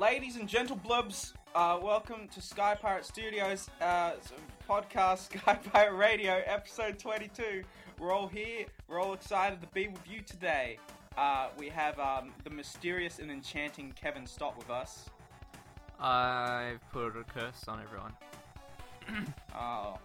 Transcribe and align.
ladies 0.00 0.36
and 0.36 0.48
gentle 0.48 0.76
blubs, 0.76 1.34
uh, 1.54 1.78
welcome 1.82 2.26
to 2.32 2.40
Sky 2.40 2.74
Pirate 2.74 3.04
Studios 3.04 3.68
uh, 3.82 4.12
podcast, 4.66 5.18
Sky 5.38 5.58
Pirate 5.70 5.94
Radio, 5.94 6.40
episode 6.46 6.98
22. 6.98 7.62
We're 7.98 8.10
all 8.10 8.26
here. 8.26 8.64
We're 8.88 8.98
all 8.98 9.12
excited 9.12 9.60
to 9.60 9.66
be 9.74 9.88
with 9.88 10.00
you 10.08 10.22
today. 10.22 10.78
Uh, 11.18 11.48
we 11.58 11.68
have 11.68 12.00
um, 12.00 12.32
the 12.44 12.50
mysterious 12.50 13.18
and 13.18 13.30
enchanting 13.30 13.92
Kevin 13.92 14.26
Stott 14.26 14.56
with 14.56 14.70
us. 14.70 15.10
I've 16.00 16.80
put 16.92 17.14
a 17.18 17.24
curse 17.24 17.68
on 17.68 17.82
everyone. 17.82 18.14
Oh, 19.54 19.98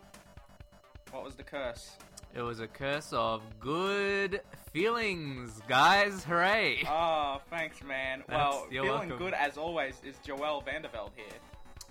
what 1.12 1.24
was 1.24 1.36
the 1.36 1.44
curse? 1.44 1.92
It 2.34 2.42
was 2.42 2.60
a 2.60 2.68
curse 2.68 3.14
of 3.14 3.42
good 3.62 4.42
feelings, 4.80 5.62
guys. 5.70 6.26
Hooray! 6.26 6.84
Oh, 6.86 7.40
thanks, 7.50 7.82
man. 7.82 8.26
That's- 8.28 8.38
well, 8.54 8.68
feeling 8.70 8.90
welcome. 8.90 9.18
good 9.18 9.34
as 9.34 9.58
always 9.58 9.96
is 10.04 10.18
Joel 10.26 10.62
Vanderveld 10.68 11.12
here. 11.16 11.40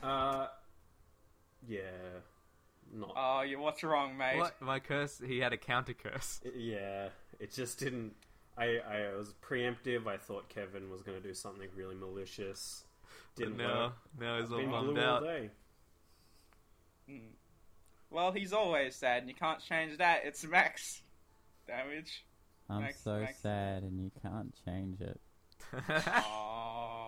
Uh, 0.02 0.48
yeah, 1.66 1.80
not. 2.92 3.14
Oh, 3.16 3.40
you 3.40 3.58
what's 3.58 3.82
wrong, 3.82 4.18
mate? 4.18 4.36
what? 4.36 4.60
My 4.60 4.80
curse? 4.80 5.18
He 5.26 5.38
had 5.38 5.54
a 5.54 5.56
counter 5.56 5.94
curse. 5.94 6.42
yeah, 6.54 7.08
it 7.40 7.54
just 7.54 7.78
didn't. 7.78 8.12
I 8.58 8.80
I 8.86 9.16
was 9.16 9.32
preemptive. 9.42 10.06
I 10.06 10.18
thought 10.18 10.50
Kevin 10.50 10.90
was 10.90 11.00
going 11.00 11.16
to 11.20 11.26
do 11.26 11.32
something 11.32 11.68
really 11.74 11.94
malicious. 11.94 12.84
Didn't 13.34 13.56
now, 13.56 13.84
work. 13.84 13.92
now 14.20 14.40
he's 14.42 14.52
all 14.52 14.58
Been 14.58 14.70
bummed 14.70 14.94
blue 14.94 15.02
all 15.02 15.08
out. 15.16 15.22
day. 15.24 15.50
Well, 18.10 18.30
he's 18.32 18.52
always 18.52 18.94
sad, 18.94 19.22
and 19.22 19.28
you 19.30 19.34
can't 19.34 19.60
change 19.60 19.96
that. 19.98 20.20
It's 20.26 20.44
max 20.44 21.00
damage. 21.66 22.24
I'm 22.70 22.82
Max- 22.82 23.00
so 23.02 23.20
Max- 23.20 23.38
sad 23.40 23.82
and 23.82 24.00
you 24.00 24.10
can't 24.22 24.54
change 24.64 25.00
it. 25.00 25.20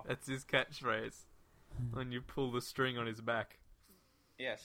That's 0.07 0.27
his 0.29 0.45
catchphrase. 0.45 1.25
when 1.93 2.13
you 2.13 2.21
pull 2.21 2.53
the 2.53 2.61
string 2.61 2.97
on 2.99 3.07
his 3.07 3.21
back. 3.21 3.59
yes. 4.39 4.63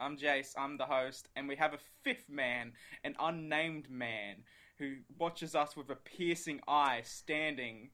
I'm 0.00 0.16
Jace. 0.16 0.54
I'm 0.56 0.76
the 0.78 0.84
host, 0.86 1.28
and 1.36 1.48
we 1.48 1.56
have 1.56 1.74
a 1.74 1.78
fifth 2.02 2.28
man, 2.28 2.72
an 3.04 3.14
unnamed 3.18 3.90
man, 3.90 4.36
who 4.78 4.96
watches 5.18 5.54
us 5.54 5.76
with 5.76 5.90
a 5.90 5.96
piercing 5.96 6.60
eye, 6.68 7.00
standing, 7.02 7.90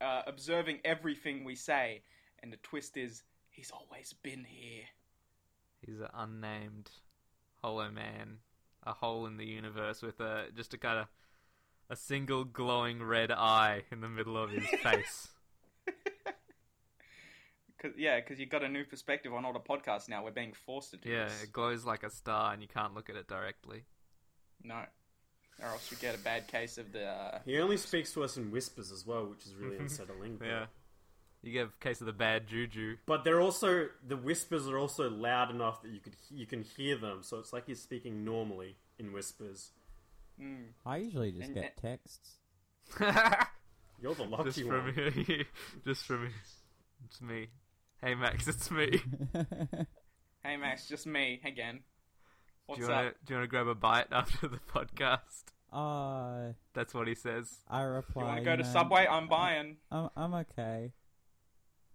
uh, 0.00 0.22
observing 0.26 0.78
everything 0.84 1.44
we 1.44 1.54
say. 1.56 2.02
And 2.42 2.52
the 2.52 2.56
twist 2.58 2.96
is, 2.96 3.24
he's 3.50 3.72
always 3.72 4.14
been 4.22 4.44
here. 4.44 4.84
He's 5.84 5.98
an 6.00 6.08
unnamed 6.14 6.90
hollow 7.62 7.90
man, 7.90 8.38
a 8.84 8.92
hole 8.92 9.26
in 9.26 9.36
the 9.36 9.44
universe 9.46 10.02
with 10.02 10.20
a 10.20 10.46
just 10.56 10.72
a 10.74 10.78
kind 10.78 11.00
of 11.00 11.06
a 11.90 11.96
single 11.96 12.44
glowing 12.44 13.02
red 13.02 13.30
eye 13.30 13.82
in 13.90 14.00
the 14.00 14.08
middle 14.08 14.36
of 14.36 14.50
his 14.50 14.66
face. 14.82 15.28
Cause, 17.80 17.92
yeah, 17.96 18.18
because 18.18 18.40
you've 18.40 18.50
got 18.50 18.64
a 18.64 18.68
new 18.68 18.84
perspective 18.84 19.32
on 19.32 19.44
all 19.44 19.52
the 19.52 19.60
podcasts 19.60 20.08
now. 20.08 20.24
We're 20.24 20.32
being 20.32 20.52
forced 20.52 20.90
to 20.90 20.96
do 20.96 21.08
Yeah, 21.10 21.26
this. 21.26 21.44
it 21.44 21.52
glows 21.52 21.84
like 21.84 22.02
a 22.02 22.10
star, 22.10 22.52
and 22.52 22.60
you 22.60 22.66
can't 22.66 22.92
look 22.92 23.08
at 23.08 23.14
it 23.14 23.28
directly. 23.28 23.84
No. 24.64 24.82
Or 25.62 25.68
else 25.68 25.88
you 25.90 25.96
get 25.96 26.16
a 26.16 26.18
bad 26.18 26.48
case 26.48 26.76
of 26.78 26.90
the. 26.92 27.04
Uh... 27.06 27.38
He 27.44 27.58
only 27.58 27.76
speaks 27.76 28.12
to 28.14 28.24
us 28.24 28.36
in 28.36 28.50
whispers 28.50 28.90
as 28.90 29.06
well, 29.06 29.26
which 29.26 29.46
is 29.46 29.54
really 29.54 29.76
unsettling. 29.80 30.40
Yeah, 30.44 30.66
you 31.42 31.52
get 31.52 31.66
a 31.68 31.70
case 31.80 32.00
of 32.00 32.06
the 32.06 32.12
bad 32.12 32.48
juju. 32.48 32.96
But 33.06 33.22
they're 33.22 33.40
also 33.40 33.86
the 34.06 34.16
whispers 34.16 34.68
are 34.68 34.76
also 34.78 35.08
loud 35.08 35.50
enough 35.50 35.82
that 35.82 35.92
you 35.92 36.00
could 36.00 36.14
you 36.30 36.46
can 36.46 36.62
hear 36.62 36.96
them. 36.96 37.20
So 37.22 37.38
it's 37.38 37.52
like 37.52 37.66
he's 37.66 37.80
speaking 37.80 38.24
normally 38.24 38.76
in 38.98 39.12
whispers. 39.12 39.70
I 40.86 40.96
usually 40.98 41.32
just 41.32 41.46
And- 41.46 41.54
get 41.54 41.76
texts. 41.76 42.36
You're 44.00 44.14
the 44.14 44.24
lucky 44.24 44.44
just 44.44 44.60
from 44.60 44.68
one. 44.68 44.94
me, 45.28 45.44
just 45.84 46.06
from 46.06 46.24
me. 46.24 46.30
It's 47.06 47.20
me. 47.20 47.48
Hey 48.00 48.14
Max, 48.14 48.46
it's 48.48 48.70
me. 48.70 49.00
Hey 50.44 50.56
Max, 50.56 50.86
just 50.88 51.04
me 51.06 51.40
again. 51.44 51.80
What's 52.66 52.78
do 52.78 52.86
you 52.86 52.92
want 52.92 53.08
up? 53.08 53.12
to 53.18 53.18
do 53.26 53.34
you 53.34 53.38
want 53.40 53.44
to 53.44 53.50
grab 53.50 53.66
a 53.66 53.74
bite 53.74 54.06
after 54.12 54.46
the 54.48 54.60
podcast? 54.72 55.42
Uh, 55.72 56.52
That's 56.74 56.94
what 56.94 57.08
he 57.08 57.14
says. 57.16 57.58
I 57.68 57.82
reply. 57.82 58.22
You 58.22 58.26
want 58.28 58.38
to 58.38 58.44
go 58.44 58.56
to 58.56 58.62
know, 58.62 58.68
Subway? 58.72 59.06
I'm 59.10 59.28
buying. 59.28 59.76
I'm, 59.90 60.08
I'm 60.16 60.34
okay. 60.34 60.92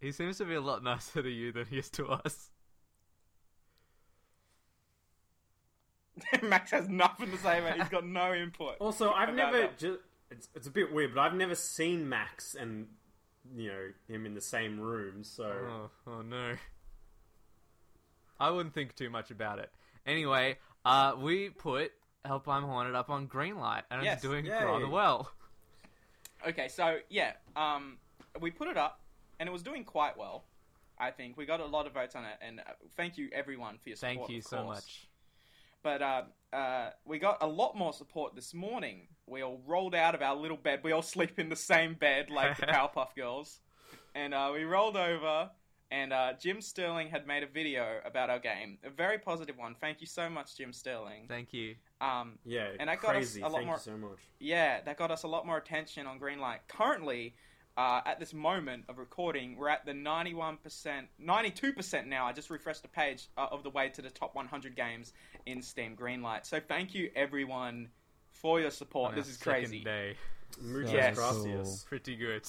He 0.01 0.11
seems 0.11 0.37
to 0.39 0.45
be 0.45 0.55
a 0.55 0.61
lot 0.61 0.83
nicer 0.83 1.23
to 1.23 1.29
you 1.29 1.51
than 1.53 1.65
he 1.67 1.77
is 1.79 1.89
to 1.91 2.07
us. 2.07 2.49
Max 6.43 6.71
has 6.71 6.87
nothing 6.89 7.31
to 7.31 7.37
say 7.37 7.59
about 7.59 7.75
it. 7.75 7.81
He's 7.81 7.89
got 7.89 8.05
no 8.05 8.33
input. 8.33 8.75
Also, 8.79 9.11
I've 9.11 9.33
never. 9.33 9.69
Ju- 9.77 9.99
it's 10.31 10.47
it's 10.55 10.67
a 10.67 10.71
bit 10.71 10.91
weird, 10.93 11.13
but 11.15 11.21
I've 11.21 11.35
never 11.35 11.55
seen 11.55 12.07
Max 12.09 12.55
and 12.55 12.87
you 13.55 13.69
know 13.69 13.89
him 14.07 14.25
in 14.25 14.33
the 14.33 14.41
same 14.41 14.79
room. 14.79 15.23
So 15.23 15.45
Oh, 15.45 15.89
oh 16.07 16.21
no. 16.21 16.53
I 18.39 18.49
wouldn't 18.49 18.73
think 18.73 18.95
too 18.95 19.09
much 19.09 19.31
about 19.31 19.59
it. 19.59 19.71
Anyway, 20.05 20.57
uh, 20.85 21.13
we 21.17 21.49
put 21.49 21.91
Help 22.25 22.47
I'm 22.47 22.63
Haunted 22.63 22.95
up 22.95 23.09
on 23.09 23.27
Greenlight, 23.27 23.83
and 23.91 24.03
Yes. 24.03 24.15
it's 24.15 24.23
doing 24.23 24.45
Yay. 24.45 24.63
rather 24.63 24.87
well. 24.89 25.31
Okay, 26.47 26.67
so 26.67 26.97
yeah, 27.09 27.33
um, 27.55 27.97
we 28.41 28.51
put 28.51 28.67
it 28.67 28.75
up, 28.77 28.99
and 29.39 29.47
it 29.47 29.51
was 29.51 29.61
doing 29.63 29.83
quite 29.83 30.17
well. 30.17 30.43
I 30.99 31.11
think 31.11 31.37
we 31.37 31.45
got 31.45 31.59
a 31.59 31.65
lot 31.65 31.87
of 31.87 31.93
votes 31.93 32.15
on 32.15 32.23
it, 32.25 32.37
and 32.41 32.59
uh, 32.59 32.63
thank 32.97 33.17
you 33.17 33.29
everyone 33.33 33.77
for 33.81 33.89
your 33.89 33.95
support. 33.95 34.17
Thank 34.17 34.29
you 34.29 34.37
of 34.39 34.43
so 34.45 34.63
course. 34.63 34.75
much. 34.77 35.07
But 35.83 36.01
uh, 36.01 36.21
uh, 36.53 36.89
we 37.05 37.19
got 37.19 37.37
a 37.41 37.47
lot 37.47 37.75
more 37.77 37.93
support 37.93 38.35
this 38.35 38.53
morning. 38.53 39.07
We 39.27 39.41
all 39.41 39.61
rolled 39.67 39.93
out 39.95 40.15
of 40.15 40.21
our 40.21 40.35
little 40.35 40.57
bed. 40.57 40.79
We 40.83 40.91
all 40.93 41.01
sleep 41.15 41.37
in 41.39 41.49
the 41.49 41.55
same 41.55 41.93
bed 41.95 42.29
like 42.29 42.57
the 42.57 42.65
Powerpuff 42.67 43.15
Girls, 43.15 43.59
and 44.15 44.33
uh, 44.33 44.51
we 44.53 44.63
rolled 44.63 44.97
over. 44.97 45.49
And 45.91 46.11
uh, 46.11 46.33
Jim 46.39 46.59
Sterling 46.59 47.09
had 47.09 47.27
made 47.27 47.43
a 47.43 47.47
video 47.47 47.99
about 48.03 48.31
our 48.31 48.39
game, 48.39 48.79
a 48.83 48.89
very 48.89 49.19
positive 49.19 49.57
one. 49.59 49.75
Thank 49.79 50.01
you 50.01 50.07
so 50.07 50.27
much, 50.27 50.57
Jim 50.57 50.73
Sterling. 50.73 51.25
Thank 51.27 51.53
you. 51.53 51.75
Um, 52.01 52.39
yeah, 52.43 52.69
And 52.79 52.89
that 52.89 52.99
got 52.99 53.15
us 53.15 53.35
a 53.37 53.41
lot 53.41 53.51
Thank 53.51 53.65
more- 53.67 53.75
you 53.75 53.81
so 53.81 53.97
much. 53.97 54.17
yeah, 54.39 54.81
that 54.81 54.97
got 54.97 55.11
us 55.11 55.21
a 55.21 55.27
lot 55.27 55.45
more 55.45 55.57
attention 55.57 56.07
on 56.07 56.19
Greenlight. 56.19 56.59
Currently, 56.67 57.35
uh, 57.77 58.01
at 58.05 58.19
this 58.19 58.33
moment 58.33 58.85
of 58.89 58.97
recording, 58.99 59.55
we're 59.57 59.69
at 59.69 59.85
the 59.85 59.93
91%, 59.93 60.57
92% 61.21 62.07
now. 62.07 62.25
I 62.25 62.33
just 62.33 62.49
refreshed 62.49 62.83
the 62.83 62.87
page 62.87 63.27
uh, 63.37 63.47
of 63.51 63.63
the 63.63 63.69
way 63.69 63.89
to 63.89 64.01
the 64.01 64.09
top 64.11 64.35
100 64.35 64.75
games 64.75 65.11
in 65.45 65.61
Steam 65.61 65.95
Greenlight. 65.95 66.45
So 66.45 66.59
thank 66.59 66.93
you 66.93 67.09
everyone 67.15 67.89
for 68.31 68.59
your 68.59 68.69
support. 68.71 69.11
On 69.11 69.15
this 69.15 69.25
our 69.25 69.31
is 69.31 69.37
second 69.37 69.51
crazy. 69.53 69.83
Day. 69.83 70.15
Muchas 70.61 70.93
Yes. 70.93 71.15
gracias. 71.15 71.85
Pretty 71.89 72.15
good. 72.15 72.43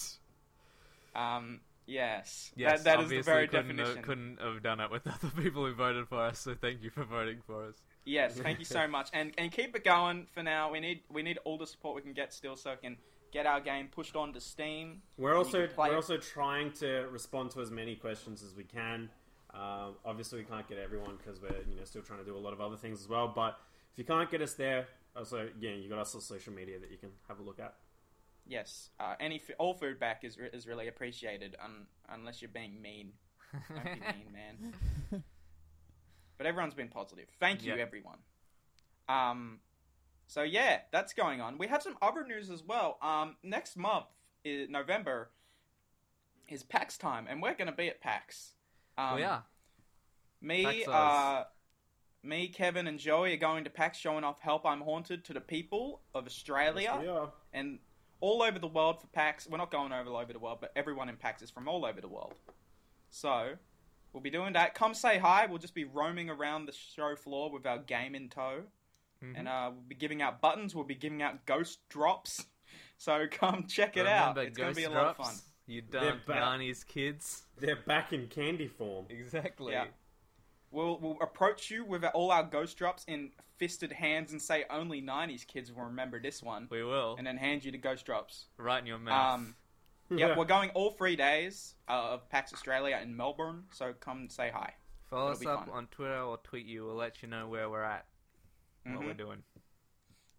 Um, 1.15 1.61
yes, 1.87 2.51
Yes, 2.57 2.83
that, 2.83 2.99
that 2.99 3.05
is 3.05 3.09
the 3.11 3.21
very 3.23 3.47
couldn't, 3.49 3.69
definition. 3.69 3.97
Have, 3.97 4.05
couldn't 4.05 4.41
have 4.41 4.63
done 4.63 4.81
it 4.81 4.91
with 4.91 5.07
other 5.07 5.31
people 5.43 5.65
who 5.65 5.75
voted 5.75 6.09
for 6.09 6.21
us. 6.21 6.39
So 6.41 6.55
thank 6.55 6.83
you 6.83 6.91
for 6.91 7.05
voting 7.05 7.39
for 7.47 7.67
us. 7.69 7.75
Yes, 8.05 8.37
thank 8.37 8.59
you 8.59 8.65
so 8.67 8.87
much, 8.89 9.09
and 9.15 9.33
and 9.39 9.51
keep 9.51 9.75
it 9.75 9.85
going 9.85 10.27
for 10.35 10.43
now. 10.43 10.71
We 10.71 10.81
need 10.81 11.01
we 11.11 11.23
need 11.23 11.39
all 11.45 11.57
the 11.57 11.67
support 11.67 11.95
we 11.97 12.03
can 12.03 12.13
get 12.13 12.35
still, 12.35 12.57
so 12.57 12.73
we 12.73 12.77
can 12.89 12.97
get 13.35 13.45
our 13.47 13.61
game 13.61 13.89
pushed 13.89 14.17
onto 14.17 14.41
Steam. 14.41 15.03
We're 15.19 15.37
also 15.37 15.61
You 15.63 15.67
can 15.67 15.75
play 15.75 15.89
we're 15.89 15.95
it. 15.95 15.97
also 15.97 16.17
trying 16.17 16.71
to 16.75 17.07
respond 17.11 17.51
to 17.51 17.61
as 17.61 17.71
many 17.71 17.97
questions 17.97 18.43
as 18.43 18.55
we 18.55 18.65
can. 18.65 19.11
Um, 19.53 19.97
obviously, 20.05 20.39
we 20.39 20.45
can't 20.47 20.67
get 20.69 20.79
everyone 20.79 21.17
because 21.19 21.41
we're 21.43 21.63
you 21.69 21.77
know 21.77 21.85
still 21.85 22.03
trying 22.03 22.21
to 22.21 22.25
do 22.25 22.37
a 22.37 22.39
lot 22.39 22.53
of 22.55 22.61
other 22.63 22.77
things 22.77 23.01
as 23.03 23.09
well. 23.09 23.29
But 23.29 23.59
if 23.93 23.99
you 23.99 24.05
can't 24.05 24.31
get 24.31 24.41
us 24.41 24.55
there, 24.55 24.87
also 25.17 25.49
yeah, 25.61 25.73
you 25.73 25.89
got 25.91 25.99
us 25.99 26.15
on 26.15 26.21
social 26.23 26.53
media 26.55 26.79
that 26.79 26.91
you 26.91 26.97
can 26.97 27.11
have 27.29 27.41
a 27.41 27.43
look 27.43 27.59
at. 27.61 27.75
Yes, 28.47 28.91
uh, 29.01 29.15
any 29.21 29.37
f- 29.37 29.55
all 29.59 29.75
feedback 29.75 30.23
is 30.25 30.39
re- 30.39 30.51
is 30.53 30.67
really 30.67 30.89
appreciated, 30.89 31.57
un- 31.63 31.87
unless 32.09 32.41
you're 32.41 32.51
being 32.51 32.81
mean. 32.81 33.13
Don't 33.69 33.85
be 33.85 33.91
mean, 33.91 34.33
man. 34.33 35.23
But 36.39 36.47
everyone's 36.47 36.75
been 36.75 36.89
positive. 36.89 37.27
Thank 37.41 37.63
you, 37.65 37.75
Yeah. 37.75 37.83
everyone. 37.83 38.19
Um, 39.09 39.61
so 40.27 40.43
yeah, 40.43 40.81
that's 40.93 41.13
going 41.13 41.41
on. 41.41 41.59
We 41.59 41.67
have 41.69 41.83
some 41.83 41.97
other 42.03 42.25
news 42.25 42.51
as 42.51 42.63
well. 42.63 42.99
Um, 43.03 43.37
next 43.43 43.77
month, 43.77 44.07
in 44.45 44.71
November, 44.71 45.31
is 46.49 46.63
PAX 46.63 46.99
time, 46.99 47.27
and 47.29 47.43
we're 47.43 47.55
going 47.55 47.71
to 47.71 47.77
be 47.77 47.89
at 47.89 48.01
PAX. 48.01 48.55
Um, 48.97 49.15
oh 49.15 49.17
yeah. 49.17 49.41
me, 50.41 50.85
uh, 50.87 51.45
me, 52.23 52.49
Kevin, 52.49 52.87
and 52.87 52.99
Joey 52.99 53.35
are 53.35 53.39
going 53.39 53.65
to 53.65 53.71
PAX, 53.71 53.99
showing 53.99 54.25
off 54.25 54.41
"Help 54.41 54.67
I'm 54.67 54.81
Haunted" 54.81 55.25
to 55.25 55.33
the 55.33 55.41
people 55.41 56.01
of 56.15 56.27
Australia 56.27 57.01
Yes, 57.03 57.29
and 57.53 57.79
all 58.21 58.43
over 58.43 58.59
the 58.59 58.69
world 58.69 59.01
for 59.01 59.07
PAX. 59.09 59.47
We're 59.49 59.59
not 59.59 59.71
going 59.71 59.93
over 59.93 60.09
all 60.09 60.17
over 60.17 60.33
the 60.33 60.39
world, 60.39 60.59
but 60.61 60.73
everyone 60.77 61.09
in 61.09 61.17
PAX 61.17 61.43
is 61.43 61.51
from 61.51 61.69
all 61.69 61.85
over 61.85 62.01
the 62.01 62.09
world. 62.09 62.35
So 63.11 63.51
we'll 64.13 64.23
be 64.23 64.31
doing 64.31 64.55
that. 64.55 64.75
Come 64.75 64.95
say 64.95 65.19
hi. 65.19 65.47
We'll 65.47 65.59
just 65.59 65.75
be 65.75 65.85
roaming 65.85 66.31
around 66.31 66.67
the 66.67 66.73
show 66.73 67.17
floor 67.17 67.51
with 67.51 67.67
our 67.67 67.79
game 67.79 68.15
in 68.15 68.29
tow, 68.29 68.63
Mm-hmm. 69.31 69.37
and 69.37 69.49
uh, 69.49 69.71
we'll 69.73 69.83
be 69.89 69.95
giving 69.95 70.23
out 70.23 70.41
buttons. 70.41 70.75
We'll 70.75 70.85
be 70.85 70.95
giving 70.95 71.23
out 71.23 71.47
ghost 71.47 71.79
drops. 71.89 72.45
So 72.99 73.27
come 73.31 73.67
check 73.69 73.97
it 73.97 74.07
out. 74.07 74.37
It's 74.39 74.57
going 74.57 74.71
to 74.71 74.77
be 74.77 74.85
a 74.85 74.91
lot 74.91 75.07
of 75.07 75.17
fun. 75.17 75.35
You 75.67 75.83
They're 75.91 76.11
dumped 76.11 76.27
back. 76.27 76.43
Yanni's 76.43 76.85
kids. 76.85 77.43
They're 77.59 77.77
back 77.87 78.13
in 78.13 78.27
candy 78.29 78.69
form. 78.69 79.07
Exactly. 79.09 79.73
Yeah. 79.73 79.87
We'll, 80.71 80.99
we'll 80.99 81.19
approach 81.23 81.71
you 81.71 81.85
with 81.85 82.05
all 82.15 82.31
our 82.33 82.43
ghost 82.43 82.77
drops 82.77 83.05
in 83.07 83.31
fisted 83.59 83.93
hands 83.93 84.33
and 84.33 84.43
say 84.43 84.65
only 84.69 85.01
90s 85.01 85.47
kids 85.47 85.73
will 85.73 85.85
remember 85.85 86.21
this 86.21 86.43
one, 86.43 86.67
We 86.71 86.83
will. 86.83 87.15
and 87.17 87.27
then 87.27 87.37
hand 87.37 87.65
you 87.65 87.71
the 87.71 87.79
ghost 87.79 88.05
drops. 88.05 88.47
right 88.59 88.81
in 88.81 88.87
your 88.87 88.99
mouth. 88.99 89.35
Um, 89.35 89.55
Yep, 90.11 90.37
we're 90.37 90.45
going 90.45 90.69
all 90.71 90.91
three 90.91 91.17
days 91.17 91.75
uh, 91.89 92.11
of 92.13 92.29
PAX 92.29 92.53
Australia 92.53 93.01
in 93.03 93.17
Melbourne, 93.17 93.65
so 93.73 93.95
come 93.99 94.29
say 94.29 94.51
hi. 94.55 94.75
Follow 95.09 95.31
It'll 95.33 95.41
us 95.41 95.47
up 95.47 95.67
fun. 95.67 95.75
on 95.75 95.87
Twitter 95.87 96.21
or 96.21 96.37
tweet 96.45 96.67
you. 96.67 96.85
We'll 96.85 96.95
let 96.95 97.23
you 97.23 97.29
know 97.29 97.49
where 97.49 97.71
we're 97.71 97.83
at, 97.83 98.05
what 98.85 98.95
Mhm. 99.03 99.07
we're 99.07 99.15
doing. 99.15 99.43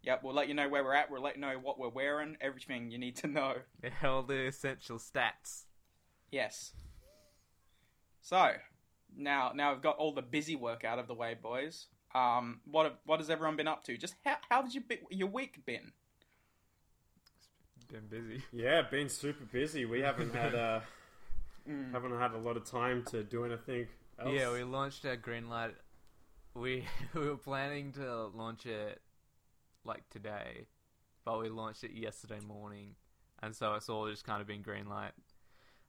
Yep, 0.02 0.22
we'll 0.22 0.34
let 0.34 0.46
you 0.48 0.54
know 0.54 0.68
where 0.68 0.84
we're 0.84 0.94
at. 0.94 1.10
We'll 1.10 1.22
let 1.22 1.34
you 1.34 1.40
know 1.40 1.58
what 1.58 1.78
we're 1.78 1.88
wearing. 1.88 2.36
Everything 2.40 2.90
you 2.90 2.98
need 2.98 3.16
to 3.16 3.26
know. 3.26 3.62
All 4.04 4.22
the 4.22 4.46
essential 4.46 4.98
stats. 4.98 5.64
Yes. 6.30 6.74
So 8.20 8.56
now, 9.16 9.52
now 9.54 9.72
we've 9.72 9.82
got 9.82 9.96
all 9.98 10.12
the 10.12 10.22
busy 10.22 10.56
work 10.56 10.84
out 10.84 10.98
of 10.98 11.06
the 11.06 11.14
way, 11.14 11.34
boys. 11.34 11.86
Um, 12.14 12.60
what 12.64 12.84
have, 12.84 12.98
what 13.04 13.20
has 13.20 13.30
everyone 13.30 13.56
been 13.56 13.68
up 13.68 13.84
to? 13.84 13.96
Just 13.96 14.14
how 14.24 14.36
how 14.48 14.62
has 14.62 14.74
your 14.74 14.84
bi- 14.88 15.00
your 15.10 15.28
week 15.28 15.64
been? 15.64 15.92
Been 17.88 18.06
busy. 18.08 18.42
Yeah, 18.52 18.82
been 18.82 19.08
super 19.08 19.44
busy. 19.44 19.84
We 19.84 20.00
haven't 20.00 20.34
had 20.34 20.54
uh, 20.54 20.80
Mm. 21.68 21.90
haven't 21.92 22.16
had 22.16 22.30
a 22.32 22.38
lot 22.38 22.56
of 22.56 22.64
time 22.64 23.02
to 23.06 23.24
do 23.24 23.44
anything 23.44 23.88
else. 24.20 24.30
Yeah, 24.32 24.52
we 24.52 24.62
launched 24.62 25.04
our 25.04 25.16
green 25.16 25.48
light. 25.48 25.74
We 26.56 26.84
we 27.14 27.28
were 27.28 27.36
planning 27.36 27.92
to 27.92 28.26
launch 28.26 28.66
it 28.66 29.00
like 29.84 30.08
today, 30.10 30.66
but 31.24 31.38
we 31.40 31.48
launched 31.48 31.84
it 31.84 31.92
yesterday 31.92 32.40
morning, 32.40 32.94
and 33.42 33.54
so 33.54 33.74
it's 33.74 33.88
all 33.88 34.08
just 34.08 34.24
kind 34.24 34.40
of 34.40 34.46
been 34.46 34.62
green 34.62 34.88
light. 34.88 35.12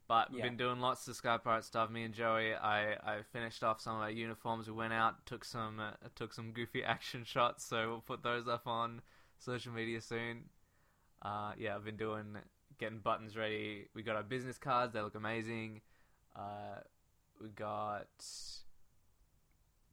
But 0.07 0.31
we've 0.31 0.39
Yeah. 0.39 0.45
been 0.45 0.57
doing 0.57 0.79
lots 0.79 1.07
of 1.07 1.15
Sky 1.15 1.37
Pirate 1.37 1.65
stuff. 1.65 1.89
Me 1.89 2.03
and 2.03 2.13
Joey, 2.13 2.53
I, 2.55 2.93
I 2.93 3.21
finished 3.33 3.63
off 3.63 3.81
some 3.81 3.95
of 3.97 4.01
our 4.01 4.09
uniforms. 4.11 4.67
We 4.67 4.73
went 4.73 4.93
out, 4.93 5.25
took 5.25 5.43
some 5.43 5.79
uh, 5.79 5.91
took 6.15 6.33
some 6.33 6.51
goofy 6.51 6.83
action 6.95 7.23
shots. 7.23 7.65
So 7.65 7.89
we'll 7.89 8.01
put 8.01 8.23
those 8.23 8.47
up 8.47 8.67
on 8.67 9.01
social 9.37 9.73
media 9.73 10.01
soon. 10.01 10.45
Uh, 11.21 11.53
yeah, 11.57 11.75
I've 11.75 11.85
been 11.85 11.97
doing 11.97 12.37
getting 12.79 12.99
buttons 12.99 13.35
ready. 13.35 13.87
We 13.95 14.03
got 14.03 14.15
our 14.15 14.23
business 14.23 14.57
cards. 14.57 14.93
They 14.93 15.01
look 15.01 15.15
amazing. 15.15 15.81
Uh, 16.35 16.81
we 17.41 17.49
got 17.49 18.07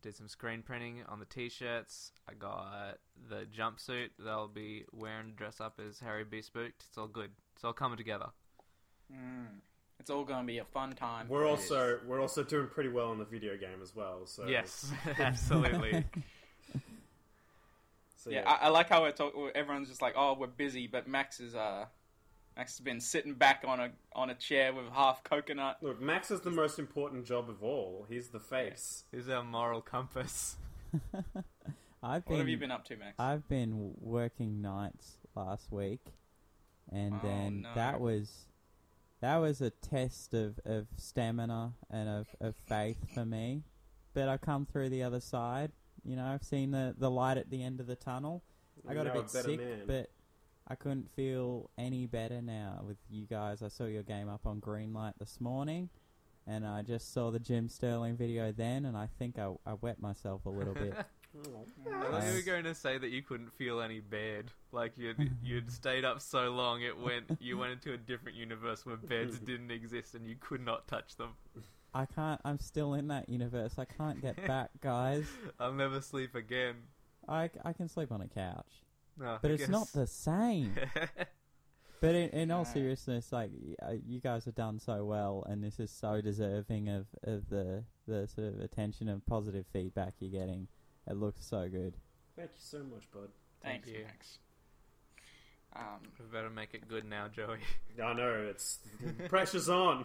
did 0.05 0.15
some 0.15 0.29
screen 0.29 0.63
printing 0.63 1.03
on 1.09 1.19
the 1.19 1.25
t-shirts. 1.25 2.13
I 2.29 2.35
got 2.35 2.99
the 3.31 3.47
jumpsuit 3.47 4.11
that 4.19 4.29
I'll 4.29 4.49
be 4.49 4.85
wearing 4.93 5.31
to 5.31 5.33
dress 5.33 5.63
up 5.63 5.81
as 5.85 5.99
Harry 5.99 6.25
B. 6.25 6.43
Spooked. 6.43 6.85
It's 6.87 6.99
all 6.99 7.09
good. 7.09 7.31
It's 7.55 7.65
all 7.65 7.73
coming 7.73 7.97
together. 7.97 8.27
Mm. 9.11 9.47
It's 9.99 10.11
all 10.11 10.25
going 10.25 10.41
to 10.41 10.47
be 10.47 10.59
a 10.59 10.65
fun 10.65 10.93
time. 10.93 11.27
We're 11.27 11.49
also 11.49 12.01
we're 12.07 12.21
also 12.21 12.43
doing 12.43 12.67
pretty 12.67 12.91
well 12.91 13.13
in 13.13 13.19
the 13.19 13.25
video 13.25 13.57
game 13.57 13.81
as 13.83 13.97
well. 13.97 14.27
So 14.27 14.47
Yes, 14.47 14.93
absolutely. 15.19 16.05
so, 18.19 18.29
yeah, 18.29 18.43
I, 18.47 18.67
I 18.67 18.69
like 18.69 18.91
how 18.91 19.01
we're 19.01 19.13
talk- 19.13 19.33
everyone's 19.55 19.89
just 19.89 20.03
like, 20.03 20.15
oh, 20.19 20.37
we're 20.39 20.49
busy, 20.49 20.87
but 20.87 21.09
Max 21.09 21.41
is 21.41 21.55
uh, 21.55 21.87
Max 22.57 22.77
has 22.79 22.85
been 22.85 23.01
sitting 23.01 23.35
back 23.35 23.65
on 23.67 23.81
a 23.81 23.91
on 24.13 24.31
a 24.31 24.35
chair 24.35 24.73
with 24.73 24.89
half 24.93 25.25
coconut. 25.25 25.79
Look, 25.83 26.01
Max 26.01 26.31
is 26.31 26.41
the 26.41 26.51
most 26.51 26.79
important 26.79 27.25
job 27.27 27.51
of 27.51 27.63
all. 27.63 28.07
He's 28.09 28.29
the 28.29 28.39
face. 28.41 29.05
He's 29.13 29.29
our 29.29 29.43
moral 29.43 29.81
compass. 29.81 30.57
I've 32.03 32.23
What 32.23 32.29
been, 32.29 32.39
have 32.39 32.49
you 32.49 32.59
been 32.59 32.71
up 32.71 32.85
to, 32.87 32.97
Max? 32.97 33.15
I've 33.19 33.49
been 33.49 33.93
working 34.01 34.61
nights 34.63 35.17
last 35.35 35.73
week, 35.73 36.13
and 36.93 37.15
Oh, 37.15 37.21
then 37.27 37.63
no. 37.63 37.71
that 37.75 38.01
was 38.01 38.47
that 39.21 39.37
was 39.39 39.61
a 39.61 39.71
test 39.71 40.35
of, 40.35 40.61
of 40.67 40.87
stamina 40.97 41.73
and 41.91 42.09
of, 42.09 42.27
of 42.41 42.55
faith 42.69 42.99
for 43.15 43.25
me. 43.25 43.63
But 44.13 44.29
I 44.29 44.37
come 44.37 44.67
through 44.67 44.91
the 44.91 45.03
other 45.03 45.21
side. 45.21 45.73
You 46.05 46.15
know, 46.17 46.27
I've 46.27 46.45
seen 46.45 46.71
the, 46.73 46.95
the 46.97 47.11
light 47.11 47.39
at 47.39 47.49
the 47.51 47.63
end 47.65 47.81
of 47.81 47.87
the 47.87 47.97
tunnel. 47.97 48.43
I 48.87 48.93
got 48.93 49.07
Now 49.07 49.13
a 49.13 49.15
bit 49.15 49.33
better 49.33 49.49
sick, 49.49 49.61
man. 49.61 49.83
but 49.87 50.11
I 50.67 50.75
couldn't 50.75 51.11
feel 51.15 51.71
any 51.77 52.07
better 52.07 52.41
now 52.41 52.83
with 52.87 52.97
you 53.11 53.27
guys. 53.27 53.63
I 53.63 53.69
saw 53.69 53.85
your 53.85 54.03
game 54.03 54.29
up 54.29 54.47
on 54.47 54.61
Greenlight 54.61 55.15
this 55.19 55.41
morning, 55.41 55.91
and 56.47 56.67
I 56.67 56.83
just 56.83 57.13
saw 57.13 57.31
the 57.31 57.39
Jim 57.39 57.69
Sterling 57.69 58.17
video 58.17 58.51
then, 58.51 58.87
and 58.87 58.97
I 58.97 59.09
think 59.19 59.39
I, 59.39 59.53
I 59.67 59.75
wet 59.75 60.01
myself 60.01 60.47
a 60.47 60.51
little 60.51 60.75
bit. 60.75 60.95
Oh. 61.37 61.67
I 61.93 62.11
thought 62.11 62.27
you 62.29 62.35
were 62.35 62.43
going 62.43 62.65
to 62.65 62.75
say 62.75 62.97
that 62.97 63.09
you 63.11 63.23
couldn't 63.23 63.53
feel 63.55 63.81
any 63.81 64.01
bed. 64.01 64.53
Like 64.73 64.93
you'd 64.97 65.33
you'd 65.43 65.71
stayed 65.71 66.05
up 66.05 66.21
so 66.21 66.51
long, 66.51 66.83
it 66.83 66.97
went 66.97 67.25
you 67.41 67.59
went 67.59 67.73
into 67.73 67.93
a 67.93 67.97
different 67.97 68.37
universe 68.37 68.87
where 68.87 68.97
beds 68.97 69.39
didn't 69.41 69.71
exist 69.71 70.15
and 70.15 70.27
you 70.29 70.37
could 70.39 70.65
not 70.65 70.87
touch 70.87 71.17
them. 71.17 71.31
I 71.93 72.07
can't. 72.07 72.41
I'm 72.45 72.59
still 72.59 72.95
in 72.95 73.09
that 73.09 73.29
universe. 73.29 73.75
I 73.79 73.85
can't 73.85 74.21
get 74.21 74.47
back, 74.47 74.71
guys. 74.81 75.27
I'll 75.61 75.73
never 75.73 76.01
sleep 76.01 76.35
again. 76.35 76.77
I, 77.29 77.51
I 77.65 77.73
can 77.73 77.89
sleep 77.89 78.13
on 78.13 78.21
a 78.21 78.29
couch, 78.29 78.84
No, 79.19 79.39
but 79.41 79.51
I 79.51 79.55
it's 79.55 79.69
not 79.69 79.89
the 79.93 80.07
same. 80.07 80.75
But 82.01 82.15
in, 82.17 82.29
in 82.31 82.51
all 82.51 82.65
No. 82.65 82.71
seriousness, 82.71 83.33
like 83.33 83.51
uh, 83.83 83.93
you 84.07 84.21
guys 84.21 84.45
have 84.45 84.55
done 84.55 84.79
so 84.79 85.07
well, 85.07 85.43
and 85.49 85.65
this 85.65 85.81
is 85.81 85.91
so 85.91 86.21
deserving 86.21 86.91
of, 86.91 87.07
of 87.23 87.49
the 87.49 87.83
the 88.07 88.27
sort 88.29 88.49
of 88.49 88.61
attention 88.61 89.09
and 89.09 89.25
positive 89.25 89.65
feedback 89.73 90.13
you're 90.19 90.31
getting. 90.31 90.69
It 91.09 91.17
looks 91.17 91.47
so 91.47 91.67
good. 91.71 91.95
Thank 92.37 92.51
you 92.51 92.59
so 92.59 92.79
much, 92.81 93.11
bud. 93.11 93.31
Thanks, 93.63 93.87
Thank 93.87 93.97
you. 93.99 94.05
Max. 94.05 94.39
Um, 95.75 96.01
we 96.21 96.27
better 96.27 96.51
make 96.51 96.75
it 96.75 96.87
good 96.89 97.07
now, 97.09 97.29
Joey. 97.29 97.61
I 98.05 98.13
know 98.13 98.49
it's 98.51 98.81
pressure's 99.31 99.71
on. 99.71 100.05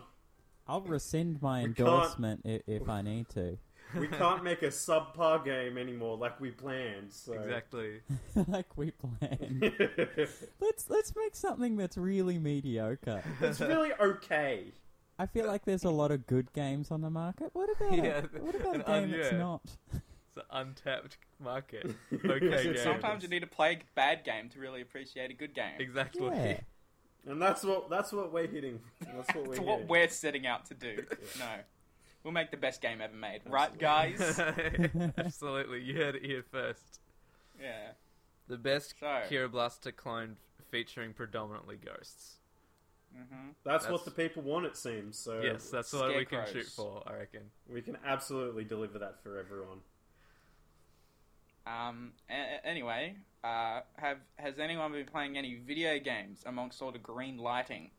I'll 0.70 0.80
rescind 0.82 1.42
my 1.42 1.60
We 1.60 1.66
endorsement 1.66 2.42
if, 2.46 2.62
if 2.66 2.88
I 2.88 3.02
need 3.02 3.28
to. 3.30 3.58
We 3.98 4.08
can't 4.08 4.44
make 4.44 4.62
a 4.62 4.68
subpar 4.68 5.44
game 5.44 5.78
anymore 5.78 6.18
like 6.18 6.40
we 6.40 6.52
planned. 6.52 7.12
So. 7.12 7.34
Exactly. 7.34 8.02
like 8.48 8.78
we 8.78 8.92
planned. 8.92 9.62
let's 10.60 10.90
let's 10.90 11.14
make 11.16 11.36
something 11.36 11.78
that's 11.78 11.98
really 11.98 12.38
mediocre. 12.38 13.24
it's 13.42 13.60
really 13.60 13.92
okay. 14.00 14.74
I 15.18 15.26
feel 15.26 15.46
like 15.48 15.66
there's 15.66 15.84
a 15.84 15.90
lot 15.90 16.12
of 16.12 16.26
good 16.28 16.54
games 16.54 16.92
on 16.92 17.02
the 17.02 17.10
market. 17.10 17.50
What 17.54 17.70
about 17.70 17.94
Yeah, 17.94 18.22
a, 18.34 18.42
what 18.42 18.56
about 18.56 18.76
a 18.78 18.92
and, 18.92 19.12
game 19.12 19.20
that's 19.20 19.34
yeah. 19.34 19.38
not? 19.38 19.62
It's 19.94 20.38
an 20.38 20.44
untapped 20.52 21.18
market. 21.40 21.96
Okay, 22.26 22.64
game. 22.64 22.78
sometimes 22.78 23.24
you 23.24 23.30
need 23.30 23.42
to 23.42 23.48
play 23.48 23.74
a 23.74 23.80
bad 23.96 24.24
game 24.24 24.50
to 24.50 24.60
really 24.60 24.82
appreciate 24.82 25.30
a 25.30 25.34
good 25.34 25.54
game. 25.54 25.74
Exactly. 25.80 26.28
Yeah. 26.28 26.60
And 27.28 27.42
that's 27.42 27.64
what 27.64 27.90
that's 27.90 28.14
what 28.14 28.32
we're 28.32 28.48
hitting. 28.48 28.80
That's 29.02 29.36
what 29.36 29.46
we're 29.48 29.54
It's 29.54 29.62
what 29.62 29.88
we're 29.88 30.08
setting 30.08 30.48
out 30.48 30.66
to 30.68 30.74
do. 30.74 31.04
No, 31.38 31.46
we'll 32.24 32.34
make 32.34 32.52
the 32.52 32.58
best 32.58 32.82
game 32.82 33.02
ever 33.02 33.16
made, 33.16 33.42
right, 33.48 33.78
guys? 33.78 34.20
Absolutely. 35.18 35.82
You 35.82 35.96
heard 35.96 36.16
it 36.16 36.26
here 36.26 36.44
first. 36.52 37.00
yeah. 37.60 37.92
The 38.48 38.58
best 38.58 38.96
So. 39.00 39.06
Kero 39.30 39.52
Blaster 39.52 39.92
clone 39.92 40.36
featuring 40.72 41.14
predominantly 41.14 41.78
ghosts. 41.78 42.38
hmm 43.14 43.50
That's, 43.64 43.84
That's- 43.86 43.92
what 43.92 44.06
the 44.06 44.12
people 44.12 44.42
want, 44.44 44.66
it 44.66 44.76
seems. 44.76 45.18
So 45.20 45.42
yes, 45.42 45.70
that's 45.70 45.94
what 45.94 46.16
we 46.16 46.26
can 46.26 46.46
shoot 46.52 46.66
for, 46.66 47.04
I 47.08 47.14
reckon. 47.14 47.42
we 47.72 47.82
can 47.82 47.98
absolutely 48.06 48.64
deliver 48.64 48.98
that 49.00 49.22
for 49.24 49.38
everyone. 49.40 49.80
Um. 51.68 52.14
A- 52.30 52.34
a- 52.34 52.66
anyway, 52.66 53.16
uh, 53.44 53.82
have 53.98 54.18
has 54.38 54.58
anyone 54.58 54.92
been 54.92 55.06
playing 55.06 55.38
any 55.38 55.56
video 55.56 56.00
games 56.00 56.42
amongst 56.46 56.82
all 56.82 56.92
the 56.92 56.98
green 56.98 57.38
lighting? 57.38 57.92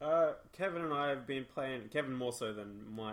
Uh, 0.00 0.32
Kevin 0.52 0.82
and 0.82 0.94
I 0.94 1.08
have 1.10 1.26
been 1.26 1.44
playing. 1.44 1.82
Kevin 1.92 2.14
more 2.14 2.32
so 2.32 2.52
than 2.52 2.84
my 2.90 3.12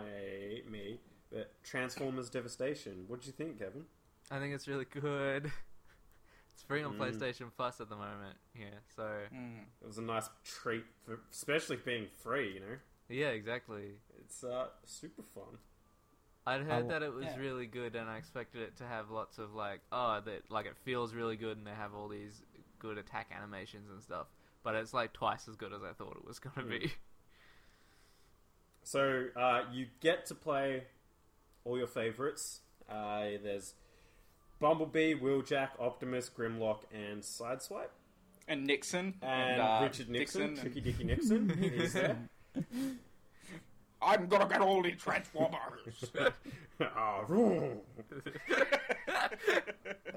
me, 0.70 0.98
but 1.30 1.52
Transformers 1.62 2.30
Devastation. 2.30 3.04
What 3.08 3.20
do 3.20 3.26
you 3.26 3.32
think, 3.32 3.58
Kevin? 3.58 3.84
I 4.30 4.38
think 4.38 4.54
it's 4.54 4.68
really 4.68 4.86
good. 4.86 5.50
It's 6.54 6.64
free 6.64 6.82
on 6.82 6.94
Mm. 6.94 6.98
PlayStation 6.98 7.52
Plus 7.56 7.80
at 7.80 7.88
the 7.88 7.94
moment. 7.94 8.36
Yeah, 8.52 8.64
so 8.96 9.06
Hmm. 9.30 9.58
It 9.80 9.86
was 9.86 9.98
a 9.98 10.02
nice 10.02 10.28
treat, 10.42 10.84
for, 11.06 11.20
especially 11.30 11.76
being 11.76 12.08
free. 12.20 12.54
You 12.54 12.60
know, 12.60 12.76
yeah, 13.08 13.28
exactly. 13.28 13.92
it's 14.18 14.42
uh 14.42 14.66
super 14.84 15.22
fun. 15.22 15.58
I'd 16.48 16.62
heard 16.62 16.86
Oh, 16.86 16.88
that 16.88 17.04
it 17.04 17.12
was 17.14 17.26
yeah. 17.26 17.36
really 17.38 17.66
good, 17.66 17.94
and 17.94 18.10
I 18.10 18.16
expected 18.16 18.62
it 18.62 18.76
to 18.78 18.84
have 18.88 19.08
lots 19.08 19.38
of 19.38 19.54
like, 19.54 19.82
oh, 19.92 20.20
that 20.24 20.50
like 20.50 20.66
it 20.66 20.76
feels 20.78 21.14
really 21.14 21.36
good, 21.36 21.58
and 21.58 21.64
they 21.64 21.70
have 21.70 21.94
all 21.94 22.08
these 22.08 22.42
good 22.80 22.98
attack 22.98 23.30
animations 23.32 23.88
and 23.88 24.02
stuff. 24.02 24.26
But 24.62 24.74
it's 24.74 24.92
like 24.92 25.12
twice 25.12 25.48
as 25.48 25.56
good 25.56 25.72
as 25.72 25.82
I 25.82 25.92
thought 25.92 26.16
it 26.16 26.26
was 26.26 26.38
gonna 26.38 26.66
Mm. 26.66 26.70
be. 26.80 26.92
So 28.82 29.26
uh, 29.36 29.64
you 29.70 29.86
get 30.00 30.24
to 30.26 30.34
play 30.34 30.84
all 31.64 31.76
your 31.76 31.86
favorites. 31.86 32.60
Uh, 32.88 33.36
there's 33.42 33.74
Bumblebee, 34.60 35.12
Wheeljack, 35.14 35.70
Optimus, 35.78 36.30
Grimlock, 36.34 36.80
and 36.90 37.20
Sideswipe, 37.22 37.90
And 38.46 38.66
Nixon 38.66 39.14
and 39.20 39.60
uh, 39.60 39.80
Richard 39.82 40.08
Nixon, 40.08 40.42
and- 40.42 40.58
Tricky 40.58 40.80
Dicky 40.80 41.04
Nixon. 41.04 41.50
He's 41.78 41.92
there. 41.92 42.16
I'm 44.00 44.26
gonna 44.28 44.48
get 44.48 44.62
all 44.62 44.82
the 44.82 44.92
Transformers. 44.92 46.04
Ah, 46.80 47.24
roo. 47.26 47.80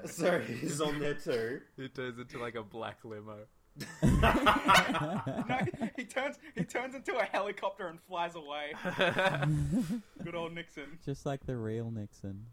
so 0.06 0.38
he's 0.38 0.80
on 0.80 1.00
there 1.00 1.14
too. 1.14 1.60
it 1.76 1.92
turns 1.92 2.18
into 2.20 2.38
like 2.38 2.54
a 2.54 2.62
black 2.62 2.98
limo. 3.04 3.38
no, 4.02 5.58
he 5.96 6.04
turns 6.04 6.36
he 6.54 6.64
turns 6.64 6.94
into 6.94 7.16
a 7.16 7.24
helicopter 7.24 7.88
and 7.88 7.98
flies 8.02 8.34
away. 8.34 8.72
Good 10.24 10.34
old 10.34 10.54
Nixon. 10.54 10.98
Just 11.04 11.24
like 11.24 11.46
the 11.46 11.56
real 11.56 11.90
Nixon. 11.90 12.46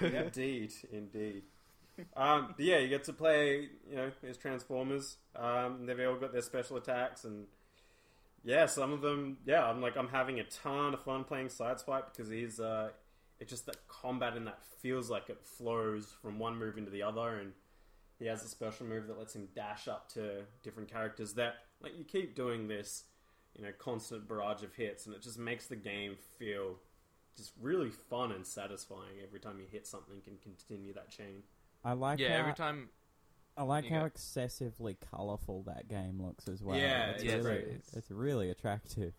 indeed, 0.00 0.72
indeed. 0.90 1.42
Um, 2.16 2.54
but 2.56 2.64
yeah, 2.64 2.78
you 2.78 2.88
get 2.88 3.04
to 3.04 3.12
play, 3.12 3.68
you 3.88 3.96
know, 3.96 4.10
as 4.28 4.36
Transformers. 4.36 5.16
Um, 5.36 5.86
they've 5.86 6.00
all 6.00 6.16
got 6.16 6.32
their 6.32 6.42
special 6.42 6.76
attacks, 6.76 7.24
and 7.24 7.46
yeah, 8.44 8.66
some 8.66 8.92
of 8.92 9.00
them, 9.00 9.38
yeah, 9.46 9.64
I'm 9.64 9.80
like 9.80 9.96
I'm 9.96 10.08
having 10.08 10.40
a 10.40 10.44
ton 10.44 10.94
of 10.94 11.02
fun 11.02 11.24
playing 11.24 11.48
Sideswipe 11.48 12.12
because 12.12 12.30
he's 12.30 12.58
uh, 12.60 12.90
it's 13.40 13.50
just 13.50 13.66
that 13.66 13.86
combat 13.88 14.36
and 14.36 14.46
that 14.46 14.58
feels 14.80 15.10
like 15.10 15.28
it 15.28 15.38
flows 15.42 16.14
from 16.20 16.38
one 16.38 16.58
move 16.58 16.78
into 16.78 16.90
the 16.90 17.02
other, 17.02 17.36
and 17.38 17.52
he 18.18 18.26
has 18.26 18.42
a 18.44 18.48
special 18.48 18.86
move 18.86 19.06
that 19.08 19.18
lets 19.18 19.34
him 19.34 19.48
dash 19.54 19.88
up 19.88 20.08
to 20.14 20.42
different 20.62 20.90
characters. 20.90 21.34
That 21.34 21.54
like 21.80 21.96
you 21.96 22.04
keep 22.04 22.34
doing 22.34 22.68
this, 22.68 23.04
you 23.56 23.62
know, 23.64 23.70
constant 23.78 24.28
barrage 24.28 24.62
of 24.62 24.74
hits, 24.74 25.06
and 25.06 25.14
it 25.14 25.22
just 25.22 25.38
makes 25.38 25.66
the 25.66 25.76
game 25.76 26.16
feel 26.38 26.76
just 27.36 27.52
really 27.60 27.90
fun 27.90 28.30
and 28.32 28.46
satisfying 28.46 29.18
every 29.26 29.40
time 29.40 29.58
you 29.58 29.66
hit 29.70 29.86
something 29.86 30.20
and 30.26 30.40
continue 30.40 30.92
that 30.94 31.10
chain. 31.10 31.42
I 31.84 31.92
like 31.92 32.18
yeah, 32.20 32.34
how, 32.34 32.38
every 32.40 32.54
time. 32.54 32.88
I 33.56 33.62
like 33.62 33.86
how 33.88 34.00
go. 34.00 34.06
excessively 34.06 34.96
colourful 35.12 35.64
that 35.64 35.88
game 35.88 36.20
looks 36.22 36.48
as 36.48 36.62
well. 36.62 36.76
Yeah, 36.78 37.10
it's 37.10 37.22
it's 37.22 37.32
really, 37.34 37.62
great. 37.62 37.82
it's 37.92 38.10
really 38.10 38.50
attractive. 38.50 39.12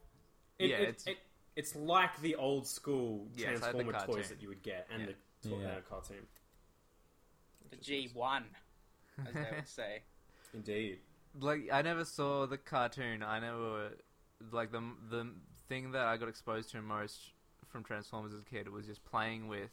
It, 0.60 0.70
Yeah, 0.70 0.76
it, 0.78 0.82
it's- 0.90 1.08
it, 1.08 1.18
it's 1.56 1.74
like 1.76 2.20
the 2.22 2.36
old 2.36 2.68
school 2.68 3.28
Yeah, 3.36 3.52
it's 3.52 3.62
like 3.62 3.72
Transformer 3.76 4.06
toys 4.06 4.28
that 4.30 4.42
you 4.42 4.50
would 4.50 4.62
get 4.62 4.88
and 4.92 5.02
Yeah. 5.04 5.08
the 5.42 5.50
to- 5.50 5.56
Yeah. 5.56 5.76
cartoon. 5.90 6.28
The 7.70 7.78
G1, 7.78 8.44
as 9.28 9.34
they 9.34 9.56
would 9.56 9.68
say. 9.68 10.02
Indeed. 10.54 11.00
like 11.40 11.70
I 11.72 11.82
never 11.82 12.06
saw 12.06 12.46
the 12.46 12.58
cartoon. 12.58 13.24
I 13.24 13.40
never 13.40 13.92
like 14.52 14.72
the 14.72 14.82
the 15.10 15.28
thing 15.68 15.92
that 15.92 16.06
I 16.06 16.18
got 16.18 16.30
exposed 16.30 16.72
to 16.72 16.82
most 16.82 17.32
from 17.68 17.84
Transformers 17.84 18.34
as 18.34 18.40
a 18.42 18.44
kid 18.44 18.70
was 18.70 18.86
just 18.86 19.04
playing 19.04 19.48
with 19.48 19.72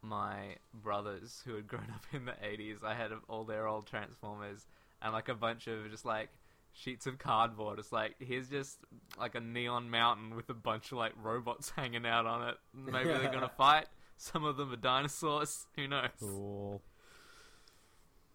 my 0.00 0.56
brothers 0.74 1.42
who 1.44 1.54
had 1.54 1.66
grown 1.66 1.86
up 1.94 2.04
in 2.12 2.24
the 2.24 2.32
80s. 2.32 2.82
I 2.84 2.94
had 2.94 3.10
all 3.28 3.44
their 3.44 3.66
old 3.66 3.86
Transformers 3.86 4.66
and 5.00 5.12
like 5.12 5.28
a 5.28 5.34
bunch 5.34 5.66
of 5.66 5.90
just 5.90 6.04
like 6.04 6.30
sheets 6.72 7.06
of 7.06 7.18
cardboard. 7.18 7.78
It's 7.78 7.92
like 7.92 8.14
here's 8.18 8.48
just 8.48 8.78
like 9.18 9.34
a 9.34 9.40
neon 9.40 9.90
mountain 9.90 10.34
with 10.36 10.48
a 10.48 10.54
bunch 10.54 10.92
of 10.92 10.98
like 10.98 11.12
robots 11.22 11.70
hanging 11.76 12.06
out 12.06 12.26
on 12.26 12.48
it. 12.48 12.54
Maybe 12.74 13.10
they're 13.10 13.30
gonna 13.32 13.50
fight. 13.58 13.86
Some 14.16 14.44
of 14.44 14.56
them 14.56 14.72
are 14.72 14.76
dinosaurs. 14.76 15.66
Who 15.76 15.88
knows? 15.88 16.08
Cool. 16.20 16.82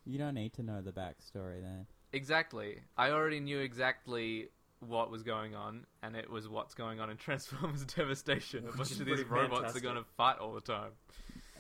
You 0.08 0.18
don't 0.18 0.34
need 0.36 0.54
to 0.54 0.64
know 0.64 0.82
the 0.82 0.92
backstory 0.92 1.62
then. 1.62 1.86
Exactly. 2.14 2.80
I 2.98 3.12
already 3.12 3.40
knew 3.40 3.60
exactly 3.60 4.50
what 4.80 5.12
was 5.12 5.24
going 5.24 5.54
on, 5.56 5.86
and 6.02 6.16
it 6.16 6.30
was 6.30 6.48
what's 6.48 6.74
going 6.74 7.00
on 7.00 7.10
in 7.10 7.18
Transformers 7.28 7.84
Devastation. 7.86 8.66
A 8.72 8.78
bunch 8.78 8.92
of 8.92 9.06
these 9.06 9.24
robots 9.26 9.56
fantastic. 9.56 9.84
are 9.84 9.86
going 9.86 9.98
to 9.98 10.10
fight 10.16 10.38
all 10.40 10.54
the 10.54 10.62
time. 10.62 10.92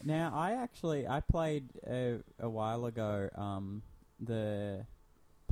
Now, 0.04 0.32
I 0.36 0.54
actually 0.54 1.08
I 1.08 1.20
played 1.22 1.66
a, 1.86 2.20
a 2.40 2.48
while 2.50 2.86
ago 2.86 3.30
um, 3.36 3.82
the 4.20 4.86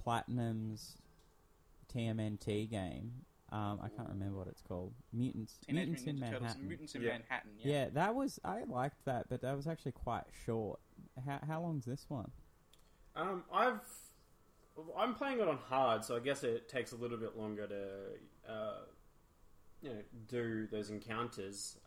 Platinum's 0.01 0.97
TMNT 1.93 2.69
game. 2.69 3.11
Um, 3.51 3.79
I 3.81 3.89
can't 3.89 4.09
remember 4.09 4.37
what 4.37 4.47
it's 4.47 4.61
called. 4.61 4.93
Mutants, 5.13 5.57
Teenage 5.65 5.87
Mutants 5.87 6.03
in 6.03 6.15
Mutant 6.15 6.33
Ninja 6.33 6.41
Manhattan. 6.41 6.59
and 6.61 6.69
Mutants 6.69 6.95
in 6.95 7.01
Yeah. 7.01 7.09
Manhattan. 7.11 7.51
yeah. 7.59 7.71
Yeah. 7.71 7.89
that 7.93 8.15
was 8.15 8.39
I 8.43 8.63
liked 8.67 9.05
that, 9.05 9.27
but 9.29 9.41
that 9.41 9.55
was 9.55 9.67
actually 9.67 9.93
quite 9.93 10.23
short. 10.45 10.79
How 11.25 11.39
how 11.45 11.61
long's 11.61 11.85
this 11.85 12.05
one? 12.09 12.31
Um, 13.15 13.43
I've 13.53 13.79
I'm 14.97 15.13
playing 15.15 15.39
it 15.39 15.47
on 15.47 15.57
hard, 15.57 16.03
so 16.03 16.15
I 16.15 16.19
guess 16.19 16.43
it 16.43 16.67
takes 16.67 16.91
a 16.91 16.95
little 16.95 17.17
bit 17.17 17.37
longer 17.37 17.65
to 17.67 18.51
uh, 18.51 18.79
you 19.81 19.89
know 19.89 19.99
do 20.27 20.67
those 20.67 20.89
encounters 20.89 21.77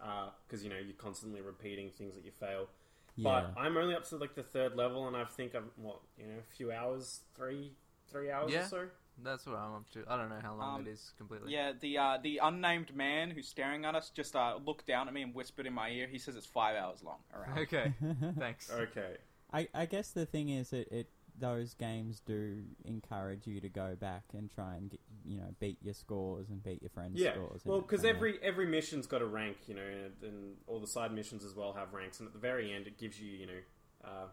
because 0.46 0.64
you 0.64 0.70
know 0.70 0.76
you're 0.76 0.96
constantly 0.96 1.40
repeating 1.40 1.90
things 1.90 2.14
that 2.14 2.24
you 2.24 2.30
fail. 2.30 2.68
Yeah, 3.16 3.24
But 3.54 3.60
I'm 3.60 3.76
only 3.76 3.94
up 3.94 4.08
to 4.10 4.16
like 4.16 4.34
the 4.34 4.42
third 4.42 4.76
level, 4.76 5.06
and 5.08 5.16
I 5.16 5.24
think 5.24 5.54
I'm 5.54 5.70
what 5.76 6.00
you 6.18 6.26
know 6.26 6.38
a 6.38 6.54
few 6.56 6.72
hours, 6.72 7.20
three 7.34 7.72
three 8.10 8.30
hours 8.30 8.52
Yeah. 8.52 8.64
or 8.64 8.68
so. 8.68 8.86
That's 9.20 9.44
what 9.46 9.56
I'm 9.56 9.74
up 9.74 9.90
to. 9.94 10.04
I 10.08 10.16
don't 10.16 10.28
know 10.28 10.38
how 10.40 10.54
long 10.54 10.76
Um, 10.76 10.86
it 10.86 10.90
is 10.90 11.12
completely. 11.18 11.52
Yeah, 11.52 11.72
the 11.78 11.98
uh, 11.98 12.18
the 12.22 12.38
unnamed 12.42 12.94
man 12.94 13.32
who's 13.32 13.48
staring 13.48 13.84
at 13.84 13.96
us 13.96 14.10
just 14.10 14.36
uh, 14.36 14.58
looked 14.64 14.86
down 14.86 15.08
at 15.08 15.14
me 15.14 15.22
and 15.22 15.34
whispered 15.34 15.66
in 15.66 15.72
my 15.74 15.90
ear. 15.90 16.06
He 16.06 16.18
says 16.18 16.36
it's 16.36 16.46
five 16.46 16.76
hours 16.76 17.02
long. 17.02 17.18
Around. 17.34 17.58
Okay. 17.64 17.92
Thanks. 18.38 18.70
Okay. 18.70 19.16
I 19.52 19.66
I 19.74 19.86
guess 19.86 20.12
the 20.12 20.24
thing 20.24 20.50
is 20.50 20.72
it, 20.72 20.86
it 20.92 21.08
those 21.38 21.74
games 21.74 22.20
do 22.24 22.62
encourage 22.84 23.46
you 23.46 23.60
to 23.60 23.68
go 23.68 23.96
back 23.96 24.24
and 24.36 24.50
try 24.50 24.74
and 24.76 24.90
get, 24.90 25.00
you 25.24 25.36
know 25.38 25.54
beat 25.60 25.78
your 25.82 25.94
scores 25.94 26.48
and 26.50 26.62
beat 26.62 26.82
your 26.82 26.90
friends' 26.90 27.20
Yeah, 27.20 27.34
scores. 27.34 27.62
well, 27.64 27.80
because 27.80 28.04
every 28.04 28.38
every 28.42 28.66
mission's 28.66 29.06
got 29.06 29.22
a 29.22 29.26
rank, 29.26 29.56
you 29.66 29.74
know, 29.74 29.82
and, 29.82 30.12
and 30.22 30.56
all 30.66 30.80
the 30.80 30.86
side 30.86 31.12
missions 31.12 31.44
as 31.44 31.54
well 31.54 31.72
have 31.72 31.92
ranks, 31.92 32.18
and 32.20 32.26
at 32.26 32.32
the 32.32 32.38
very 32.38 32.72
end, 32.72 32.86
it 32.86 32.98
gives 32.98 33.20
you, 33.20 33.30
you 33.30 33.46
know, 33.46 33.60
uh, 34.04 34.26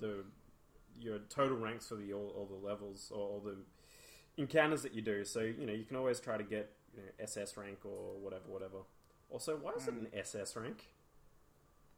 the 0.00 0.24
your 0.98 1.18
total 1.28 1.56
ranks 1.56 1.88
for 1.88 1.96
the 1.96 2.12
all, 2.12 2.32
all 2.36 2.46
the 2.46 2.66
levels 2.66 3.10
or 3.14 3.18
all 3.18 3.40
the 3.40 3.56
encounters 4.36 4.82
that 4.82 4.94
you 4.94 5.02
do. 5.02 5.24
So 5.24 5.40
you 5.40 5.66
know, 5.66 5.72
you 5.72 5.84
can 5.84 5.96
always 5.96 6.20
try 6.20 6.36
to 6.36 6.44
get 6.44 6.70
you 6.94 7.02
know, 7.02 7.08
SS 7.20 7.56
rank 7.56 7.78
or 7.84 8.18
whatever, 8.20 8.44
whatever. 8.48 8.78
Also, 9.30 9.56
why 9.56 9.72
is 9.72 9.88
it 9.88 9.94
an 9.94 10.08
SS 10.12 10.54
rank? 10.56 10.84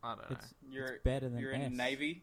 I 0.03 0.15
don't 0.15 0.31
know. 0.31 0.37
it's, 0.39 0.55
You're 0.71 0.87
it's 0.87 1.03
better 1.05 1.29
than 1.29 1.39
you're 1.39 1.51
in 1.53 1.63
S. 1.63 1.71
the 1.71 1.77
navy. 1.77 2.23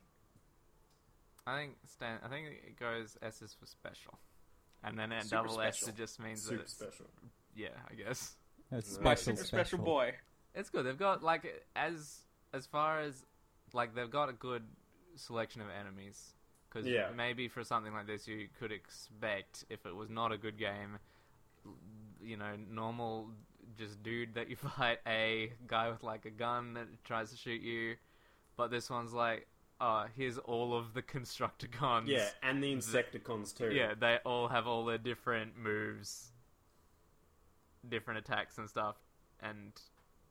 I 1.46 1.58
think 1.58 1.74
Stan. 1.86 2.20
I 2.24 2.30
think 2.30 2.48
it 2.48 2.80
goes 2.80 3.18
S 3.22 3.42
is 3.42 3.54
for 3.54 3.66
special, 3.66 4.18
and 4.84 4.98
then 4.98 5.12
at 5.12 5.24
Super 5.26 5.44
double 5.48 5.62
S 5.62 5.88
it 5.88 5.96
just 5.96 6.20
means 6.20 6.44
that 6.44 6.50
Super 6.50 6.62
it's 6.64 6.74
special. 6.74 7.06
yeah. 7.56 7.70
I 7.90 7.96
guess 7.96 8.36
It's 8.72 8.98
Right. 9.00 9.18
special, 9.20 9.36
super 9.38 9.48
special 9.48 9.80
boy. 9.80 10.14
it's 10.56 10.70
good. 10.70 10.86
They've 10.86 10.98
got 10.98 11.22
like 11.24 11.64
as 11.76 12.22
as 12.54 12.66
far 12.66 13.00
as 13.02 13.26
like 13.74 13.94
they've 13.96 14.10
got 14.10 14.30
a 14.30 14.34
good 14.34 14.64
selection 15.16 15.62
of 15.62 15.68
enemies. 15.70 16.34
Because 16.70 16.88
Yeah. 16.88 17.12
maybe 17.16 17.48
for 17.50 17.64
something 17.64 17.94
like 17.94 18.08
this, 18.08 18.28
you 18.28 18.48
could 18.60 18.72
expect 18.72 19.66
if 19.70 19.86
it 19.86 19.96
was 19.96 20.10
not 20.10 20.32
a 20.32 20.38
good 20.38 20.58
game, 20.58 20.98
you 22.22 22.36
know, 22.38 22.56
normal 22.56 23.30
just 23.78 24.02
dude 24.02 24.34
that 24.36 24.50
you 24.50 24.56
fight, 24.78 25.00
a 25.06 25.52
guy 25.68 25.90
with 25.90 26.02
like 26.04 26.26
a 26.26 26.30
gun 26.32 26.74
that 26.76 26.88
tries 27.04 27.30
to 27.32 27.38
shoot 27.38 27.62
you, 27.62 27.96
but 28.58 28.72
this 28.72 28.90
one's 28.90 29.14
like, 29.14 29.48
oh, 29.84 30.06
here's 30.16 30.38
all 30.38 30.76
of 30.76 30.94
the 30.94 31.02
Constructicons. 31.02 32.08
Yeah, 32.08 32.30
and 32.42 32.64
the 32.64 32.74
Insecticons 32.74 33.56
too. 33.56 33.72
Yeah, 33.72 33.94
they 34.00 34.20
all 34.26 34.48
have 34.48 34.66
all 34.66 34.86
their 34.86 34.98
different 34.98 35.58
moves, 35.58 36.32
different 37.88 38.20
attacks 38.20 38.58
and 38.58 38.70
stuff, 38.70 38.96
and 39.42 39.74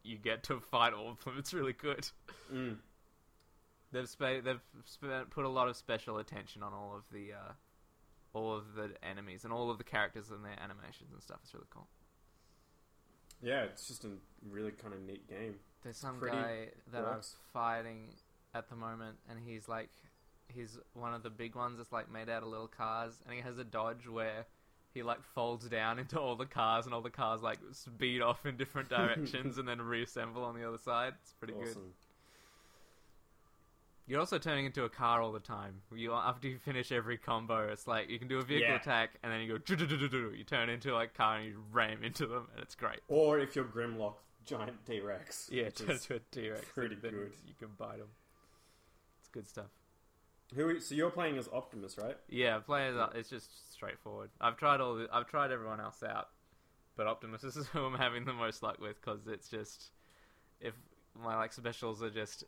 you 0.02 0.16
get 0.16 0.42
to 0.44 0.58
fight 0.60 0.94
all 0.94 1.10
of 1.10 1.24
them. 1.24 1.34
It's 1.38 1.52
really 1.52 1.74
good. 1.74 2.08
Mm. 2.52 2.76
They've 3.92 4.08
spa- 4.08 4.40
they've 4.42 4.60
sp- 4.88 5.28
put 5.30 5.44
a 5.44 5.48
lot 5.50 5.68
of 5.68 5.76
special 5.76 6.18
attention 6.18 6.62
on 6.62 6.72
all 6.72 6.94
of 6.96 7.02
the 7.12 7.34
uh, 7.34 7.52
all 8.32 8.56
of 8.56 8.74
the 8.74 8.92
enemies 9.06 9.44
and 9.44 9.52
all 9.52 9.70
of 9.70 9.76
the 9.76 9.84
characters 9.84 10.30
and 10.30 10.42
their 10.42 10.58
animations 10.62 11.12
and 11.12 11.22
stuff. 11.22 11.40
It's 11.44 11.52
really 11.52 11.66
cool. 11.70 11.86
yeah, 13.42 13.64
it's 13.64 13.86
just 13.86 14.04
a 14.06 14.10
really 14.50 14.70
kind 14.70 14.94
of 14.94 15.02
neat 15.02 15.28
game. 15.28 15.56
There's 15.82 15.98
some 15.98 16.18
Pretty 16.18 16.36
guy 16.36 16.68
that 16.92 17.02
works. 17.02 17.36
I'm 17.36 17.52
fighting 17.52 18.14
at 18.54 18.68
the 18.68 18.76
moment, 18.76 19.16
and 19.28 19.38
he's 19.44 19.68
like, 19.68 19.90
he's 20.48 20.78
one 20.94 21.14
of 21.14 21.22
the 21.22 21.30
big 21.30 21.54
ones 21.54 21.78
that's 21.78 21.92
like 21.92 22.10
made 22.10 22.28
out 22.28 22.42
of 22.42 22.48
little 22.48 22.68
cars, 22.68 23.14
and 23.24 23.34
he 23.34 23.40
has 23.40 23.58
a 23.58 23.64
dodge 23.64 24.06
where 24.08 24.46
he 24.92 25.02
like 25.02 25.22
folds 25.34 25.68
down 25.68 25.98
into 25.98 26.18
all 26.20 26.36
the 26.36 26.46
cars, 26.46 26.84
and 26.86 26.94
all 26.94 27.00
the 27.00 27.10
cars 27.10 27.42
like 27.42 27.58
speed 27.72 28.20
off 28.22 28.44
in 28.46 28.56
different 28.56 28.88
directions 28.90 29.58
and 29.58 29.66
then 29.66 29.80
reassemble 29.80 30.44
on 30.44 30.54
the 30.54 30.66
other 30.66 30.78
side. 30.78 31.14
It's 31.22 31.32
pretty 31.32 31.54
good. 31.54 31.76
You're 34.08 34.18
also 34.18 34.36
turning 34.36 34.66
into 34.66 34.82
a 34.84 34.88
car 34.90 35.22
all 35.22 35.30
the 35.32 35.38
time. 35.40 35.80
You 35.94 36.12
after 36.12 36.48
you 36.48 36.58
finish 36.58 36.90
every 36.92 37.16
combo, 37.16 37.68
it's 37.68 37.86
like 37.86 38.10
you 38.10 38.18
can 38.18 38.26
do 38.28 38.38
a 38.40 38.42
vehicle 38.42 38.68
Yeah. 38.70 38.76
attack, 38.76 39.10
and 39.22 39.32
then 39.32 39.40
you 39.40 39.58
go, 39.58 40.30
you 40.36 40.44
turn 40.44 40.68
into 40.68 40.92
like 40.92 41.10
a 41.14 41.16
car 41.16 41.36
and 41.36 41.46
you 41.46 41.62
ram 41.70 42.02
into 42.02 42.26
them, 42.26 42.48
and 42.52 42.62
it's 42.62 42.74
great. 42.74 42.98
Or 43.08 43.38
if 43.38 43.54
you're 43.56 43.64
Grimlock, 43.64 44.16
giant 44.44 44.84
T 44.84 45.00
Rex. 45.00 45.48
Yeah, 45.52 45.70
turn 45.70 45.92
into 45.92 46.16
a 46.16 46.18
T-Rex. 46.32 46.64
pretty 46.74 46.96
good. 46.96 47.32
You 47.46 47.54
can 47.58 47.68
bite 47.78 47.98
them. 47.98 48.08
Good 49.32 49.48
stuff. 49.48 49.66
Who? 50.54 50.78
So 50.80 50.94
you're 50.94 51.10
playing 51.10 51.38
as 51.38 51.48
Optimus, 51.48 51.96
right? 51.98 52.16
Yeah, 52.28 52.58
players. 52.58 52.96
Are, 52.96 53.10
it's 53.14 53.30
just 53.30 53.72
straightforward. 53.72 54.30
I've 54.40 54.56
tried 54.56 54.80
all. 54.80 54.96
The, 54.96 55.08
I've 55.12 55.26
tried 55.26 55.50
everyone 55.50 55.80
else 55.80 56.02
out, 56.02 56.28
but 56.96 57.06
Optimus 57.06 57.42
is 57.56 57.66
who 57.68 57.84
I'm 57.84 57.94
having 57.98 58.24
the 58.24 58.32
most 58.34 58.62
luck 58.62 58.78
with 58.80 59.00
because 59.00 59.26
it's 59.26 59.48
just 59.48 59.90
if 60.60 60.74
my 61.18 61.36
like 61.36 61.52
specials 61.52 62.02
are 62.02 62.10
just 62.10 62.44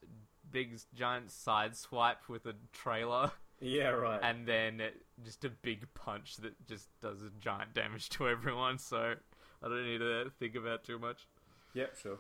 big 0.51 0.79
giant 0.95 1.31
side 1.31 1.77
swipe 1.77 2.29
with 2.29 2.47
a 2.47 2.55
trailer 2.73 3.31
Yeah, 3.61 3.89
right. 3.89 4.21
and 4.23 4.47
then 4.47 4.81
it, 4.81 5.03
just 5.25 5.45
a 5.45 5.51
big 5.51 5.87
punch 5.95 6.37
that 6.37 6.53
just 6.69 6.89
does 7.01 7.23
a 7.23 7.31
giant 7.41 7.75
damage 7.75 8.09
to 8.11 8.29
everyone. 8.29 8.79
So 8.79 9.15
I 9.63 9.69
don't 9.69 9.85
need 9.87 9.99
to 9.99 10.31
think 10.39 10.55
about 10.55 10.85
too 10.85 10.99
much. 10.99 11.27
Yep, 11.73 11.97
sure. 12.01 12.19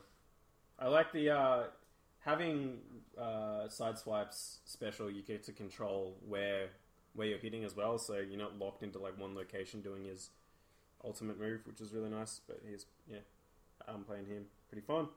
I 0.78 0.88
like 0.88 1.12
the 1.12 1.30
uh, 1.30 1.62
having 2.24 2.78
uh, 3.18 3.68
Sideswipe's 3.68 4.58
special. 4.64 5.10
You 5.10 5.22
get 5.22 5.42
to 5.44 5.52
control 5.52 6.16
where 6.26 6.68
where 7.14 7.28
you're 7.28 7.38
hitting 7.38 7.64
as 7.64 7.76
well, 7.76 7.96
so 7.98 8.14
you're 8.14 8.38
not 8.38 8.58
locked 8.58 8.82
into 8.82 8.98
like 8.98 9.18
one 9.18 9.34
location 9.34 9.80
doing 9.80 10.04
his 10.04 10.30
ultimate 11.04 11.38
move, 11.38 11.60
which 11.66 11.80
is 11.80 11.92
really 11.92 12.10
nice. 12.10 12.40
But 12.46 12.60
he's 12.68 12.86
yeah, 13.10 13.18
I'm 13.86 14.04
playing 14.04 14.26
him. 14.26 14.46
Pretty 14.68 14.86
fun. 14.86 15.08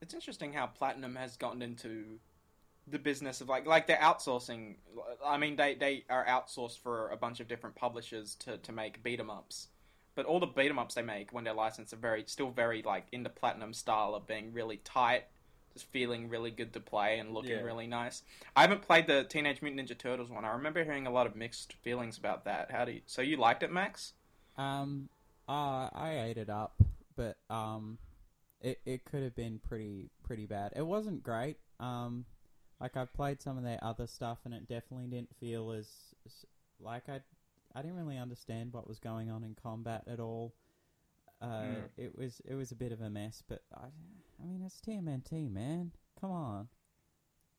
It's 0.00 0.14
interesting 0.14 0.52
how 0.52 0.66
Platinum 0.66 1.16
has 1.16 1.36
gotten 1.36 1.62
into 1.62 2.18
the 2.86 2.98
business 2.98 3.40
of 3.40 3.48
like 3.48 3.66
like 3.66 3.86
they're 3.86 3.96
outsourcing. 3.96 4.76
I 5.24 5.36
mean, 5.38 5.56
they 5.56 5.74
they 5.74 6.04
are 6.08 6.24
outsourced 6.24 6.78
for 6.78 7.08
a 7.08 7.16
bunch 7.16 7.40
of 7.40 7.48
different 7.48 7.76
publishers 7.76 8.34
to 8.36 8.58
to 8.58 8.72
make 8.72 9.02
beat 9.02 9.20
'em 9.20 9.30
ups. 9.30 9.68
But 10.14 10.26
all 10.26 10.40
the 10.40 10.46
beat 10.46 10.70
'em 10.70 10.78
ups 10.78 10.94
they 10.94 11.02
make 11.02 11.32
when 11.32 11.44
they're 11.44 11.54
licensed 11.54 11.92
are 11.92 11.96
very 11.96 12.24
still 12.26 12.50
very 12.50 12.82
like 12.82 13.06
in 13.12 13.22
the 13.22 13.30
platinum 13.30 13.72
style 13.74 14.14
of 14.14 14.26
being 14.26 14.52
really 14.52 14.76
tight, 14.78 15.24
just 15.72 15.86
feeling 15.86 16.28
really 16.28 16.50
good 16.52 16.72
to 16.74 16.80
play 16.80 17.18
and 17.18 17.34
looking 17.34 17.50
Yeah. 17.56 17.62
really 17.62 17.86
nice. 17.88 18.22
I 18.54 18.62
haven't 18.62 18.82
played 18.82 19.06
the 19.08 19.24
Teenage 19.24 19.60
Mutant 19.60 19.88
Ninja 19.88 19.98
Turtles 19.98 20.30
one. 20.30 20.44
I 20.44 20.52
remember 20.52 20.84
hearing 20.84 21.06
a 21.06 21.10
lot 21.10 21.26
of 21.26 21.34
mixed 21.34 21.72
feelings 21.74 22.16
about 22.16 22.44
that. 22.44 22.70
How 22.70 22.84
do 22.84 22.92
you? 22.92 23.02
So 23.06 23.22
you 23.22 23.36
liked 23.36 23.62
it, 23.64 23.72
Max? 23.72 24.14
Um, 24.56 25.08
uh, 25.48 25.90
I 25.92 26.20
ate 26.20 26.38
it 26.38 26.48
up, 26.48 26.80
but 27.16 27.38
um, 27.50 27.98
it 28.60 28.80
it 28.84 29.04
could 29.04 29.22
have 29.22 29.34
been 29.34 29.58
pretty 29.58 30.10
pretty 30.22 30.46
bad. 30.46 30.72
It 30.76 30.86
wasn't 30.86 31.22
great. 31.22 31.58
Um, 31.80 32.24
like 32.80 32.96
I've 32.96 33.12
played 33.12 33.42
some 33.42 33.58
of 33.58 33.64
their 33.64 33.82
other 33.82 34.06
stuff, 34.06 34.38
and 34.44 34.54
it 34.54 34.68
definitely 34.68 35.06
didn't 35.08 35.34
feel 35.36 35.72
as, 35.72 36.14
as 36.26 36.44
like 36.80 37.08
I 37.08 37.20
I 37.74 37.82
didn't 37.82 37.96
really 37.96 38.18
understand 38.18 38.72
what 38.72 38.86
was 38.88 38.98
going 38.98 39.30
on 39.30 39.42
in 39.44 39.54
combat 39.54 40.04
at 40.06 40.20
all. 40.20 40.54
Uh, 41.40 41.64
Mm. 41.64 41.88
it 41.96 42.16
was 42.16 42.40
it 42.44 42.54
was 42.54 42.70
a 42.72 42.76
bit 42.76 42.92
of 42.92 43.00
a 43.00 43.10
mess, 43.10 43.42
but 43.46 43.62
I 43.74 43.86
I 44.42 44.46
mean 44.46 44.62
it's 44.64 44.80
TMNT, 44.80 45.50
man. 45.50 45.92
Come 46.20 46.30
on, 46.30 46.68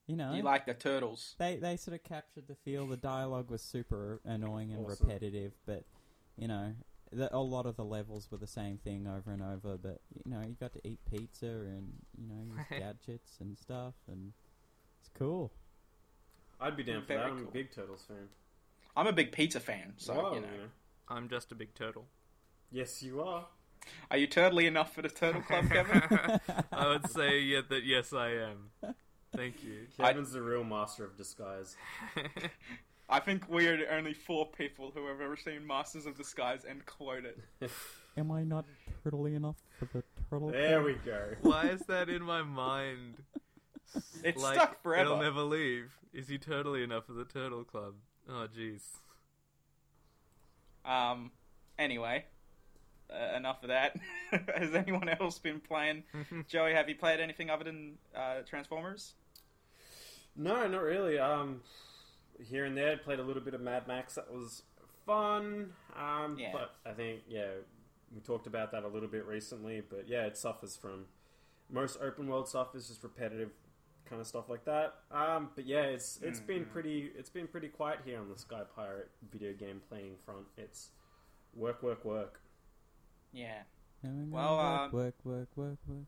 you 0.07 0.15
know 0.15 0.33
You 0.33 0.43
like 0.43 0.65
the 0.65 0.73
turtles? 0.73 1.35
they 1.37 1.57
they 1.57 1.77
sort 1.77 1.95
of 1.95 2.03
captured 2.03 2.47
the 2.47 2.55
feel. 2.55 2.87
The 2.87 2.97
dialogue 2.97 3.49
was 3.51 3.61
super 3.61 4.21
annoying 4.25 4.71
and 4.71 4.85
Awesome. 4.85 5.07
repetitive, 5.07 5.53
but 5.65 5.83
you 6.37 6.47
know, 6.47 6.73
the, 7.11 7.33
a 7.35 7.39
lot 7.39 7.65
of 7.65 7.75
the 7.75 7.85
levels 7.85 8.29
were 8.31 8.37
the 8.37 8.47
same 8.47 8.77
thing 8.77 9.07
over 9.07 9.31
and 9.31 9.41
over. 9.41 9.77
But 9.77 10.01
you 10.25 10.31
know, 10.31 10.41
you 10.41 10.55
got 10.59 10.73
to 10.73 10.87
eat 10.87 10.99
pizza 11.09 11.45
and 11.47 11.93
you 12.17 12.27
know 12.27 12.43
use 12.43 12.65
gadgets 12.69 13.37
and 13.39 13.57
stuff, 13.57 13.95
and 14.07 14.33
it's 14.99 15.09
cool. 15.17 15.51
I'd 16.59 16.77
be 16.77 16.83
down 16.83 17.01
for 17.03 17.07
Very 17.07 17.19
that. 17.19 17.25
I'm 17.31 17.37
cool. 17.43 17.49
a 17.49 17.51
big 17.53 17.71
Turtles 17.71 18.03
fan. 18.07 18.29
I'm 18.95 19.07
a 19.07 19.13
big 19.13 19.31
pizza 19.31 19.59
fan, 19.59 19.93
so 19.97 20.13
Whoa, 20.13 20.33
you 20.35 20.41
know. 20.41 20.47
I'm 21.09 21.29
just 21.29 21.51
a 21.51 21.55
big 21.55 21.73
turtle. 21.75 22.05
Yes, 22.71 23.03
you 23.03 23.21
are. 23.21 23.45
Are 24.09 24.17
you 24.17 24.27
turtly 24.27 24.65
enough 24.65 24.93
for 24.93 25.01
the 25.01 25.09
Turtle 25.09 25.41
Club, 25.41 25.69
Kevin? 25.71 26.01
I 26.71 26.87
would 26.87 27.09
say 27.09 27.39
yeah, 27.39 27.61
that 27.69 27.83
yes, 27.83 28.13
I 28.13 28.29
am. 28.29 28.93
Thank 29.35 29.63
you. 29.63 29.87
Kevin's 29.97 30.31
the 30.31 30.41
real 30.41 30.63
master 30.63 31.03
of 31.03 31.17
disguise. 31.17 31.75
I 33.09 33.19
think 33.19 33.47
we 33.49 33.67
are 33.67 33.77
the 33.77 33.93
only 33.93 34.13
four 34.13 34.47
people 34.47 34.91
who 34.95 35.07
have 35.07 35.21
ever 35.21 35.37
seen 35.37 35.67
Masters 35.67 36.07
of 36.07 36.17
Disguise 36.17 36.65
and 36.67 36.83
quote 36.87 37.23
it. 37.25 37.69
Am 38.17 38.31
I 38.31 38.43
not 38.43 38.65
turtly 39.05 39.35
enough 39.35 39.57
for 39.77 39.85
the 39.85 40.03
turtle? 40.29 40.49
Club? 40.49 40.53
There 40.53 40.81
we 40.81 40.93
go. 40.93 41.21
Why 41.41 41.67
is 41.67 41.81
that 41.81 42.09
in 42.09 42.23
my 42.23 42.41
mind? 42.41 43.17
It's 44.23 44.41
like, 44.41 44.55
stuck 44.55 44.81
forever. 44.81 45.03
It'll 45.03 45.21
never 45.21 45.41
leave. 45.41 45.91
Is 46.13 46.27
he 46.29 46.39
turtly 46.39 46.83
enough 46.83 47.05
for 47.05 47.13
the 47.13 47.25
turtle 47.25 47.63
club? 47.63 47.93
Oh, 48.29 48.47
jeez. 48.57 48.81
Um. 50.83 51.31
Anyway, 51.77 52.25
uh, 53.13 53.35
enough 53.35 53.61
of 53.63 53.69
that. 53.69 53.97
Has 54.57 54.73
anyone 54.73 55.09
else 55.09 55.39
been 55.39 55.59
playing? 55.59 56.03
Joey, 56.47 56.73
have 56.73 56.87
you 56.87 56.95
played 56.95 57.19
anything 57.19 57.49
other 57.49 57.65
than 57.65 57.93
uh, 58.15 58.41
Transformers? 58.47 59.13
No, 60.37 60.65
not 60.67 60.81
really. 60.81 61.19
Um, 61.19 61.61
here 62.49 62.65
and 62.65 62.77
there, 62.77 62.93
I 62.93 62.95
played 62.95 63.19
a 63.19 63.23
little 63.23 63.41
bit 63.41 63.53
of 63.53 63.61
Mad 63.61 63.87
Max. 63.87 64.15
That 64.15 64.31
was 64.33 64.63
fun. 65.05 65.73
Um, 65.99 66.37
Yeah. 66.39 66.51
but 66.53 66.75
I 66.89 66.93
think 66.93 67.21
yeah, 67.27 67.47
we 68.13 68.21
talked 68.21 68.47
about 68.47 68.71
that 68.71 68.83
a 68.83 68.87
little 68.87 69.09
bit 69.09 69.25
recently. 69.25 69.81
But 69.87 70.07
yeah, 70.07 70.25
it 70.25 70.37
suffers 70.37 70.77
from 70.77 71.05
most 71.69 71.97
open 72.01 72.27
world 72.27 72.47
stuff 72.47 72.73
is 72.75 72.87
just 72.87 73.03
repetitive 73.03 73.51
kind 74.09 74.21
of 74.21 74.27
stuff 74.27 74.49
like 74.49 74.65
that. 74.65 74.95
Um, 75.11 75.49
but 75.55 75.65
yeah, 75.65 75.81
it's 75.83 76.19
it's 76.21 76.39
been 76.39 76.65
Mhm. 76.65 76.71
pretty 76.71 77.11
it's 77.17 77.29
been 77.29 77.47
pretty 77.47 77.67
quiet 77.69 77.99
here 78.05 78.19
on 78.19 78.29
the 78.29 78.37
Sky 78.37 78.61
Pirate 78.75 79.09
video 79.31 79.53
game 79.53 79.81
playing 79.89 80.17
front. 80.25 80.45
It's 80.57 80.91
work, 81.55 81.81
work, 81.83 82.03
work. 82.05 82.39
Yeah. 83.31 83.63
Am 84.03 84.31
I 84.33 84.35
Well, 84.35 84.57
gonna 84.57 84.83
um, 84.85 84.91
work, 84.91 85.15
work, 85.23 85.47
work, 85.55 85.77
work, 85.87 86.05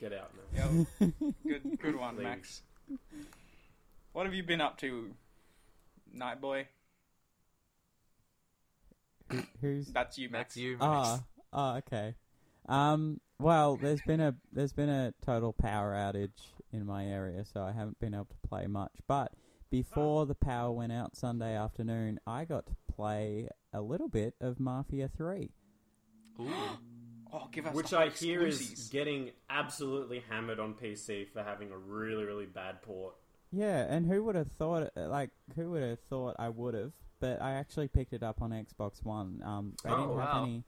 Get 0.00 0.12
out 0.12 0.30
now. 0.34 0.42
Yeah, 0.54 0.84
work. 1.00 1.34
good, 1.46 1.78
good 1.78 1.96
one, 1.96 2.16
Please. 2.16 2.22
Max. 2.22 2.62
What 4.12 4.26
have 4.26 4.34
you 4.34 4.42
been 4.42 4.60
up 4.60 4.78
to, 4.78 5.14
Night 6.12 6.40
Boy? 6.40 6.68
Who- 9.30 9.42
Who's 9.60 9.88
That's 9.88 10.18
you, 10.18 10.28
Max. 10.30 10.54
That's 10.54 10.56
you, 10.58 10.72
Max. 10.78 10.82
Ah, 10.82 11.24
oh, 11.52 11.76
okay. 11.78 12.14
Um, 12.68 13.20
well, 13.38 13.76
there's 13.76 14.00
been 14.02 14.20
a 14.20 14.34
there's 14.52 14.72
been 14.72 14.88
a 14.88 15.12
total 15.24 15.52
power 15.52 15.92
outage 15.94 16.52
in 16.72 16.84
my 16.86 17.06
area, 17.06 17.44
so 17.44 17.62
I 17.62 17.72
haven't 17.72 17.98
been 18.00 18.14
able 18.14 18.26
to 18.26 18.48
play 18.48 18.66
much. 18.66 18.92
But 19.06 19.32
before 19.70 20.26
the 20.26 20.34
power 20.34 20.70
went 20.72 20.92
out 20.92 21.16
Sunday 21.16 21.54
afternoon, 21.56 22.18
I 22.26 22.44
got 22.44 22.66
to 22.66 22.74
play 22.92 23.48
a 23.72 23.80
little 23.80 24.08
bit 24.08 24.34
of 24.40 24.60
Mafia 24.60 25.08
Three. 25.08 25.50
Ooh. 26.40 26.48
Oh, 27.32 27.48
give 27.50 27.66
us 27.66 27.74
Which 27.74 27.92
I 27.92 28.04
hot 28.04 28.12
hear 28.18 28.46
is 28.46 28.88
getting 28.92 29.32
absolutely 29.50 30.22
hammered 30.30 30.60
on 30.60 30.74
PC 30.74 31.26
for 31.32 31.42
having 31.42 31.72
a 31.72 31.76
really, 31.76 32.24
really 32.24 32.46
bad 32.46 32.82
port. 32.82 33.16
Yeah, 33.50 33.84
and 33.88 34.06
who 34.06 34.22
would 34.24 34.36
have 34.36 34.52
thought? 34.52 34.90
Like, 34.96 35.30
who 35.56 35.70
would 35.72 35.82
have 35.82 35.98
thought 36.08 36.36
I 36.38 36.48
would 36.50 36.74
have? 36.74 36.92
But 37.18 37.42
I 37.42 37.54
actually 37.54 37.88
picked 37.88 38.12
it 38.12 38.22
up 38.22 38.40
on 38.40 38.52
Xbox 38.52 39.04
One. 39.04 39.42
Um, 39.44 39.74
they 39.82 39.90
Oh, 39.90 40.06
didn't 40.06 40.20
have 40.20 40.42
any 40.44 40.64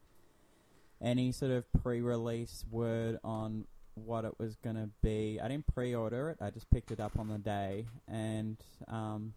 any 1.01 1.33
sort 1.33 1.53
of 1.53 1.65
pre-release 1.81 2.65
word 2.69 3.19
on 3.23 3.65
what 4.05 4.25
it 4.25 4.39
was 4.39 4.57
gonna 4.57 4.91
be. 5.03 5.39
I 5.43 5.49
didn't 5.49 5.67
pre-order 5.67 6.31
it. 6.31 6.39
I 6.41 6.51
just 6.51 6.71
picked 6.71 6.91
it 6.91 7.01
up 7.01 7.19
on 7.19 7.29
the 7.29 7.39
day, 7.39 7.87
and 8.07 8.57
um, 8.89 9.33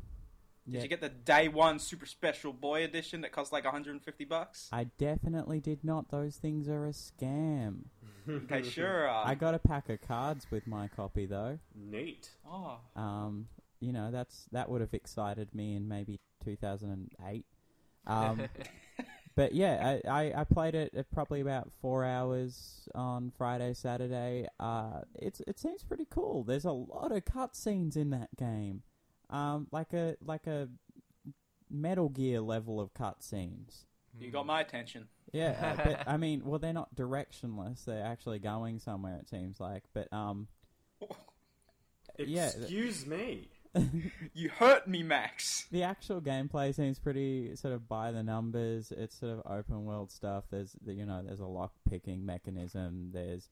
Did 0.70 0.84
you 0.84 0.88
get 0.90 1.02
the 1.02 1.10
day 1.10 1.48
one 1.48 1.80
super 1.80 2.06
special 2.06 2.54
boy 2.54 2.84
edition 2.84 3.22
that 3.22 3.32
cost 3.32 3.52
like 3.52 3.64
150 3.66 4.26
bucks? 4.26 4.70
I 4.72 4.86
definitely 4.98 5.60
did 5.60 5.84
not. 5.84 6.10
Those 6.12 6.36
things 6.38 6.68
are 6.70 6.86
a 6.86 6.92
scam. 6.92 7.86
Okay, 8.30 8.62
sure. 8.62 9.10
Uh, 9.10 9.24
I 9.26 9.34
got 9.34 9.56
a 9.56 9.60
pack 9.60 9.90
of 9.90 10.00
cards 10.02 10.46
with 10.52 10.68
my 10.68 10.88
copy 10.88 11.26
though. 11.26 11.58
Neat. 11.76 12.30
Oh, 12.48 12.78
Um, 12.96 13.48
you 13.80 13.92
know, 13.92 14.12
that's 14.12 14.46
that 14.52 14.70
would 14.70 14.80
have 14.82 14.94
excited 14.94 15.56
me 15.56 15.76
in 15.76 15.88
maybe 15.88 16.20
2008. 16.46 17.46
Um, 18.06 18.42
but 19.36 19.54
yeah, 19.54 20.00
I, 20.06 20.10
I, 20.10 20.42
I 20.42 20.44
played 20.44 20.76
it 20.76 20.94
at 20.96 21.12
probably 21.12 21.42
about 21.42 21.72
four 21.82 22.04
hours 22.04 22.88
on 22.96 23.32
Friday, 23.38 23.74
Saturday. 23.74 24.48
Uh, 24.60 25.02
it's 25.16 25.42
it 25.48 25.60
seems 25.60 25.84
pretty 25.84 26.08
cool. 26.10 26.44
There's 26.44 26.66
a 26.66 26.72
lot 26.72 27.12
of 27.12 27.26
cutscenes 27.26 27.96
in 27.96 28.10
that 28.12 28.36
game, 28.38 28.84
um, 29.30 29.68
like 29.72 29.94
a 29.94 30.16
like 30.24 30.48
a 30.48 30.70
Metal 31.70 32.10
Gear 32.10 32.42
level 32.42 32.80
of 32.80 32.94
cutscenes. 32.94 33.86
you 34.20 34.32
got 34.32 34.46
my 34.46 34.62
attention. 34.62 35.08
Yeah, 35.32 35.76
uh, 35.80 35.84
but 35.84 36.04
I 36.08 36.18
mean, 36.18 36.44
well, 36.44 36.60
they're 36.60 36.74
not 36.74 36.96
directionless. 36.96 37.86
They're 37.86 38.06
actually 38.06 38.40
going 38.40 38.80
somewhere. 38.80 39.18
It 39.22 39.30
seems 39.30 39.60
like, 39.60 39.84
but 39.94 40.12
um, 40.12 40.48
Yeah, 42.18 42.50
th- 42.50 42.64
Excuse 42.64 43.06
me. 43.06 43.48
You 44.34 44.50
hurt 44.50 44.88
me, 44.88 45.02
Max. 45.04 45.68
the 45.72 45.84
actual 45.84 46.20
gameplay 46.22 46.74
seems 46.76 47.00
pretty 47.00 47.56
sort 47.56 47.74
of 47.74 47.88
by 47.88 48.12
the 48.12 48.24
numbers. 48.24 48.92
It's 48.92 49.18
sort 49.20 49.32
of 49.40 49.52
open 49.52 49.86
world 49.86 50.12
stuff. 50.12 50.46
There's 50.50 50.74
the- 50.84 50.94
you 50.94 51.06
know 51.06 51.22
there's 51.24 51.40
a 51.40 51.46
lock 51.46 51.74
picking 51.90 52.26
mechanism. 52.26 53.12
There's 53.14 53.50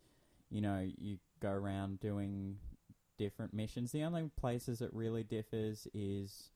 you 0.50 0.62
know 0.62 0.86
you 0.98 1.20
go 1.40 1.52
around 1.52 2.00
doing 2.00 2.58
different 3.18 3.54
missions. 3.54 3.92
The 3.92 4.04
only 4.04 4.30
places 4.38 4.82
it 4.82 4.94
really 4.94 5.24
differs 5.24 5.88
is 5.94 6.52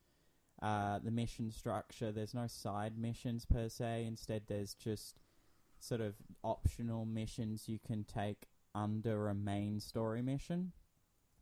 uh, 0.61 0.99
the 0.99 1.11
mission 1.11 1.51
structure. 1.51 2.11
There's 2.11 2.33
no 2.33 2.47
side 2.47 2.97
missions 2.97 3.45
per 3.45 3.69
se. 3.69 4.05
Instead, 4.05 4.43
there's 4.47 4.73
just 4.73 5.19
sort 5.79 6.01
of 6.01 6.15
optional 6.43 7.05
missions 7.05 7.67
you 7.67 7.79
can 7.85 8.03
take 8.05 8.47
under 8.73 9.27
a 9.29 9.35
main 9.35 9.79
story 9.79 10.21
mission. 10.21 10.71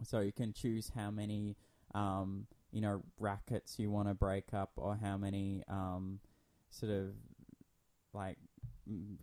So 0.03 0.19
you 0.19 0.31
can 0.31 0.53
choose 0.53 0.91
how 0.95 1.11
many 1.11 1.55
um, 1.93 2.47
you 2.71 2.81
know, 2.81 3.03
rackets 3.19 3.77
you 3.79 3.91
want 3.91 4.07
to 4.07 4.13
break 4.13 4.53
up 4.53 4.71
or 4.77 4.97
how 5.01 5.17
many 5.17 5.63
um, 5.67 6.19
sort 6.69 6.91
of 6.91 7.13
like 8.13 8.37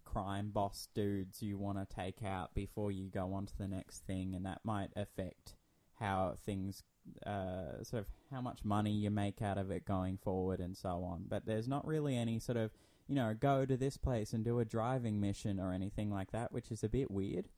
crime 0.04 0.50
boss 0.50 0.88
dudes 0.94 1.42
you 1.42 1.58
want 1.58 1.78
to 1.78 1.94
take 1.94 2.22
out 2.24 2.54
before 2.54 2.90
you 2.90 3.08
go 3.08 3.32
on 3.32 3.46
to 3.46 3.58
the 3.58 3.68
next 3.68 4.04
thing, 4.06 4.34
and 4.34 4.46
that 4.46 4.60
might 4.64 4.90
affect 4.96 5.54
how 5.98 6.36
things, 6.44 6.82
uh, 7.26 7.82
sort 7.82 8.00
of 8.02 8.06
how 8.30 8.40
much 8.40 8.64
money 8.64 8.92
you 8.92 9.10
make 9.10 9.42
out 9.42 9.58
of 9.58 9.70
it 9.70 9.84
going 9.84 10.16
forward 10.16 10.60
and 10.60 10.76
so 10.76 11.02
on. 11.02 11.24
But 11.28 11.46
there's 11.46 11.68
not 11.68 11.86
really 11.86 12.16
any 12.16 12.38
sort 12.38 12.56
of, 12.56 12.70
you 13.08 13.14
know, 13.14 13.34
go 13.38 13.64
to 13.64 13.76
this 13.76 13.96
place 13.96 14.32
and 14.32 14.44
do 14.44 14.60
a 14.60 14.64
driving 14.64 15.20
mission 15.20 15.58
or 15.58 15.72
anything 15.72 16.10
like 16.10 16.30
that, 16.32 16.52
which 16.52 16.70
is 16.70 16.84
a 16.84 16.88
bit 16.88 17.10
weird. 17.10 17.48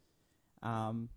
Um, 0.63 1.11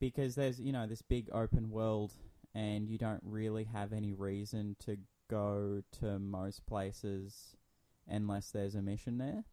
because 0.00 0.34
there's, 0.34 0.60
you 0.60 0.72
know, 0.72 0.86
this 0.86 1.02
big 1.02 1.28
open 1.32 1.70
world 1.70 2.12
and 2.58 2.88
you 2.88 2.98
don't 2.98 3.22
really 3.22 3.64
have 3.64 3.92
any 3.92 4.12
reason 4.12 4.74
to 4.80 4.96
go 5.30 5.80
to 6.00 6.18
most 6.18 6.66
places 6.66 7.56
unless 8.08 8.50
there's 8.50 8.74
a 8.74 8.82
mission 8.82 9.18
there. 9.18 9.44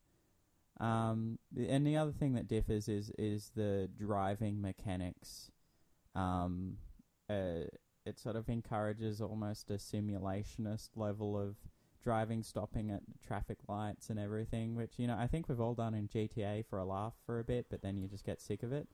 Um, 0.80 1.38
and 1.56 1.86
the 1.86 1.98
other 1.98 2.12
thing 2.12 2.34
that 2.34 2.48
differs 2.48 2.90
is 2.90 3.12
is 3.18 3.52
the 3.56 3.90
driving 3.98 4.60
mechanics. 4.60 5.52
Um, 6.16 6.78
uh, 7.30 7.68
it 8.06 8.20
sort 8.20 8.36
of 8.36 8.50
encourages 8.50 9.22
almost 9.22 9.70
a 9.70 9.76
simulationist 9.76 10.90
level 10.96 11.40
of 11.40 11.56
driving, 12.04 12.44
stopping 12.44 12.92
at 12.92 13.02
traffic 13.26 13.60
lights 13.68 14.10
and 14.10 14.20
everything, 14.20 14.76
which 14.76 14.94
you 14.98 15.06
know 15.06 15.16
I 15.18 15.28
think 15.28 15.48
we've 15.48 15.62
all 15.62 15.76
done 15.76 15.94
in 15.94 16.08
GTA 16.08 16.66
for 16.66 16.80
a 16.80 16.86
laugh 16.86 17.14
for 17.26 17.40
a 17.40 17.44
bit, 17.44 17.68
but 17.70 17.84
then 17.84 17.98
you 17.98 18.08
just 18.08 18.26
get 18.26 18.42
sick 18.42 18.64
of 18.64 18.74
it. 18.74 18.88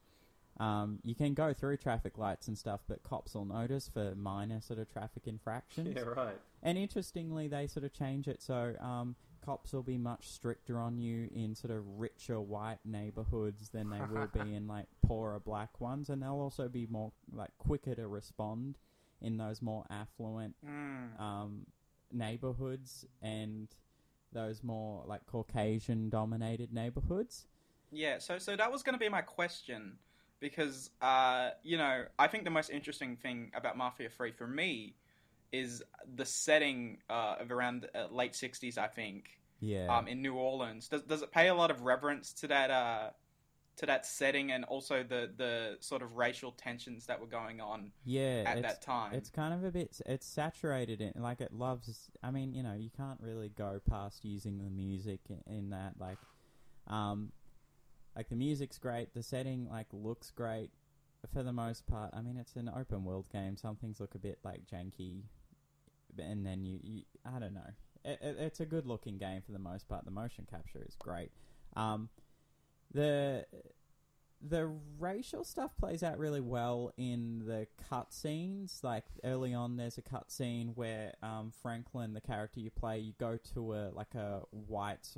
Um, 0.61 0.99
you 1.03 1.15
can 1.15 1.33
go 1.33 1.53
through 1.53 1.77
traffic 1.77 2.17
lights 2.17 2.47
and 2.47 2.57
stuff, 2.57 2.81
but 2.87 3.01
cops 3.03 3.33
will 3.33 3.45
notice 3.45 3.89
for 3.91 4.13
minor 4.15 4.61
sort 4.61 4.79
of 4.79 4.91
traffic 4.91 5.23
infractions. 5.25 5.93
Yeah, 5.95 6.03
right. 6.03 6.37
And 6.61 6.77
interestingly, 6.77 7.47
they 7.47 7.65
sort 7.67 7.83
of 7.83 7.93
change 7.93 8.27
it 8.27 8.41
so 8.43 8.75
um, 8.79 9.15
cops 9.43 9.73
will 9.73 9.81
be 9.81 9.97
much 9.97 10.29
stricter 10.29 10.79
on 10.79 10.99
you 10.99 11.27
in 11.33 11.55
sort 11.55 11.71
of 11.71 11.83
richer 11.97 12.39
white 12.39 12.77
neighborhoods 12.85 13.69
than 13.69 13.89
they 13.89 14.01
will 14.11 14.27
be 14.27 14.53
in 14.55 14.67
like 14.67 14.85
poorer 15.01 15.39
black 15.39 15.81
ones, 15.81 16.09
and 16.09 16.21
they'll 16.21 16.39
also 16.39 16.67
be 16.67 16.85
more 16.85 17.11
like 17.33 17.49
quicker 17.57 17.95
to 17.95 18.07
respond 18.07 18.77
in 19.19 19.37
those 19.37 19.61
more 19.61 19.85
affluent 19.89 20.55
Mm. 20.63 21.19
um, 21.19 21.65
neighborhoods 22.11 23.05
and 23.21 23.67
those 24.31 24.63
more 24.63 25.03
like 25.07 25.25
Caucasian 25.25 26.09
dominated 26.09 26.71
neighborhoods. 26.73 27.47
Yeah, 27.91 28.19
so 28.19 28.37
so 28.37 28.55
that 28.55 28.71
was 28.71 28.83
going 28.83 28.93
to 28.93 28.99
be 28.99 29.09
my 29.09 29.21
question 29.21 29.97
because 30.41 30.89
uh, 31.01 31.51
you 31.63 31.77
know 31.77 32.03
I 32.19 32.27
think 32.27 32.43
the 32.43 32.49
most 32.49 32.69
interesting 32.69 33.15
thing 33.15 33.51
about 33.55 33.77
Mafia 33.77 34.09
Three 34.09 34.31
for 34.31 34.47
me 34.47 34.95
is 35.53 35.83
the 36.15 36.25
setting 36.25 36.97
uh, 37.09 37.35
of 37.39 37.51
around 37.51 37.87
uh, 37.95 38.07
late 38.11 38.33
'60s, 38.33 38.77
I 38.77 38.87
think, 38.87 39.39
Yeah. 39.59 39.95
um, 39.95 40.07
in 40.07 40.21
New 40.21 40.33
Orleans. 40.33 40.89
Does 40.89 41.03
does 41.03 41.21
it 41.21 41.31
pay 41.31 41.47
a 41.47 41.53
lot 41.55 41.71
of 41.71 41.81
reverence 41.81 42.33
to 42.33 42.47
that 42.47 42.71
uh, 42.71 43.11
to 43.77 43.85
that 43.85 44.05
setting 44.05 44.51
and 44.51 44.65
also 44.65 45.03
the 45.03 45.31
the 45.37 45.77
sort 45.79 46.01
of 46.01 46.17
racial 46.17 46.51
tensions 46.51 47.05
that 47.05 47.19
were 47.19 47.27
going 47.27 47.61
on 47.61 47.91
yeah, 48.03 48.43
at 48.45 48.61
that 48.63 48.81
time? 48.81 49.13
It's 49.13 49.29
kind 49.29 49.53
of 49.53 49.63
a 49.63 49.71
bit. 49.71 50.01
It's 50.05 50.25
saturated 50.25 51.01
in 51.01 51.13
like 51.21 51.39
it 51.39 51.53
loves. 51.53 52.09
I 52.23 52.31
mean, 52.31 52.53
you 52.53 52.63
know, 52.63 52.73
you 52.73 52.89
can't 52.95 53.19
really 53.21 53.49
go 53.49 53.79
past 53.89 54.25
using 54.25 54.57
the 54.57 54.69
music 54.69 55.19
in, 55.29 55.41
in 55.53 55.69
that. 55.69 55.93
Like, 55.99 56.17
um, 56.87 57.31
like 58.15 58.29
the 58.29 58.35
music's 58.35 58.77
great. 58.77 59.13
The 59.13 59.23
setting 59.23 59.67
like 59.69 59.87
looks 59.91 60.31
great 60.31 60.71
for 61.33 61.43
the 61.43 61.53
most 61.53 61.87
part. 61.87 62.11
I 62.13 62.21
mean, 62.21 62.37
it's 62.37 62.55
an 62.55 62.69
open 62.75 63.03
world 63.03 63.29
game. 63.31 63.57
Some 63.57 63.75
things 63.75 63.99
look 63.99 64.15
a 64.15 64.19
bit 64.19 64.39
like 64.43 64.65
janky, 64.65 65.23
and 66.17 66.45
then 66.45 66.63
you, 66.63 66.79
you 66.83 67.03
I 67.25 67.39
don't 67.39 67.53
know. 67.53 67.69
It, 68.03 68.19
it, 68.21 68.35
it's 68.39 68.59
a 68.59 68.65
good 68.65 68.85
looking 68.85 69.17
game 69.17 69.41
for 69.45 69.51
the 69.51 69.59
most 69.59 69.87
part. 69.87 70.05
The 70.05 70.11
motion 70.11 70.47
capture 70.49 70.83
is 70.87 70.95
great. 70.95 71.31
Um, 71.75 72.09
the 72.93 73.45
the 74.41 74.71
racial 74.99 75.43
stuff 75.43 75.77
plays 75.77 76.01
out 76.01 76.17
really 76.17 76.41
well 76.41 76.91
in 76.97 77.43
the 77.45 77.67
cutscenes. 77.91 78.83
Like 78.83 79.05
early 79.23 79.53
on, 79.53 79.77
there's 79.77 79.97
a 79.97 80.01
cutscene 80.01 80.75
where 80.75 81.13
um, 81.21 81.51
Franklin, 81.61 82.13
the 82.13 82.21
character 82.21 82.59
you 82.59 82.71
play, 82.71 82.99
you 82.99 83.13
go 83.19 83.37
to 83.53 83.73
a 83.73 83.91
like 83.93 84.15
a 84.15 84.41
white. 84.49 85.15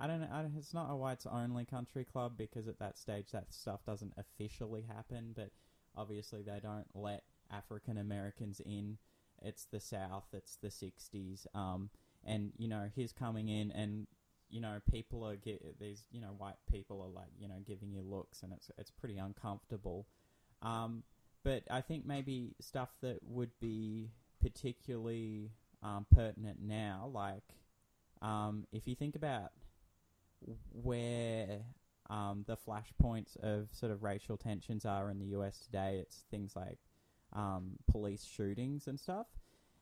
I 0.00 0.06
don't 0.06 0.20
know. 0.20 0.28
It's 0.56 0.74
not 0.74 0.90
a 0.90 0.96
whites 0.96 1.26
only 1.26 1.64
country 1.64 2.04
club 2.04 2.34
because 2.36 2.68
at 2.68 2.78
that 2.78 2.96
stage 2.96 3.32
that 3.32 3.52
stuff 3.52 3.84
doesn't 3.84 4.14
officially 4.16 4.82
happen. 4.82 5.32
But 5.34 5.50
obviously 5.96 6.42
they 6.42 6.60
don't 6.62 6.86
let 6.94 7.24
African 7.50 7.98
Americans 7.98 8.60
in. 8.64 8.98
It's 9.42 9.64
the 9.64 9.80
South. 9.80 10.26
It's 10.32 10.56
the 10.56 10.68
'60s. 10.68 11.46
Um, 11.54 11.90
and 12.24 12.52
you 12.58 12.68
know 12.68 12.88
he's 12.94 13.12
coming 13.12 13.48
in 13.48 13.70
and 13.72 14.06
you 14.50 14.60
know, 14.60 14.78
people 14.90 15.26
are 15.26 15.36
get 15.36 15.78
these, 15.78 16.02
you 16.10 16.20
know, 16.20 16.28
white 16.38 16.56
people 16.70 17.02
are 17.02 17.08
like, 17.08 17.28
you 17.38 17.48
know, 17.48 17.56
giving 17.66 17.92
you 17.92 18.02
looks, 18.02 18.42
and 18.42 18.52
it's 18.52 18.70
it's 18.78 18.90
pretty 18.90 19.18
uncomfortable. 19.18 20.06
Um, 20.62 21.02
but 21.44 21.64
I 21.70 21.80
think 21.80 22.06
maybe 22.06 22.54
stuff 22.60 22.88
that 23.02 23.18
would 23.22 23.50
be 23.60 24.10
particularly 24.40 25.52
um, 25.82 26.06
pertinent 26.14 26.60
now, 26.62 27.10
like 27.12 27.44
um, 28.22 28.66
if 28.72 28.86
you 28.86 28.94
think 28.94 29.16
about 29.16 29.52
where 30.72 31.60
um, 32.10 32.44
the 32.46 32.56
flashpoints 32.56 33.36
of 33.42 33.68
sort 33.72 33.92
of 33.92 34.02
racial 34.02 34.36
tensions 34.36 34.84
are 34.84 35.10
in 35.10 35.18
the 35.18 35.36
US 35.38 35.58
today, 35.58 35.98
it's 36.00 36.24
things 36.30 36.54
like 36.56 36.78
um, 37.32 37.72
police 37.90 38.24
shootings 38.24 38.86
and 38.86 38.98
stuff. 38.98 39.26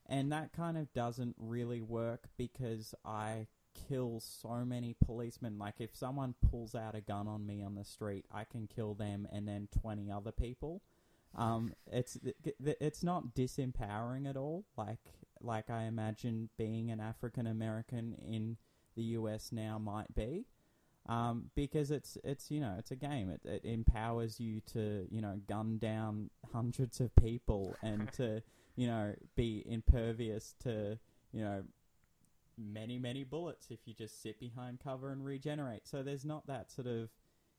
And 0.09 0.31
that 0.31 0.53
kind 0.53 0.77
of 0.77 0.91
doesn't 0.93 1.35
really 1.37 1.81
work 1.81 2.29
because 2.37 2.95
I 3.03 3.47
kill 3.87 4.19
so 4.19 4.63
many 4.65 4.95
policemen. 5.05 5.57
Like, 5.57 5.75
if 5.79 5.95
someone 5.95 6.35
pulls 6.49 6.75
out 6.75 6.95
a 6.95 7.01
gun 7.01 7.27
on 7.27 7.45
me 7.45 7.61
on 7.61 7.75
the 7.75 7.83
street, 7.83 8.25
I 8.31 8.43
can 8.45 8.67
kill 8.67 8.93
them 8.93 9.27
and 9.31 9.47
then 9.47 9.67
20 9.81 10.11
other 10.11 10.31
people. 10.31 10.81
Um, 11.35 11.73
it's 11.91 12.17
it's 12.57 13.03
not 13.03 13.35
disempowering 13.35 14.29
at 14.29 14.37
all. 14.37 14.65
Like 14.77 14.99
like 15.41 15.69
I 15.69 15.83
imagine 15.83 16.49
being 16.57 16.91
an 16.91 16.99
African 16.99 17.47
American 17.47 18.15
in 18.27 18.57
the 18.95 19.03
US 19.03 19.51
now 19.51 19.77
might 19.77 20.13
be, 20.15 20.45
um, 21.07 21.51
because 21.55 21.91
it's 21.91 22.17
it's 22.23 22.49
you 22.49 22.59
know 22.59 22.75
it's 22.79 22.91
a 22.91 22.95
game. 22.95 23.29
It, 23.29 23.41
it 23.45 23.65
empowers 23.65 24.39
you 24.39 24.61
to 24.73 25.07
you 25.09 25.21
know 25.21 25.39
gun 25.47 25.77
down 25.77 26.29
hundreds 26.51 26.99
of 26.99 27.15
people 27.15 27.75
and 27.81 28.11
to 28.13 28.41
you 28.75 28.87
know 28.87 29.13
be 29.35 29.63
impervious 29.67 30.55
to 30.63 30.97
you 31.31 31.43
know 31.43 31.63
many 32.57 32.97
many 32.97 33.23
bullets 33.23 33.67
if 33.69 33.79
you 33.85 33.93
just 33.93 34.21
sit 34.21 34.39
behind 34.39 34.79
cover 34.83 35.11
and 35.11 35.23
regenerate. 35.23 35.87
So 35.87 36.01
there's 36.01 36.25
not 36.25 36.47
that 36.47 36.71
sort 36.71 36.87
of 36.87 37.09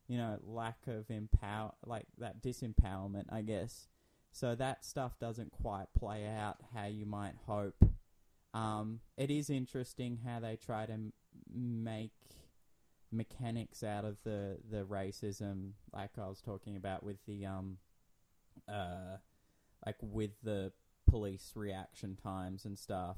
you 0.09 0.19
know 0.19 0.39
lack 0.43 0.87
of 0.87 1.11
empower 1.11 1.73
like 1.87 2.07
that 2.19 2.43
disempowerment, 2.43 3.27
I 3.31 3.43
guess. 3.43 3.89
So 4.33 4.55
that 4.55 4.85
stuff 4.85 5.19
doesn't 5.19 5.53
quite 5.53 5.87
play 5.99 6.27
out 6.27 6.59
how 6.75 6.87
you 6.87 7.07
might 7.07 7.35
hope. 7.47 7.83
Um, 8.55 9.01
it 9.17 9.31
is 9.31 9.51
interesting 9.51 10.21
how 10.27 10.41
they 10.41 10.57
try 10.57 10.87
to 10.87 10.93
m- 10.93 11.13
make 11.55 12.13
mechanics 13.11 13.83
out 13.83 14.05
of 14.05 14.23
the 14.25 14.59
the 14.71 14.85
racism, 14.85 15.73
like 15.93 16.11
I 16.19 16.29
was 16.29 16.41
talking 16.41 16.77
about 16.77 17.03
with 17.03 17.19
the 17.27 17.47
um, 17.47 17.79
uh, 18.69 19.17
like 19.85 19.97
with 20.01 20.33
the 20.43 20.73
police 21.09 21.53
reaction 21.55 22.17
times 22.17 22.65
and 22.65 22.79
stuff, 22.79 23.17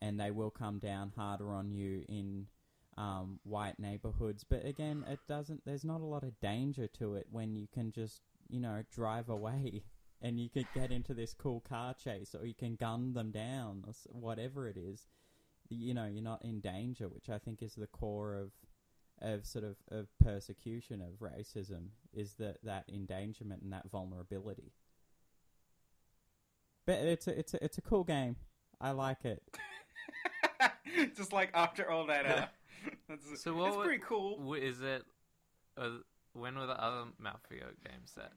and 0.00 0.18
they 0.18 0.30
will 0.30 0.50
come 0.50 0.78
down 0.78 1.12
harder 1.16 1.52
on 1.52 1.70
you 1.70 2.04
in 2.08 2.46
um, 2.96 3.40
white 3.44 3.78
neighborhoods. 3.78 4.44
But 4.44 4.64
again, 4.64 5.04
it 5.08 5.20
doesn't. 5.28 5.64
There's 5.64 5.84
not 5.84 6.00
a 6.00 6.06
lot 6.06 6.22
of 6.22 6.38
danger 6.40 6.86
to 6.98 7.14
it 7.14 7.26
when 7.30 7.54
you 7.54 7.66
can 7.72 7.92
just 7.92 8.22
you 8.48 8.60
know 8.60 8.82
drive 8.92 9.28
away 9.28 9.84
and 10.22 10.38
you 10.40 10.48
could 10.48 10.66
get 10.74 10.90
into 10.90 11.14
this 11.14 11.34
cool 11.34 11.60
car 11.60 11.94
chase 11.94 12.34
or 12.34 12.46
you 12.46 12.54
can 12.54 12.76
gun 12.76 13.12
them 13.12 13.30
down 13.30 13.84
or 13.86 13.92
whatever 14.10 14.68
it 14.68 14.76
is. 14.76 15.06
You 15.70 15.94
know, 15.94 16.06
you're 16.06 16.22
not 16.22 16.44
in 16.44 16.60
danger, 16.60 17.08
which 17.08 17.30
I 17.30 17.38
think 17.38 17.62
is 17.62 17.74
the 17.74 17.86
core 17.86 18.34
of 18.34 18.50
of 19.22 19.46
sort 19.46 19.64
of, 19.64 19.76
of 19.90 20.06
persecution 20.22 21.00
of 21.00 21.20
racism 21.20 21.86
is 22.12 22.34
that 22.34 22.58
that 22.64 22.84
endangerment 22.92 23.62
and 23.62 23.72
that 23.72 23.90
vulnerability. 23.90 24.72
But 26.86 26.96
it's 26.96 27.26
a, 27.26 27.38
it's 27.38 27.54
a, 27.54 27.64
it's 27.64 27.78
a 27.78 27.82
cool 27.82 28.04
game. 28.04 28.36
I 28.80 28.90
like 28.90 29.24
it. 29.24 29.42
Just 31.16 31.32
like 31.32 31.50
after 31.54 31.90
all 31.90 32.06
that, 32.06 32.26
uh, 32.26 32.46
that's, 33.08 33.42
So 33.42 33.54
what 33.54 33.68
it's 33.68 33.76
would- 33.76 33.84
pretty 33.86 34.02
cool. 34.06 34.38
W- 34.38 34.62
Is 34.62 34.80
it? 34.80 35.04
Uh, 35.76 35.90
when 36.32 36.56
were 36.58 36.66
the 36.66 36.80
other 36.82 37.04
Mafia 37.18 37.66
games 37.84 38.12
set? 38.14 38.32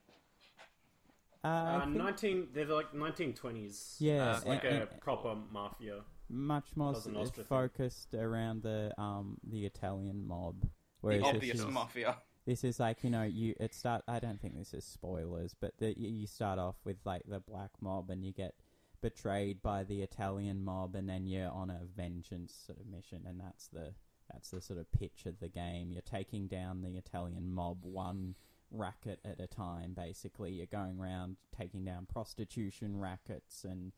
Uh, 1.43 1.47
Uh, 1.47 1.79
think 1.85 1.95
nineteen, 1.97 2.47
they're 2.53 2.65
like 2.65 2.93
nineteen 2.93 3.33
twenties. 3.33 3.95
Yeah, 3.99 4.37
it's 4.37 4.45
like 4.45 4.63
and- 4.63 4.77
a 4.77 4.89
and- 4.91 5.01
proper 5.01 5.35
mafia. 5.51 6.03
much 6.29 6.75
more 6.75 6.93
Cosa 6.93 7.09
s- 7.09 7.13
Nostra 7.13 7.43
thing. 7.43 7.47
focused 7.49 8.13
around 8.13 8.63
the 8.63 8.93
um 8.99 9.37
the 9.43 9.65
Italian 9.65 10.27
mob. 10.27 10.67
Whereas 11.01 11.19
The 11.21 11.25
this 11.27 11.35
obvious 11.35 11.59
is- 11.59 11.65
mafia. 11.67 12.17
this 12.45 12.63
is 12.63 12.79
like 12.79 13.03
you 13.03 13.09
know 13.11 13.23
you 13.23 13.53
it 13.59 13.73
start 13.73 14.01
i 14.07 14.19
don't 14.19 14.39
think 14.41 14.55
this 14.57 14.73
is 14.73 14.83
spoilers 14.85 15.53
but 15.53 15.77
the, 15.79 15.97
you 15.99 16.07
you 16.09 16.25
start 16.27 16.57
off 16.57 16.77
with 16.85 16.97
like 17.05 17.21
the 17.27 17.39
black 17.41 17.71
mob 17.81 18.09
and 18.09 18.23
you 18.25 18.31
get 18.31 18.55
betrayed 19.01 19.61
by 19.61 19.83
the 19.83 20.01
italian 20.01 20.63
mob 20.63 20.95
and 20.95 21.07
then 21.09 21.27
you're 21.27 21.51
on 21.51 21.69
a 21.69 21.81
vengeance 21.95 22.53
sort 22.65 22.79
of 22.79 22.87
mission 22.87 23.21
and 23.27 23.37
that's 23.39 23.67
the 23.67 23.93
that's 24.31 24.49
the 24.51 24.61
sort 24.61 24.79
of 24.79 24.91
pitch 24.91 25.25
of 25.25 25.39
the 25.39 25.49
game 25.49 25.91
you're 25.91 26.01
taking 26.01 26.47
down 26.47 26.81
the 26.81 26.97
italian 26.97 27.51
mob 27.51 27.77
one 27.81 28.35
racket 28.71 29.19
at 29.23 29.39
a 29.39 29.47
time 29.47 29.93
basically 29.95 30.51
you're 30.51 30.65
going 30.65 30.99
around 30.99 31.37
taking 31.57 31.85
down 31.85 32.05
prostitution 32.05 32.99
rackets 32.99 33.63
and 33.63 33.91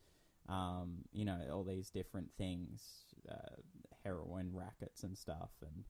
um, 0.48 1.00
you 1.12 1.26
know 1.26 1.40
all 1.52 1.64
these 1.64 1.90
different 1.90 2.30
things 2.38 3.06
uh, 3.30 3.56
heroin 4.04 4.52
rackets 4.54 5.04
and 5.04 5.18
stuff 5.18 5.52
and 5.62 5.86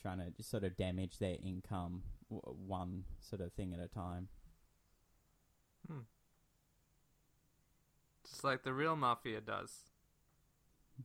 trying 0.00 0.18
to 0.18 0.30
just 0.30 0.50
sort 0.50 0.64
of 0.64 0.76
damage 0.76 1.18
their 1.18 1.36
income 1.42 2.02
w- 2.30 2.56
one 2.66 3.04
sort 3.20 3.42
of 3.42 3.52
thing 3.52 3.74
at 3.74 3.80
a 3.80 3.88
time. 3.88 4.28
Just 8.28 8.44
like 8.44 8.62
the 8.62 8.72
real 8.72 8.96
Mafia 8.96 9.40
does. 9.40 9.72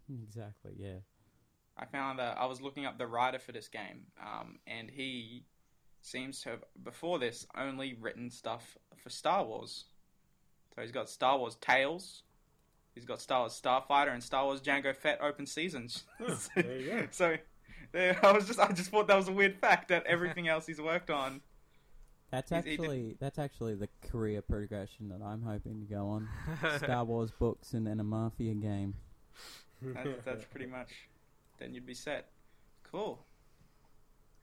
exactly, 0.24 0.74
yeah. 0.78 1.00
I 1.78 1.86
found 1.86 2.20
uh, 2.20 2.36
I 2.38 2.46
was 2.46 2.62
looking 2.62 2.86
up 2.86 2.98
the 2.98 3.08
writer 3.08 3.40
for 3.40 3.52
this 3.52 3.68
game, 3.68 4.06
um, 4.22 4.60
and 4.68 4.90
he 4.92 5.44
seems 6.02 6.42
to 6.42 6.50
have 6.50 6.64
before 6.84 7.18
this 7.20 7.48
only 7.58 7.96
written 8.00 8.30
stuff 8.30 8.78
for 8.98 9.10
Star 9.10 9.44
Wars. 9.44 9.86
So 10.76 10.82
he's 10.82 10.92
got 10.92 11.10
Star 11.10 11.38
Wars 11.38 11.56
Tales. 11.62 12.24
He's 12.94 13.06
got 13.06 13.20
Star 13.22 13.42
Wars 13.42 13.60
Starfighter 13.64 14.14
and 14.14 14.24
Star 14.24 14.46
Wars 14.46 14.62
Jango 14.62 14.96
Fett 14.96 15.20
open 15.22 15.46
seasons. 15.46 16.04
Huh, 16.20 16.36
there 16.56 16.78
you 16.80 16.92
go. 16.92 17.08
so 17.12 17.38
there, 17.92 18.20
I 18.24 18.32
was 18.32 18.46
just 18.46 18.60
I 18.60 18.72
just 18.72 18.92
thought 18.92 19.08
that 19.08 19.18
was 19.18 19.28
a 19.28 19.32
weird 19.32 19.58
fact 19.60 19.88
that 19.90 20.06
everything 20.06 20.48
else 20.48 20.66
he's 20.68 20.80
worked 20.82 21.10
on. 21.10 21.42
That's 22.30 22.50
He's- 22.50 22.64
he 22.66 22.72
did- 22.72 22.80
actually 22.82 23.16
that's 23.20 23.40
actually 23.40 23.76
the 23.76 23.90
career 24.08 24.42
progression 24.42 25.10
that 25.10 25.22
I'm 25.24 25.42
hoping 25.42 25.80
to 25.80 25.86
go 25.86 26.08
on. 26.08 26.30
Star 26.78 27.04
Wars 27.04 27.32
books 27.32 27.74
and 27.74 27.88
then 27.88 28.00
a 28.00 28.04
Mafia 28.04 28.54
game. 28.54 28.94
That's, 29.82 30.24
that's 30.24 30.46
pretty 30.46 30.68
much. 30.68 30.90
Then 31.64 31.74
you'd 31.74 31.86
be 31.86 31.94
set. 31.94 32.28
Cool. 32.92 33.26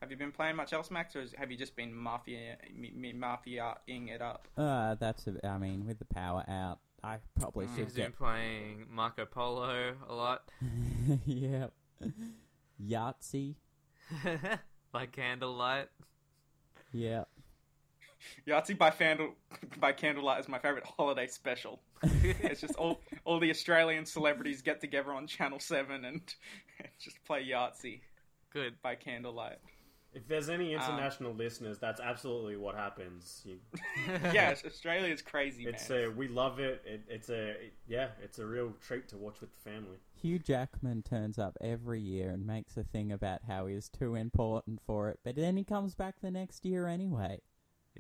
Have 0.01 0.11
you 0.11 0.17
been 0.17 0.33
playing 0.33 0.57
much 0.57 0.73
else, 0.73 0.91
Max, 0.91 1.15
or 1.15 1.27
have 1.37 1.51
you 1.51 1.59
just 1.59 1.77
been 1.77 1.95
mafia 1.95 2.57
me, 2.75 2.91
me, 2.97 3.13
mafia-ing 3.13 4.09
it 4.09 4.23
up? 4.23 4.49
Uh, 4.57 4.95
that's 4.95 5.27
a, 5.27 5.47
I 5.47 5.59
mean, 5.59 5.87
with 5.87 5.99
the 5.99 6.07
power 6.07 6.43
out, 6.49 6.79
I 7.05 7.19
probably 7.39 7.67
Mm. 7.67 7.77
should 7.77 7.85
He's 7.85 7.95
been 7.95 8.13
playing 8.13 8.87
Marco 8.91 9.27
Polo 9.27 9.97
a 10.09 10.15
lot 10.15 10.51
yeah. 11.27 11.67
Yahtzee. 12.83 13.57
by 14.93 15.05
candlelight. 15.05 15.89
Yeah. 16.93 17.25
Yahtzee 18.47 18.77
by 18.77 18.91
Fandle 18.91 19.31
by 19.79 19.93
Candlelight 19.93 20.41
is 20.41 20.49
my 20.49 20.59
favorite 20.59 20.85
holiday 20.85 21.27
special. 21.27 21.81
it's 22.23 22.61
just 22.61 22.75
all 22.77 23.01
all 23.25 23.39
the 23.39 23.51
Australian 23.51 24.07
celebrities 24.07 24.63
get 24.63 24.81
together 24.81 25.13
on 25.13 25.27
Channel 25.27 25.61
Seven 25.61 26.05
and, 26.05 26.21
just 26.99 27.23
play 27.25 27.47
Yahtzee 27.47 28.01
Good. 28.53 28.75
by 28.83 28.95
candlelight. 28.95 29.59
If 30.13 30.27
there's 30.27 30.49
any 30.49 30.75
Um, 30.75 30.81
international 30.83 31.35
listeners, 31.35 31.79
that's 31.79 32.01
absolutely 32.01 32.57
what 32.57 32.75
happens. 32.75 33.43
You, 33.45 33.59
yes, 34.33 34.65
Australia's 34.67 35.23
crazy, 35.23 35.67
it's 35.67 35.89
man. 35.89 36.05
a 36.05 36.11
we 36.11 36.27
love 36.27 36.59
it. 36.59 36.83
it 36.85 37.03
it's 37.09 37.29
a 37.29 37.51
it- 37.51 37.75
yeah, 37.87 38.09
it's 38.23 38.39
a 38.41 38.47
real 38.47 38.73
treat 38.85 39.09
to 39.11 39.17
watch 39.17 39.41
with 39.41 39.51
the 39.53 39.71
family. 39.71 39.99
Hugh 40.15 40.39
Jackman 40.41 41.03
turns 41.03 41.39
up 41.39 41.57
every 41.61 42.01
year 42.01 42.31
and 42.31 42.45
makes 42.47 42.77
a 42.77 42.83
thing 42.83 43.13
about 43.13 43.43
how 43.47 43.67
he 43.67 43.75
is 43.77 43.89
too 43.89 44.17
important 44.17 44.81
for 44.85 45.11
it, 45.11 45.21
but 45.25 45.37
then 45.37 45.57
he 45.57 45.63
comes 45.65 45.95
back 45.95 46.17
the 46.21 46.31
next 46.31 46.65
year 46.67 46.89
anyway. 46.89 47.41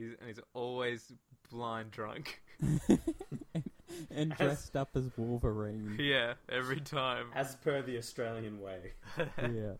He's, 0.00 0.14
and 0.18 0.28
he's 0.28 0.40
always 0.54 1.12
blind 1.50 1.90
drunk. 1.90 2.42
and 4.10 4.34
dressed 4.36 4.76
up 4.76 4.90
as 4.94 5.10
Wolverine. 5.16 5.96
yeah, 5.98 6.34
every 6.48 6.80
time. 6.80 7.26
As 7.34 7.56
per 7.56 7.82
the 7.82 7.98
Australian 7.98 8.60
way. 8.60 8.92
yeah. 9.38 9.72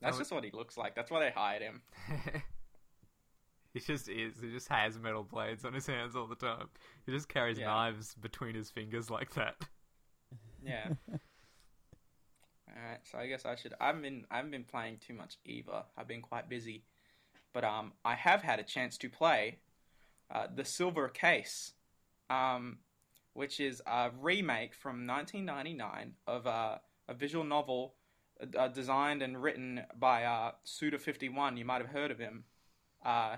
That's 0.00 0.18
just 0.18 0.30
what 0.30 0.44
he 0.44 0.50
looks 0.52 0.76
like. 0.76 0.94
That's 0.94 1.10
why 1.10 1.20
they 1.20 1.30
hired 1.30 1.62
him. 1.62 1.82
he 3.74 3.80
just 3.80 4.08
is. 4.08 4.34
He 4.40 4.50
just 4.52 4.68
has 4.68 4.96
metal 4.96 5.24
blades 5.24 5.64
on 5.64 5.72
his 5.74 5.86
hands 5.86 6.14
all 6.14 6.26
the 6.26 6.36
time. 6.36 6.68
He 7.04 7.12
just 7.12 7.28
carries 7.28 7.58
Yeah. 7.58 7.66
knives 7.66 8.14
between 8.14 8.54
his 8.54 8.70
fingers 8.70 9.10
like 9.10 9.34
that. 9.34 9.56
Yeah. 10.64 10.90
Alright, 12.70 13.00
so 13.10 13.18
I 13.18 13.26
guess 13.26 13.44
I 13.44 13.56
should 13.56 13.74
I 13.80 13.86
haven't 13.86 14.02
been 14.02 14.24
I 14.30 14.36
haven't 14.36 14.50
been 14.52 14.64
playing 14.64 14.98
too 14.98 15.14
much 15.14 15.36
either. 15.44 15.82
I've 15.96 16.06
been 16.06 16.22
quite 16.22 16.48
busy. 16.48 16.84
But 17.58 17.64
um 17.64 17.92
I 18.04 18.14
have 18.14 18.42
had 18.42 18.60
a 18.60 18.62
chance 18.62 18.96
to 18.98 19.08
play 19.08 19.58
uh, 20.30 20.46
The 20.54 20.64
Silver 20.64 21.08
Case. 21.08 21.72
Um 22.30 22.78
which 23.32 23.58
is 23.58 23.82
a 23.84 24.10
remake 24.20 24.74
from 24.76 25.06
1999 25.08 26.12
of 26.28 26.46
uh, 26.46 26.78
a 27.08 27.14
visual 27.14 27.44
novel 27.44 27.94
uh, 28.56 28.68
designed 28.68 29.22
and 29.22 29.42
written 29.42 29.82
by 29.98 30.22
uh, 30.24 30.52
Suda51. 30.66 31.56
You 31.58 31.64
might 31.64 31.80
have 31.80 31.90
heard 31.90 32.10
of 32.12 32.18
him. 32.18 32.44
Uh, 33.04 33.36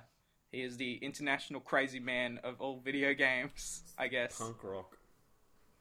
he 0.51 0.63
is 0.63 0.77
the 0.79 0.95
international 0.97 1.61
crazy 1.61 2.01
man 2.01 2.41
of 2.45 2.61
all 2.61 2.81
video 2.83 3.13
games, 3.15 3.83
I 3.99 4.09
guess 4.09 4.39
Punk 4.39 4.63
rock. 4.65 4.99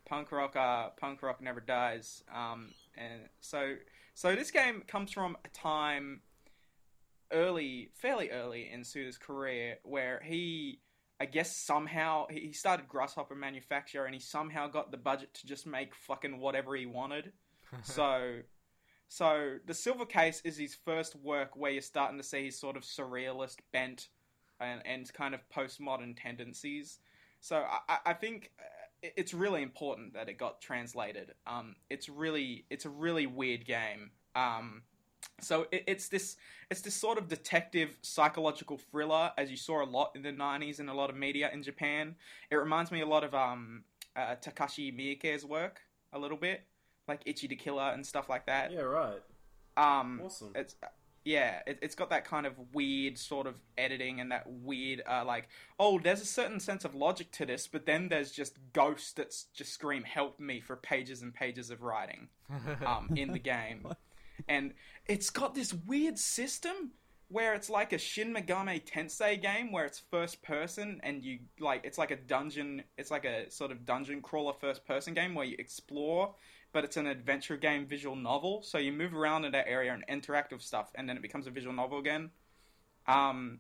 punk 0.05 0.31
rock 0.31 0.55
uh 0.55 0.89
punk 0.97 1.21
rock 1.23 1.41
never 1.41 1.59
dies 1.61 2.23
um 2.33 2.69
and 2.97 3.21
so 3.41 3.75
so 4.13 4.35
this 4.35 4.51
game 4.51 4.83
comes 4.87 5.11
from 5.11 5.37
a 5.45 5.49
time 5.49 6.21
early 7.31 7.89
fairly 7.95 8.29
early 8.31 8.69
in 8.71 8.83
Suda's 8.83 9.17
career 9.17 9.77
where 9.83 10.21
he 10.23 10.79
I 11.21 11.25
guess 11.25 11.55
somehow 11.55 12.27
he 12.29 12.53
started 12.53 12.87
Grasshopper 12.87 13.35
Manufacture 13.35 14.05
and 14.05 14.13
he 14.13 14.21
somehow 14.21 14.67
got 14.67 14.91
the 14.91 14.97
budget 14.97 15.33
to 15.35 15.47
just 15.47 15.67
make 15.67 15.93
fucking 15.93 16.39
whatever 16.39 16.75
he 16.75 16.85
wanted. 16.85 17.33
so 17.83 18.39
so 19.07 19.57
the 19.65 19.73
Silver 19.73 20.05
Case 20.05 20.41
is 20.45 20.57
his 20.57 20.75
first 20.75 21.15
work 21.15 21.55
where 21.55 21.71
you're 21.71 21.81
starting 21.81 22.17
to 22.17 22.23
see 22.23 22.45
his 22.45 22.59
sort 22.59 22.77
of 22.77 22.83
surrealist 22.83 23.57
bent 23.73 24.09
and, 24.59 24.81
and 24.85 25.11
kind 25.13 25.33
of 25.33 25.41
postmodern 25.49 26.15
tendencies. 26.21 26.99
So 27.41 27.57
I, 27.57 27.79
I- 27.87 27.99
I 28.11 28.13
think 28.13 28.51
uh, 28.59 28.63
it's 29.01 29.33
really 29.33 29.61
important 29.63 30.13
that 30.13 30.29
it 30.29 30.37
got 30.37 30.61
translated. 30.61 31.33
Um, 31.47 31.75
it's 31.89 32.07
really 32.09 32.65
it's 32.69 32.85
a 32.85 32.89
really 32.89 33.25
weird 33.27 33.65
game. 33.65 34.11
Um, 34.35 34.83
so 35.41 35.67
it, 35.71 35.83
it's 35.87 36.07
this 36.09 36.37
it's 36.69 36.81
this 36.81 36.93
sort 36.93 37.17
of 37.17 37.27
detective 37.27 37.97
psychological 38.01 38.77
thriller, 38.77 39.31
as 39.37 39.49
you 39.49 39.57
saw 39.57 39.83
a 39.83 39.85
lot 39.85 40.11
in 40.15 40.21
the 40.21 40.31
'90s 40.31 40.79
in 40.79 40.89
a 40.89 40.93
lot 40.93 41.09
of 41.09 41.15
media 41.15 41.49
in 41.51 41.63
Japan. 41.63 42.15
It 42.51 42.55
reminds 42.55 42.91
me 42.91 43.01
a 43.01 43.07
lot 43.07 43.23
of 43.23 43.33
um, 43.33 43.83
uh, 44.15 44.35
Takashi 44.35 44.95
Miike's 44.95 45.45
work 45.45 45.81
a 46.13 46.19
little 46.19 46.37
bit, 46.37 46.61
like 47.07 47.21
Ichi 47.25 47.47
the 47.47 47.55
Killer 47.55 47.91
and 47.93 48.05
stuff 48.05 48.29
like 48.29 48.45
that. 48.47 48.71
Yeah, 48.71 48.81
right. 48.81 49.21
Um, 49.77 50.21
Awesome. 50.23 50.51
it's 50.55 50.75
yeah, 51.25 51.59
it, 51.67 51.79
it's 51.81 51.95
got 51.95 52.09
that 52.09 52.25
kind 52.25 52.45
of 52.45 52.53
weird 52.73 53.17
sort 53.17 53.45
of 53.45 53.59
editing 53.77 54.19
and 54.19 54.31
that 54.31 54.49
weird 54.49 55.01
uh, 55.07 55.23
like 55.25 55.49
oh, 55.79 55.99
there's 55.99 56.21
a 56.21 56.25
certain 56.25 56.59
sense 56.59 56.85
of 56.85 56.95
logic 56.95 57.31
to 57.33 57.45
this, 57.45 57.67
but 57.67 57.85
then 57.85 58.09
there's 58.09 58.31
just 58.31 58.57
ghosts 58.73 59.13
that 59.13 59.35
just 59.53 59.73
scream 59.73 60.03
"help 60.03 60.39
me" 60.39 60.59
for 60.59 60.75
pages 60.75 61.21
and 61.21 61.33
pages 61.33 61.69
of 61.69 61.81
writing 61.81 62.29
um, 62.85 63.09
in 63.15 63.31
the 63.31 63.39
game, 63.39 63.87
and 64.49 64.73
it's 65.07 65.29
got 65.29 65.55
this 65.55 65.73
weird 65.73 66.19
system 66.19 66.91
where 67.29 67.53
it's 67.53 67.69
like 67.69 67.93
a 67.93 67.97
Shin 67.97 68.33
Megami 68.33 68.83
Tensei 68.83 69.39
game 69.39 69.71
where 69.71 69.85
it's 69.85 70.01
first 70.11 70.41
person 70.41 70.99
and 71.03 71.23
you 71.23 71.39
like 71.59 71.81
it's 71.85 71.97
like 71.97 72.11
a 72.11 72.17
dungeon, 72.17 72.83
it's 72.97 73.11
like 73.11 73.23
a 73.23 73.49
sort 73.49 73.71
of 73.71 73.85
dungeon 73.85 74.21
crawler 74.21 74.53
first 74.59 74.85
person 74.85 75.13
game 75.13 75.35
where 75.35 75.45
you 75.45 75.55
explore 75.59 76.33
but 76.71 76.83
it's 76.83 76.97
an 76.97 77.07
adventure 77.07 77.57
game 77.57 77.85
visual 77.85 78.15
novel. 78.15 78.61
So 78.61 78.77
you 78.77 78.91
move 78.91 79.13
around 79.13 79.45
in 79.45 79.51
that 79.53 79.67
area 79.67 79.93
and 79.93 80.03
interact 80.07 80.51
with 80.51 80.61
stuff, 80.61 80.91
and 80.95 81.07
then 81.09 81.17
it 81.17 81.21
becomes 81.21 81.47
a 81.47 81.51
visual 81.51 81.73
novel 81.73 81.99
again. 81.99 82.29
Um, 83.07 83.59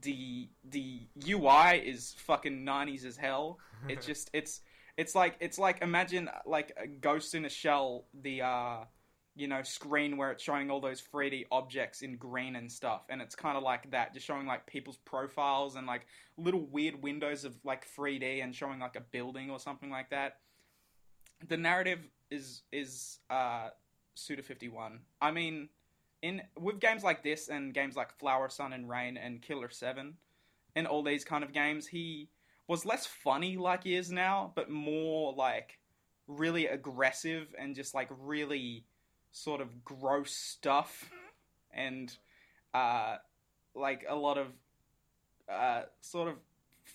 the 0.00 0.48
the 0.64 1.00
UI 1.28 1.78
is 1.78 2.14
fucking 2.18 2.64
nineties 2.64 3.04
as 3.04 3.16
hell. 3.16 3.58
It's 3.88 4.06
just 4.10 4.30
it's 4.32 4.60
it's 4.96 5.14
like 5.14 5.36
it's 5.40 5.58
like 5.58 5.82
imagine 5.82 6.30
like 6.46 6.72
a 6.76 6.86
Ghost 6.86 7.34
in 7.34 7.44
a 7.44 7.50
Shell, 7.50 8.06
the 8.22 8.42
uh, 8.42 8.76
you 9.36 9.46
know 9.46 9.62
screen 9.62 10.16
where 10.16 10.32
it's 10.32 10.42
showing 10.42 10.70
all 10.70 10.80
those 10.80 11.02
3D 11.02 11.46
objects 11.52 12.02
in 12.02 12.16
green 12.16 12.56
and 12.56 12.70
stuff, 12.70 13.02
and 13.08 13.22
it's 13.22 13.36
kind 13.36 13.56
of 13.56 13.62
like 13.62 13.90
that, 13.92 14.12
just 14.14 14.26
showing 14.26 14.46
like 14.46 14.66
people's 14.66 14.98
profiles 14.98 15.76
and 15.76 15.86
like 15.86 16.06
little 16.36 16.66
weird 16.66 17.02
windows 17.02 17.44
of 17.44 17.54
like 17.64 17.86
3D 17.96 18.42
and 18.42 18.54
showing 18.54 18.80
like 18.80 18.96
a 18.96 19.02
building 19.12 19.50
or 19.50 19.58
something 19.60 19.90
like 19.90 20.10
that 20.10 20.38
the 21.48 21.56
narrative 21.56 22.00
is 22.30 22.62
is 22.72 23.18
uh 23.30 23.68
Suda 24.14 24.42
51. 24.42 25.00
I 25.20 25.30
mean, 25.30 25.68
in 26.22 26.42
with 26.58 26.80
games 26.80 27.04
like 27.04 27.22
this 27.22 27.48
and 27.48 27.74
games 27.74 27.96
like 27.96 28.18
Flower, 28.18 28.48
Sun 28.48 28.72
and 28.72 28.88
Rain 28.88 29.16
and 29.16 29.42
Killer 29.42 29.68
7 29.68 30.14
and 30.74 30.86
all 30.86 31.02
these 31.02 31.24
kind 31.24 31.44
of 31.44 31.52
games, 31.52 31.86
he 31.86 32.30
was 32.66 32.84
less 32.84 33.06
funny 33.06 33.56
like 33.56 33.84
he 33.84 33.94
is 33.94 34.10
now, 34.10 34.52
but 34.56 34.70
more 34.70 35.32
like 35.34 35.78
really 36.26 36.66
aggressive 36.66 37.54
and 37.58 37.76
just 37.76 37.94
like 37.94 38.08
really 38.18 38.84
sort 39.36 39.60
of 39.60 39.84
gross 39.84 40.32
stuff 40.32 41.10
and 41.70 42.16
uh 42.72 43.16
like 43.74 44.06
a 44.08 44.16
lot 44.16 44.38
of 44.38 44.46
uh 45.52 45.82
sort 46.00 46.26
of 46.26 46.36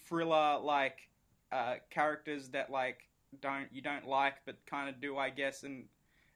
thriller 0.07 0.59
like 0.59 1.07
uh 1.51 1.75
characters 1.91 2.49
that 2.49 2.71
like 2.71 3.07
don't 3.41 3.67
you 3.71 3.79
don't 3.79 4.07
like 4.07 4.33
but 4.47 4.55
kind 4.65 4.89
of 4.89 4.99
do 4.99 5.17
I 5.17 5.29
guess 5.29 5.61
and 5.61 5.85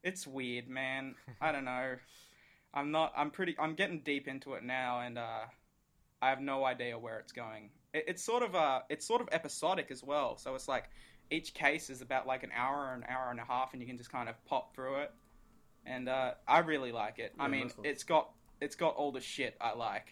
it's 0.03 0.27
weird 0.27 0.69
man. 0.69 1.15
I 1.41 1.51
don't 1.51 1.65
know. 1.65 1.95
I'm 2.71 2.91
not 2.91 3.11
I'm 3.17 3.31
pretty 3.31 3.55
I'm 3.57 3.73
getting 3.73 4.01
deep 4.01 4.27
into 4.27 4.53
it 4.53 4.63
now 4.63 4.99
and 4.99 5.17
uh 5.17 5.45
I 6.21 6.29
have 6.29 6.39
no 6.39 6.65
idea 6.65 6.99
where 6.99 7.17
it's 7.17 7.31
going. 7.31 7.71
It, 7.95 8.05
it's 8.09 8.23
sort 8.23 8.43
of 8.43 8.53
uh 8.53 8.81
it's 8.89 9.07
sort 9.07 9.21
of 9.21 9.29
episodic 9.31 9.87
as 9.89 10.03
well 10.03 10.37
so 10.37 10.53
it's 10.53 10.67
like 10.67 10.91
each 11.31 11.55
case 11.55 11.89
is 11.89 12.01
about 12.03 12.27
like 12.27 12.43
an 12.43 12.51
hour 12.55 12.93
an 12.93 13.03
hour 13.09 13.31
and 13.31 13.39
a 13.39 13.45
half 13.45 13.73
and 13.73 13.81
you 13.81 13.87
can 13.87 13.97
just 13.97 14.11
kind 14.11 14.29
of 14.29 14.35
pop 14.45 14.75
through 14.75 14.97
it 14.97 15.11
and 15.85 16.09
uh 16.09 16.31
I 16.47 16.59
really 16.59 16.91
like 16.91 17.19
it 17.19 17.33
I 17.39 17.47
mean 17.47 17.71
it's 17.83 18.03
got 18.03 18.29
it's 18.61 18.75
got 18.75 18.95
all 18.95 19.11
the 19.11 19.21
shit 19.21 19.55
I 19.61 19.73
like 19.73 20.07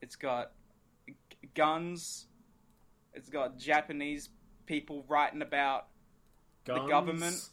it's 0.00 0.16
got 0.16 0.52
g- 1.06 1.14
guns 1.54 2.26
it's 3.14 3.28
got 3.28 3.58
Japanese 3.58 4.30
people 4.66 5.04
writing 5.08 5.42
about 5.42 5.86
Guns. 6.64 6.88
government. 6.88 7.48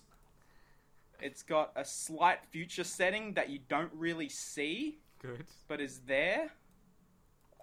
It's 1.20 1.42
got 1.42 1.72
a 1.76 1.84
slight 1.84 2.40
future 2.52 2.84
setting 2.84 3.34
that 3.34 3.50
you 3.50 3.60
don't 3.68 3.92
really 3.94 4.30
see, 4.30 5.00
Good. 5.20 5.46
but 5.68 5.82
is 5.82 6.02
there. 6.06 6.52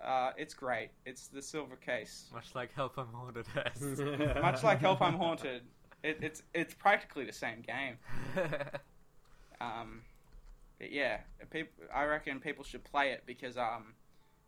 Uh, 0.05 0.33
it's 0.37 0.55
great. 0.55 0.91
It's 1.07 1.29
the 1.29 1.41
silver 1.41 1.77
case. 1.77 2.29
Much 2.35 2.55
like 2.57 2.73
Help 2.75 2.99
I'm 2.99 3.13
Haunted. 3.13 3.47
Much 4.43 4.65
like 4.65 4.81
Help 4.81 5.01
I'm 5.01 5.15
Haunted, 5.15 5.63
it, 6.03 6.19
it's 6.21 6.43
it's 6.53 6.75
practically 6.75 7.25
the 7.25 7.33
same 7.33 7.63
game. 7.63 7.97
Um, 9.61 10.03
but 10.79 10.91
yeah, 10.93 11.19
peop 11.51 11.71
I 11.95 12.05
reckon 12.05 12.41
people 12.41 12.65
should 12.65 12.85
play 12.85 13.11
it 13.13 13.23
because 13.27 13.57
um, 13.57 13.95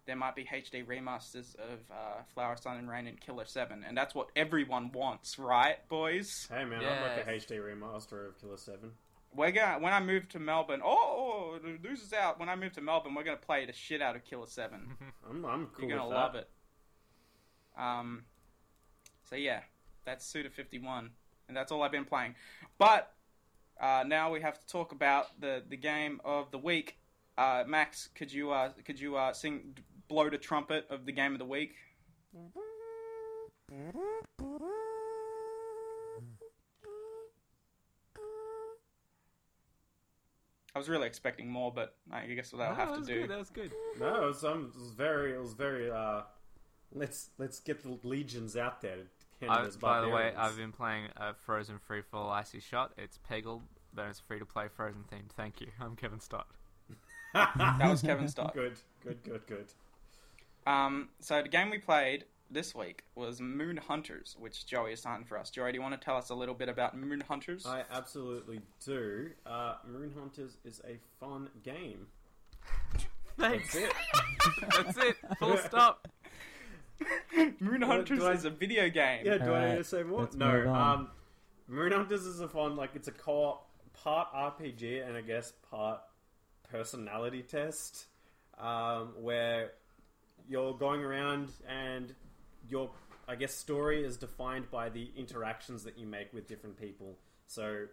there 0.06 0.16
might 0.16 0.34
be 0.34 0.44
HD 0.44 0.84
remasters 0.86 1.54
of 1.56 1.80
uh, 1.90 2.22
Flower, 2.34 2.56
Sun, 2.56 2.78
and 2.78 2.88
Rain 2.88 3.06
and 3.06 3.20
Killer 3.20 3.44
Seven, 3.44 3.84
and 3.86 3.96
that's 3.96 4.14
what 4.14 4.28
everyone 4.36 4.90
wants, 4.92 5.38
right, 5.38 5.86
boys? 5.88 6.30
hey 6.50 6.64
man, 6.64 6.84
I'd 6.84 7.00
like 7.16 7.26
a 7.26 7.32
Yes. 7.32 7.46
HD 7.46 7.58
remaster 7.60 8.28
of 8.28 8.40
Killer 8.40 8.56
Seven. 8.56 8.92
We're 9.34 9.50
gonna 9.52 9.78
when 9.80 9.92
I 9.92 10.00
move 10.00 10.28
to 10.30 10.38
Melbourne. 10.38 10.80
Oh, 10.84 11.58
the 11.62 11.78
news 11.88 12.00
is 12.02 12.12
out. 12.12 12.40
When 12.40 12.48
I 12.48 12.56
move 12.56 12.72
to 12.74 12.80
Melbourne, 12.80 13.14
we're 13.14 13.24
gonna 13.24 13.36
play 13.36 13.66
the 13.66 13.72
shit 13.72 14.00
out 14.00 14.16
of 14.16 14.24
Killer 14.24 14.46
Seven. 14.46 14.94
I'm 15.30 15.44
I'm 15.44 15.66
cool 15.66 15.88
You're 15.88 15.98
gonna 15.98 16.08
with 16.08 16.16
love 16.16 16.34
it. 16.36 16.48
Um, 17.76 18.24
so 19.28 19.36
yeah, 19.36 19.60
that's 20.04 20.24
Suda 20.26 20.48
Fifty 20.50 20.78
One, 20.78 21.10
and 21.48 21.56
that's 21.56 21.70
all 21.70 21.82
I've 21.82 21.92
been 21.92 22.04
playing. 22.06 22.34
But 22.78 23.12
uh, 23.80 24.04
now 24.06 24.32
we 24.32 24.40
have 24.40 24.58
to 24.58 24.66
talk 24.66 24.92
about 24.92 25.38
the 25.40 25.62
the 25.68 25.76
game 25.76 26.20
of 26.24 26.50
the 26.50 26.58
week. 26.58 26.98
Uh, 27.38 27.64
Max, 27.66 28.08
could 28.14 28.32
you 28.32 28.50
uh, 28.52 28.70
could 28.84 28.98
you 28.98 29.16
uh, 29.16 29.32
sing 29.32 29.76
blow 30.08 30.30
the 30.30 30.38
trumpet 30.38 30.86
of 30.90 31.04
the 31.06 31.12
game 31.12 31.32
of 31.32 31.38
the 31.38 31.44
week? 31.44 31.74
I 40.74 40.78
was 40.78 40.88
really 40.90 41.06
expecting 41.06 41.48
more, 41.50 41.72
but 41.72 41.96
I 42.12 42.26
guess 42.26 42.52
what 42.52 42.60
I'll 42.62 42.70
No, 42.70 42.74
have 42.74 42.88
that 42.88 42.94
to 42.94 42.98
was 43.00 43.08
do. 43.08 43.20
Good, 43.22 43.30
that 43.30 43.38
was 43.38 43.50
good. 43.50 43.72
No, 43.98 44.24
it 44.24 44.26
was, 44.26 44.44
um, 44.44 44.72
it 44.74 44.78
was 44.78 44.90
very, 44.92 45.32
it 45.32 45.40
was 45.40 45.54
very. 45.54 45.90
Uh, 45.90 46.22
let's 46.92 47.30
let's 47.38 47.60
get 47.60 47.82
the 47.82 47.98
legions 48.06 48.56
out 48.56 48.82
there. 48.82 48.98
To 49.40 49.50
I, 49.50 49.68
by 49.80 50.00
the 50.00 50.08
way. 50.08 50.32
I've 50.36 50.56
been 50.56 50.72
playing 50.72 51.06
a 51.16 51.34
Frozen 51.34 51.78
Free 51.86 52.02
Fall 52.02 52.30
Icy 52.30 52.60
Shot. 52.60 52.92
It's 52.96 53.18
Peggle, 53.30 53.62
but 53.94 54.06
it's 54.08 54.20
free 54.20 54.38
to 54.38 54.46
play 54.46 54.66
Frozen 54.74 55.04
themed. 55.12 55.30
Thank 55.36 55.60
you. 55.60 55.68
I'm 55.80 55.96
Kevin 55.96 56.20
Stott. 56.20 56.46
That 57.34 57.90
was 57.90 58.02
Kevin 58.02 58.28
Stott. 58.28 58.54
good, 58.54 58.78
good, 59.04 59.22
good, 59.22 59.46
good. 59.46 59.66
Um, 60.66 61.10
so 61.20 61.42
the 61.42 61.48
game 61.48 61.70
we 61.70 61.78
played 61.78 62.24
this 62.50 62.74
week 62.74 63.02
was 63.14 63.40
Moon 63.40 63.76
Hunters, 63.76 64.36
which 64.38 64.66
Joey 64.66 64.92
is 64.92 65.00
assigned 65.00 65.28
for 65.28 65.38
us. 65.38 65.50
Joey, 65.50 65.72
do 65.72 65.76
you 65.76 65.82
want 65.82 65.98
to 66.00 66.04
tell 66.04 66.16
us 66.16 66.30
a 66.30 66.34
little 66.34 66.54
bit 66.54 66.68
about 66.68 66.96
Moon 66.96 67.22
Hunters? 67.26 67.66
I 67.66 67.82
absolutely 67.90 68.60
do. 68.84 69.30
Uh, 69.44 69.74
Moon 69.86 70.12
Hunters 70.18 70.56
is 70.64 70.80
a 70.86 70.98
fun 71.20 71.48
game. 71.62 72.06
Thanks. 73.38 73.74
That's 73.74 73.84
it. 73.84 73.92
That's 74.76 74.98
it. 74.98 75.16
Full 75.38 75.56
stop. 75.58 76.08
Moon 77.60 77.80
What 77.80 77.88
Hunters 77.88 78.22
I- 78.22 78.32
is 78.32 78.44
a 78.44 78.50
video 78.50 78.88
game. 78.88 79.24
Yeah, 79.26 79.38
do 79.38 79.52
I 79.54 79.70
need 79.70 79.76
to 79.78 79.84
say 79.84 80.02
more? 80.02 80.20
let's 80.22 80.36
No. 80.36 80.68
on. 80.68 80.98
Um, 81.00 81.10
Moon 81.68 81.92
Hunters 81.92 82.24
is 82.26 82.40
a 82.40 82.48
fun, 82.48 82.76
like 82.76 82.90
it's 82.94 83.08
a 83.08 83.12
co-op, 83.12 83.68
part 83.92 84.28
RPG 84.32 85.06
and 85.06 85.16
I 85.16 85.20
guess 85.22 85.52
part 85.70 86.00
personality 86.70 87.42
test, 87.42 88.06
um, 88.58 89.14
where 89.20 89.72
you're 90.48 90.74
going 90.74 91.02
around 91.02 91.48
and 91.68 92.14
your, 92.68 92.90
I 93.28 93.34
guess, 93.36 93.52
story 93.54 94.04
is 94.04 94.16
defined 94.16 94.70
by 94.70 94.88
the 94.90 95.10
interactions 95.16 95.82
that 95.84 95.98
you 95.98 96.06
make 96.06 96.32
with 96.32 96.46
different 96.46 96.78
people. 96.80 97.16
So, 97.46 97.86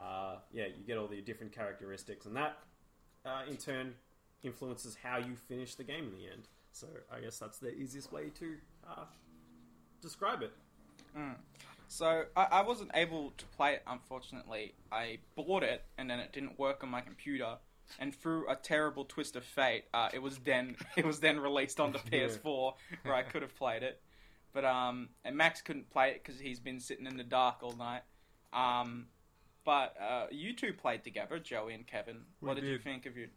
uh, 0.00 0.36
yeah, 0.52 0.66
you 0.66 0.84
get 0.86 0.98
all 0.98 1.06
the 1.08 1.20
different 1.20 1.52
characteristics, 1.52 2.26
and 2.26 2.36
that, 2.36 2.58
uh, 3.24 3.42
in 3.48 3.56
turn, 3.56 3.94
influences 4.42 4.96
how 5.02 5.16
you 5.18 5.36
finish 5.48 5.74
the 5.76 5.84
game 5.84 6.04
in 6.06 6.12
the 6.12 6.26
end. 6.30 6.48
So, 6.74 6.88
I 7.10 7.20
guess 7.20 7.38
that's 7.38 7.58
the 7.58 7.72
easiest 7.72 8.12
way 8.12 8.30
to 8.38 8.54
uh, 8.88 9.04
describe 10.02 10.42
it. 10.42 10.52
So 11.88 12.24
I, 12.36 12.46
I 12.50 12.62
wasn't 12.62 12.90
able 12.94 13.32
to 13.36 13.44
play 13.56 13.74
it, 13.74 13.82
unfortunately. 13.86 14.74
I 14.90 15.18
bought 15.36 15.62
it 15.62 15.84
and 15.96 16.10
then 16.10 16.18
it 16.18 16.32
didn't 16.32 16.58
work 16.58 16.82
on 16.82 16.90
my 16.90 17.00
computer. 17.00 17.56
And 18.00 18.14
through 18.14 18.50
a 18.50 18.56
terrible 18.56 19.04
twist 19.04 19.36
of 19.36 19.44
fate, 19.44 19.84
uh, 19.94 20.08
it 20.12 20.20
was 20.20 20.38
then 20.38 20.76
it 20.96 21.04
was 21.04 21.20
then 21.20 21.38
released 21.38 21.78
on 21.78 21.92
the 21.92 21.98
PS4 22.10 22.74
where 23.02 23.14
I 23.14 23.22
could 23.22 23.42
have 23.42 23.54
played 23.56 23.82
it. 23.82 24.00
But 24.52 24.64
um, 24.64 25.10
and 25.24 25.36
Max 25.36 25.62
couldn't 25.62 25.90
play 25.90 26.10
it 26.10 26.22
because 26.24 26.40
he's 26.40 26.58
been 26.58 26.80
sitting 26.80 27.06
in 27.06 27.16
the 27.16 27.24
dark 27.24 27.62
all 27.62 27.76
night. 27.76 28.02
Um, 28.52 29.06
but 29.64 29.94
uh, 30.00 30.26
you 30.30 30.54
two 30.54 30.72
played 30.72 31.04
together, 31.04 31.38
Joey 31.38 31.74
and 31.74 31.86
Kevin. 31.86 32.22
We 32.40 32.48
what 32.48 32.56
did, 32.56 32.64
you 32.64 32.78
think 32.78 33.06
of 33.06 33.16
your 33.16 33.28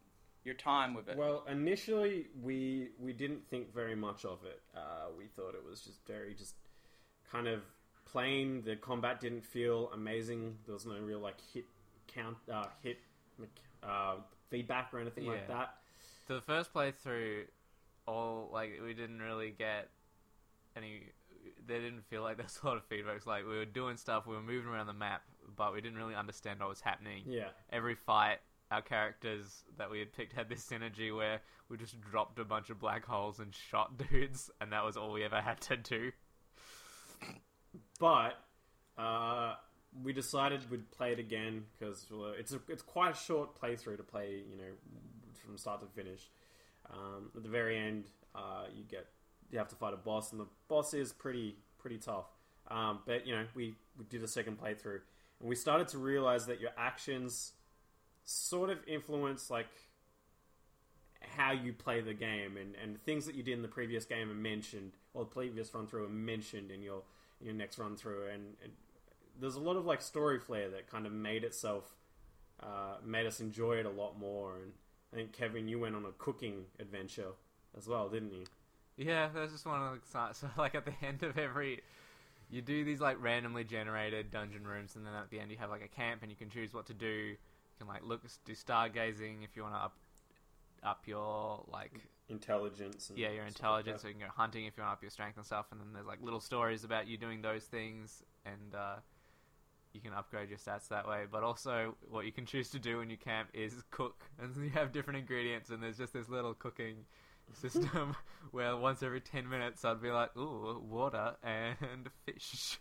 your 0.48 0.56
time 0.56 0.96
with 0.96 1.08
it? 1.10 1.16
Well, 1.18 1.44
initially 1.48 2.28
we 2.42 2.90
we 3.00 3.14
didn't 3.14 3.48
think 3.50 3.72
very 3.74 3.96
much 3.96 4.26
of 4.26 4.40
it. 4.46 4.62
Uh, 4.76 5.10
we 5.18 5.26
thought 5.28 5.54
it 5.54 5.64
was 5.64 5.82
just 5.82 6.00
very 6.08 6.34
just 6.34 6.56
kind 7.32 7.48
of 7.48 7.62
plain. 8.06 8.64
The 8.64 8.76
combat 8.78 9.20
didn't 9.20 9.46
feel 9.46 9.92
amazing. 9.94 10.58
There 10.66 10.74
was 10.74 10.86
no 10.88 10.98
real 10.98 11.20
like 11.20 11.36
hit 11.54 11.66
count, 12.08 12.38
uh, 12.52 12.66
hit 12.82 12.98
uh, 13.84 14.16
feedback 14.50 14.94
or 14.94 15.00
anything 15.00 15.26
like 15.28 15.44
Yeah. 15.48 15.56
that. 15.58 15.76
The 16.28 16.42
first 16.42 16.74
playthrough, 16.74 17.44
all 18.08 18.50
like 18.52 18.80
we 18.84 18.94
didn't 18.94 19.20
really 19.22 19.52
get 19.52 19.90
any. 20.76 21.04
They 21.66 21.80
didn't 21.80 22.06
feel 22.10 22.22
like 22.22 22.38
there's 22.42 22.60
a 22.64 22.66
lot 22.68 22.78
of 22.78 22.86
feedback. 22.86 23.18
It's 23.18 23.28
like 23.28 23.46
we 23.46 23.58
were 23.58 23.66
doing 23.66 23.98
stuff, 23.98 24.26
we 24.26 24.36
were 24.36 24.42
moving 24.42 24.70
around 24.72 24.88
the 24.88 24.94
map, 24.94 25.24
but 25.56 25.74
we 25.74 25.82
didn't 25.82 25.98
really 25.98 26.16
understand 26.16 26.60
what 26.62 26.70
was 26.70 26.82
happening. 26.82 27.24
Yeah, 27.28 27.50
Every 27.72 27.96
fight, 27.96 28.40
our 28.71 28.82
characters 28.82 29.63
that 29.77 29.89
we 29.89 29.99
had 29.99 30.13
picked 30.13 30.34
had 30.34 30.49
this 30.49 30.65
synergy 30.65 31.15
where 31.15 31.41
we 31.69 31.77
just 31.77 31.99
dropped 32.01 32.39
a 32.39 32.45
bunch 32.45 32.69
of 32.69 32.80
black 32.80 33.06
holes 33.06 33.39
and 33.39 33.53
shot 33.53 33.97
dudes, 34.12 34.49
and 34.62 34.71
that 34.71 34.84
was 34.84 34.97
all 34.97 35.12
we 35.12 35.23
ever 35.23 35.41
had 35.41 35.60
to 35.62 35.77
do. 35.77 36.12
but 37.99 38.34
uh, 38.97 39.56
we 40.03 40.13
decided 40.13 40.69
we'd 40.69 40.89
play 40.91 41.12
it 41.12 41.19
again 41.19 41.63
because 41.77 42.06
it's 42.39 42.53
a, 42.53 42.60
it's 42.67 42.82
quite 42.82 43.13
a 43.13 43.17
short 43.17 43.60
playthrough 43.60 43.97
to 43.97 44.03
play. 44.03 44.43
You 44.49 44.58
know, 44.58 44.71
from 45.47 45.58
start 45.58 45.82
to 45.82 45.88
finish. 45.88 46.30
Um, 46.91 47.32
at 47.36 47.43
the 47.43 47.49
very 47.49 47.77
end, 47.77 48.06
uh, 48.36 48.65
you 48.75 48.84
get 48.84 49.08
you 49.49 49.58
have 49.58 49.69
to 49.69 49.75
fight 49.75 49.93
a 49.93 49.97
boss, 49.97 50.32
and 50.32 50.41
the 50.41 50.47
boss 50.67 50.93
is 50.93 51.13
pretty 51.13 51.56
pretty 51.80 51.97
tough. 51.97 52.25
Um, 52.69 52.99
but 53.06 53.25
you 53.25 53.36
know, 53.36 53.45
we 53.56 53.75
we 53.97 54.06
did 54.06 54.23
a 54.23 54.27
second 54.27 54.60
playthrough, 54.60 54.99
and 55.39 55.49
we 55.49 55.56
started 55.56 55.88
to 55.89 55.97
realize 55.97 56.45
that 56.47 56.60
your 56.60 56.71
actions 56.77 57.53
sort 58.30 58.70
of 58.70 58.78
influence 58.86 59.50
like 59.50 59.68
how 61.36 61.52
you 61.52 61.74
play 61.74 62.02
the 62.02 62.13
game, 62.13 62.58
and, 62.58 62.76
and 62.82 63.02
things 63.04 63.26
that 63.26 63.36
you 63.36 63.44
did 63.44 63.54
in 63.54 63.62
the 63.62 63.68
previous 63.68 64.06
game 64.06 64.30
are 64.30 64.36
mentioned, 64.36 64.92
or 65.13 65.24
the 65.24 65.32
previous 65.32 65.74
run 65.74 65.88
through 65.88 66.06
are 66.06 66.10
mentioned 66.10 66.70
in 66.70 66.82
your 66.82 67.04
in 67.40 67.46
your 67.48 67.56
next 67.56 67.78
run 67.78 67.96
through, 67.96 68.28
and, 68.28 68.56
and 68.63 68.72
there's 69.40 69.56
a 69.56 69.60
lot 69.60 69.78
of 69.78 69.86
like 69.86 70.02
story 70.02 70.40
flair 70.40 70.70
that 70.70 70.90
kind 70.90 71.06
of 71.06 71.12
made 71.12 71.44
itself 71.44 71.96
uh, 72.62 72.98
made 73.06 73.26
us 73.26 73.40
enjoy 73.40 73.74
it 73.74 73.86
a 73.86 73.90
lot 73.90 74.20
more. 74.20 74.56
And 74.56 74.72
I 75.13 75.16
think 75.16 75.34
Kevin, 75.34 75.68
you 75.68 75.80
went 75.80 75.96
on 75.96 76.06
a 76.06 76.12
cooking 76.18 76.66
adventure 76.80 77.32
as 77.78 77.88
well, 77.88 78.10
didn't 78.10 78.34
you? 78.34 78.44
Yeah, 78.98 79.30
that's 79.34 79.52
just 79.52 79.66
one 79.66 79.82
of 79.82 79.94
the. 79.94 80.30
So, 80.34 80.50
like 80.58 80.76
at 80.76 80.86
the 80.86 80.94
end 81.06 81.24
of 81.24 81.38
every, 81.38 81.82
you 82.50 82.62
do 82.62 82.84
these 82.84 83.00
like 83.00 83.22
randomly 83.22 83.63
generated 83.63 84.32
dungeon 84.32 84.68
rooms, 84.68 84.96
and 84.96 85.06
then 85.06 85.13
at 85.13 85.30
the 85.30 85.40
end 85.40 85.52
you 85.52 85.58
have 85.58 85.70
like 85.70 85.84
a 85.84 85.88
camp, 85.88 86.24
and 86.24 86.32
you 86.32 86.36
can 86.36 86.50
choose 86.50 86.74
what 86.74 86.88
to 86.88 86.94
do. 86.94 87.36
You 87.80 87.86
can 87.86 87.94
like 87.94 88.04
look, 88.04 88.22
do 88.46 88.54
stargazing 88.54 89.44
if 89.44 89.56
you 89.56 89.63
want 89.63 89.76
to 89.76 89.80
up, 89.80 89.98
up 90.84 91.08
your 91.08 91.63
like 91.68 91.92
Intelligence. 92.30 93.10
And 93.10 93.18
yeah 93.18 93.28
your 93.30 93.48
stuff 93.50 93.62
like 93.72 93.88
intelligence. 93.88 94.02
so 94.02 94.08
you 94.10 94.13
can 94.16 94.24
go 94.24 94.28
hunting 94.36 94.66
if 94.66 94.76
you 94.76 94.84
want 94.84 94.92
to 94.92 94.98
up 94.98 95.02
your 95.04 95.12
strength 95.12 95.38
and 95.38 95.46
stuff. 95.46 95.68
And 95.72 95.80
then 95.80 95.88
there's 95.94 96.06
like 96.08 96.22
little 96.22 96.42
stories 96.42 96.84
about 96.84 97.08
you 97.08 97.18
doing 97.18 97.42
those 97.42 97.63
things, 97.63 98.22
and 98.45 98.76
uh, 98.76 98.95
you 99.93 100.01
can 100.01 100.12
upgrade 100.14 100.49
your 100.49 100.58
stats 100.58 100.89
that 100.89 101.08
way. 101.08 101.24
But 101.32 101.43
also, 101.43 101.95
what 102.10 102.26
you 102.26 102.32
can 102.34 102.45
choose 102.45 102.70
to 102.72 102.80
do 102.80 102.97
when 102.97 103.10
you 103.10 103.18
camp 103.18 103.49
is 103.54 103.74
cook, 103.91 104.26
and 104.41 104.54
you 104.62 104.70
have 104.72 104.91
different 104.91 105.20
ingredients, 105.20 105.70
and 105.70 105.82
there's 105.82 105.97
just 105.97 106.12
this 106.14 106.28
little 106.28 106.54
cooking 106.54 107.06
system 107.54 108.14
where 108.51 108.76
once 108.76 109.01
every 109.04 109.22
10 109.22 109.47
minutes 109.47 109.86
I'd 109.86 110.01
be 110.01 110.12
like, 110.12 110.36
ooh, 110.36 110.84
water 110.86 111.36
and 111.43 112.10
fish. 112.26 112.78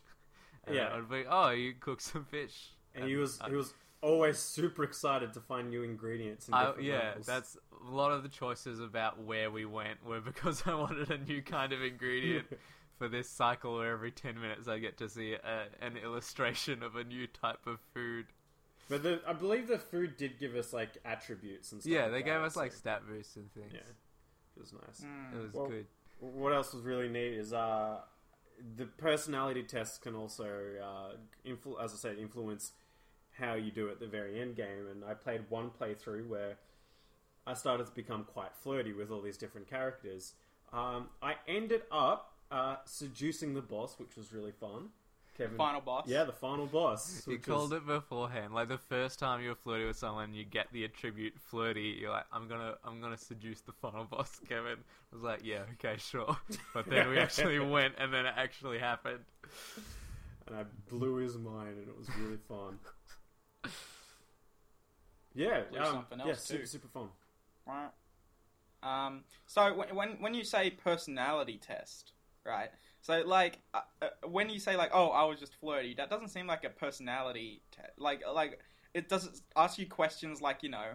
And 0.64 0.74
Yeah. 0.74 0.92
I'd 0.96 1.08
be, 1.08 1.24
oh, 1.28 1.50
you 1.50 1.74
cook 1.78 2.00
some 2.00 2.24
fish. 2.24 2.70
and 2.96 3.04
he 3.04 3.14
was 3.14 3.38
he 3.46 3.54
was 3.54 3.72
always 4.06 4.38
super 4.38 4.84
excited 4.84 5.32
to 5.34 5.40
find 5.40 5.68
new 5.70 5.82
ingredients. 5.82 6.48
In 6.48 6.54
I, 6.54 6.66
different 6.66 6.86
yeah, 6.86 6.98
levels. 7.08 7.26
that's 7.26 7.56
a 7.86 7.90
lot 7.90 8.12
of 8.12 8.22
the 8.22 8.28
choices 8.28 8.80
about 8.80 9.22
where 9.22 9.50
we 9.50 9.64
went 9.64 10.04
were 10.04 10.20
because 10.32 10.62
I 10.66 10.74
wanted 10.74 11.10
a 11.10 11.18
new 11.18 11.42
kind 11.42 11.72
of 11.72 11.82
ingredient 11.82 12.46
for 12.98 13.08
this 13.08 13.28
cycle 13.28 13.76
where 13.76 13.92
every 13.92 14.10
10 14.12 14.40
minutes 14.40 14.68
I 14.68 14.78
get 14.78 14.96
to 14.98 15.08
see 15.08 15.34
a, 15.34 15.64
an 15.84 15.96
illustration 15.96 16.82
of 16.82 16.96
a 16.96 17.04
new 17.04 17.26
type 17.26 17.66
of 17.66 17.78
food. 17.92 18.26
But 18.88 19.02
the, 19.02 19.20
I 19.26 19.32
believe 19.32 19.66
the 19.66 19.78
food 19.78 20.16
did 20.16 20.38
give 20.38 20.54
us 20.54 20.72
like 20.72 20.90
attributes 21.04 21.72
and 21.72 21.82
stuff. 21.82 21.92
Yeah, 21.92 22.02
like 22.04 22.12
they 22.12 22.18
that, 22.20 22.24
gave 22.26 22.40
us 22.42 22.54
so- 22.54 22.60
like 22.60 22.72
stat 22.72 23.02
boosts 23.08 23.34
and 23.36 23.52
things. 23.52 23.72
yeah, 23.72 23.80
it 23.80 24.60
was 24.60 24.72
nice. 24.72 25.00
Mm. 25.04 25.34
It 25.38 25.42
was 25.42 25.52
Well, 25.52 25.66
good. 25.66 25.86
What 26.20 26.52
else 26.54 26.72
was 26.72 26.82
really 26.84 27.08
neat 27.08 27.34
is 27.34 27.52
uh, 27.52 27.98
the 28.76 28.86
personality 28.86 29.64
tests 29.64 29.98
can 29.98 30.14
also, 30.14 30.46
uh, 30.82 31.16
influ- 31.46 31.82
as 31.82 31.92
I 31.92 31.96
said, 31.96 32.18
influence 32.18 32.72
how 33.38 33.54
you 33.54 33.70
do 33.70 33.88
at 33.90 34.00
the 34.00 34.06
very 34.06 34.40
end 34.40 34.56
game. 34.56 34.86
And 34.90 35.04
I 35.04 35.14
played 35.14 35.42
one 35.48 35.70
playthrough 35.80 36.26
where 36.28 36.56
I 37.46 37.54
started 37.54 37.86
to 37.86 37.92
become 37.92 38.24
quite 38.24 38.54
flirty 38.54 38.92
with 38.92 39.10
all 39.10 39.20
these 39.20 39.36
different 39.36 39.68
characters. 39.68 40.34
Um, 40.72 41.08
I 41.22 41.34
ended 41.46 41.82
up 41.92 42.32
uh, 42.50 42.76
seducing 42.84 43.54
the 43.54 43.62
boss, 43.62 43.96
which 43.98 44.16
was 44.16 44.32
really 44.32 44.52
fun. 44.52 44.88
Kevin, 45.36 45.58
Final 45.58 45.82
boss. 45.82 46.06
yeah, 46.08 46.24
the 46.24 46.32
final 46.32 46.64
boss. 46.64 47.22
You 47.28 47.38
called 47.38 47.70
was- 47.72 47.82
it 47.82 47.86
beforehand. 47.86 48.54
Like 48.54 48.68
the 48.68 48.78
first 48.78 49.18
time 49.18 49.42
you're 49.42 49.54
flirty 49.54 49.84
with 49.84 49.98
someone, 49.98 50.32
you 50.32 50.44
get 50.44 50.66
the 50.72 50.84
attribute 50.84 51.34
flirty. 51.38 51.98
You're 52.00 52.10
like, 52.10 52.24
I'm 52.32 52.48
gonna, 52.48 52.76
I'm 52.84 53.02
gonna 53.02 53.18
seduce 53.18 53.60
the 53.60 53.72
final 53.72 54.04
boss, 54.10 54.40
Kevin. 54.48 54.78
I 55.12 55.14
was 55.14 55.22
like, 55.22 55.40
yeah, 55.44 55.60
okay, 55.74 55.96
sure. 55.98 56.38
But 56.72 56.88
then 56.88 57.10
we 57.10 57.18
actually 57.18 57.58
went, 57.58 57.96
and 57.98 58.14
then 58.14 58.24
it 58.24 58.32
actually 58.34 58.78
happened. 58.78 59.18
and 60.46 60.56
I 60.56 60.64
blew 60.88 61.16
his 61.16 61.36
mind, 61.36 61.76
and 61.80 61.86
it 61.88 61.96
was 61.98 62.08
really 62.18 62.38
fun. 62.48 62.78
Yeah, 65.36 65.62
um, 65.78 65.86
something 65.86 66.26
yeah, 66.26 66.34
super, 66.34 66.60
too. 66.60 66.66
super 66.66 66.88
fun. 66.88 67.08
Right. 67.66 67.90
Um, 68.82 69.24
so 69.46 69.74
when, 69.74 69.94
when 69.94 70.08
when 70.20 70.34
you 70.34 70.44
say 70.44 70.70
personality 70.70 71.58
test, 71.58 72.12
right? 72.44 72.70
So 73.00 73.22
like 73.26 73.58
uh, 73.74 73.80
uh, 74.02 74.08
when 74.28 74.48
you 74.48 74.58
say 74.58 74.76
like, 74.76 74.90
oh, 74.92 75.08
I 75.08 75.24
was 75.24 75.38
just 75.38 75.54
flirty, 75.56 75.94
that 75.94 76.10
doesn't 76.10 76.28
seem 76.28 76.46
like 76.46 76.64
a 76.64 76.70
personality 76.70 77.62
test. 77.70 77.92
Like 77.98 78.22
like 78.32 78.60
it 78.94 79.08
doesn't 79.08 79.40
ask 79.56 79.78
you 79.78 79.86
questions 79.86 80.40
like 80.40 80.62
you 80.62 80.70
know, 80.70 80.92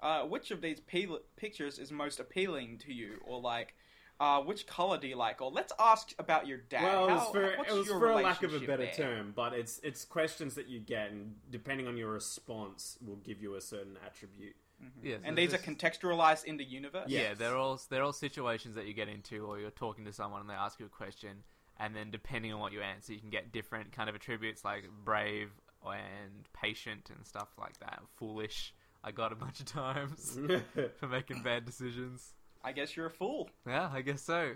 uh, 0.00 0.22
which 0.22 0.50
of 0.50 0.60
these 0.60 0.80
pe- 0.80 1.06
pictures 1.36 1.78
is 1.78 1.90
most 1.90 2.20
appealing 2.20 2.78
to 2.78 2.92
you, 2.92 3.18
or 3.24 3.40
like. 3.40 3.74
Uh, 4.20 4.42
which 4.42 4.66
color 4.66 4.98
do 4.98 5.08
you 5.08 5.16
like? 5.16 5.40
Or 5.40 5.50
let's 5.50 5.72
ask 5.78 6.14
about 6.18 6.46
your 6.46 6.58
dad. 6.58 6.82
Well, 6.84 7.08
it 7.08 7.12
was 7.12 7.20
How- 7.20 7.32
for, 7.32 7.54
what's 7.56 7.70
it 7.70 7.74
was 7.74 7.86
your 7.86 7.98
for 7.98 8.10
a 8.10 8.16
lack 8.16 8.42
of 8.42 8.52
a 8.52 8.60
better 8.60 8.84
there? 8.84 8.92
term, 8.92 9.32
but 9.34 9.54
it's 9.54 9.80
it's 9.82 10.04
questions 10.04 10.54
that 10.56 10.68
you 10.68 10.78
get, 10.78 11.10
and 11.10 11.36
depending 11.50 11.88
on 11.88 11.96
your 11.96 12.10
response, 12.10 12.98
will 13.00 13.16
give 13.16 13.40
you 13.40 13.54
a 13.54 13.62
certain 13.62 13.96
attribute. 14.06 14.56
Yeah, 15.02 15.16
so 15.16 15.20
And 15.24 15.38
these 15.38 15.54
are 15.54 15.58
contextualized 15.58 16.44
in 16.44 16.58
the 16.58 16.64
universe. 16.64 17.04
Yeah, 17.08 17.32
they're 17.34 17.56
all 17.56 17.80
they're 17.88 18.02
all 18.02 18.12
situations 18.12 18.74
that 18.74 18.86
you 18.86 18.92
get 18.92 19.08
into, 19.08 19.46
or 19.46 19.58
you're 19.58 19.70
talking 19.70 20.04
to 20.04 20.12
someone 20.12 20.42
and 20.42 20.50
they 20.50 20.54
ask 20.54 20.78
you 20.78 20.86
a 20.86 20.90
question, 20.90 21.42
and 21.78 21.96
then 21.96 22.10
depending 22.10 22.52
on 22.52 22.60
what 22.60 22.72
you 22.72 22.82
answer, 22.82 23.14
you 23.14 23.20
can 23.20 23.30
get 23.30 23.52
different 23.52 23.92
kind 23.92 24.10
of 24.10 24.14
attributes 24.14 24.64
like 24.64 24.84
brave 25.02 25.50
and 25.82 26.46
patient 26.52 27.10
and 27.14 27.26
stuff 27.26 27.48
like 27.58 27.78
that. 27.80 28.02
Foolish, 28.16 28.74
I 29.02 29.12
got 29.12 29.32
a 29.32 29.36
bunch 29.36 29.60
of 29.60 29.66
times 29.66 30.38
for 30.98 31.08
making 31.08 31.42
bad 31.42 31.64
decisions. 31.64 32.34
I 32.62 32.72
guess 32.72 32.96
you're 32.96 33.06
a 33.06 33.10
fool. 33.10 33.48
Yeah, 33.66 33.90
I 33.92 34.02
guess 34.02 34.22
so. 34.22 34.52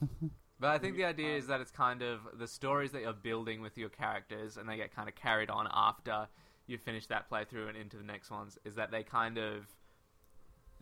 But 0.58 0.70
I 0.70 0.78
think 0.78 0.96
the 0.96 1.04
idea 1.04 1.36
is 1.36 1.48
that 1.48 1.60
it's 1.60 1.70
kind 1.70 2.00
of 2.02 2.20
the 2.38 2.46
stories 2.46 2.92
that 2.92 3.02
you're 3.02 3.12
building 3.12 3.60
with 3.60 3.76
your 3.76 3.90
characters, 3.90 4.56
and 4.56 4.68
they 4.68 4.76
get 4.76 4.94
kind 4.94 5.08
of 5.08 5.14
carried 5.14 5.50
on 5.50 5.68
after 5.70 6.28
you 6.66 6.78
finish 6.78 7.06
that 7.08 7.30
playthrough 7.30 7.68
and 7.68 7.76
into 7.76 7.98
the 7.98 8.02
next 8.02 8.30
ones. 8.30 8.58
Is 8.64 8.74
that 8.76 8.90
they 8.90 9.02
kind 9.02 9.36
of 9.36 9.66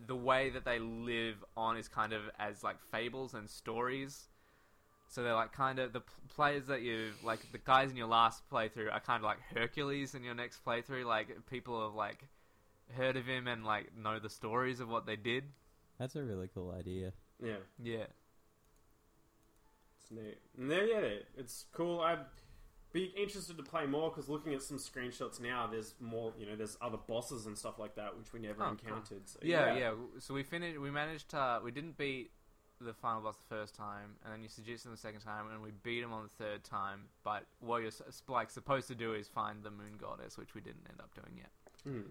the 0.07 0.15
way 0.15 0.49
that 0.49 0.65
they 0.65 0.79
live 0.79 1.43
on 1.55 1.77
is 1.77 1.87
kind 1.87 2.13
of 2.13 2.21
as 2.39 2.63
like 2.63 2.77
fables 2.91 3.33
and 3.33 3.49
stories. 3.49 4.27
So 5.07 5.23
they're 5.23 5.35
like 5.35 5.53
kind 5.53 5.79
of 5.79 5.93
the 5.93 6.01
players 6.33 6.67
that 6.67 6.81
you 6.81 7.11
like 7.23 7.39
the 7.51 7.57
guys 7.57 7.91
in 7.91 7.97
your 7.97 8.07
last 8.07 8.43
playthrough 8.51 8.91
are 8.91 8.99
kind 8.99 9.17
of 9.17 9.23
like 9.23 9.39
Hercules 9.53 10.15
in 10.15 10.23
your 10.23 10.35
next 10.35 10.63
playthrough. 10.65 11.05
Like 11.05 11.45
people 11.49 11.81
have 11.83 11.95
like 11.95 12.25
heard 12.93 13.17
of 13.17 13.25
him 13.25 13.47
and 13.47 13.65
like 13.65 13.95
know 13.95 14.19
the 14.19 14.29
stories 14.29 14.79
of 14.79 14.89
what 14.89 15.05
they 15.05 15.15
did. 15.17 15.43
That's 15.99 16.15
a 16.15 16.23
really 16.23 16.49
cool 16.53 16.71
idea. 16.71 17.13
yeah, 17.41 17.57
Yeah. 17.81 18.05
it's 20.01 20.11
neat. 20.11 20.37
And 20.57 20.69
there, 20.69 20.85
yeah, 20.85 21.19
it's 21.37 21.65
cool. 21.73 22.01
I'd 22.01 22.19
be 22.91 23.05
interested 23.17 23.57
to 23.57 23.63
play 23.63 23.85
more 23.85 24.09
because 24.09 24.29
looking 24.29 24.53
at 24.53 24.61
some 24.61 24.77
screenshots 24.77 25.39
now, 25.41 25.67
there's 25.67 25.95
more. 25.99 26.33
You 26.37 26.45
know, 26.45 26.55
there's 26.55 26.77
other 26.81 26.97
bosses 26.97 27.45
and 27.45 27.57
stuff 27.57 27.77
like 27.79 27.95
that 27.95 28.17
which 28.17 28.31
we 28.33 28.39
never 28.39 28.63
Oh, 28.63 28.67
cool. 28.67 28.71
encountered. 28.71 29.27
So, 29.27 29.39
Yeah, 29.41 29.75
yeah. 29.75 29.93
So 30.19 30.33
we 30.33 30.43
finished. 30.43 30.79
We 30.79 30.91
managed 30.91 31.29
to. 31.29 31.59
We 31.63 31.71
didn't 31.71 31.97
beat 31.97 32.31
the 32.81 32.93
final 32.93 33.21
boss 33.21 33.37
the 33.37 33.55
first 33.55 33.73
time, 33.73 34.17
and 34.23 34.33
then 34.33 34.41
you 34.43 34.49
seduced 34.49 34.85
him 34.85 34.91
the 34.91 34.97
second 34.97 35.21
time, 35.21 35.49
and 35.51 35.61
we 35.61 35.71
beat 35.71 36.03
him 36.03 36.11
on 36.13 36.23
the 36.23 36.29
third 36.43 36.63
time. 36.65 37.07
But 37.23 37.45
what 37.59 37.81
you're 37.81 37.91
like 38.27 38.49
supposed 38.49 38.87
to 38.89 38.95
do 38.95 39.13
is 39.13 39.27
find 39.27 39.63
the 39.63 39.71
moon 39.71 39.97
goddess, 39.97 40.37
which 40.37 40.53
we 40.53 40.61
didn't 40.61 40.85
end 40.89 40.99
up 40.99 41.13
doing 41.15 41.37
yet. 41.37 41.51
Hmm. 41.83 42.01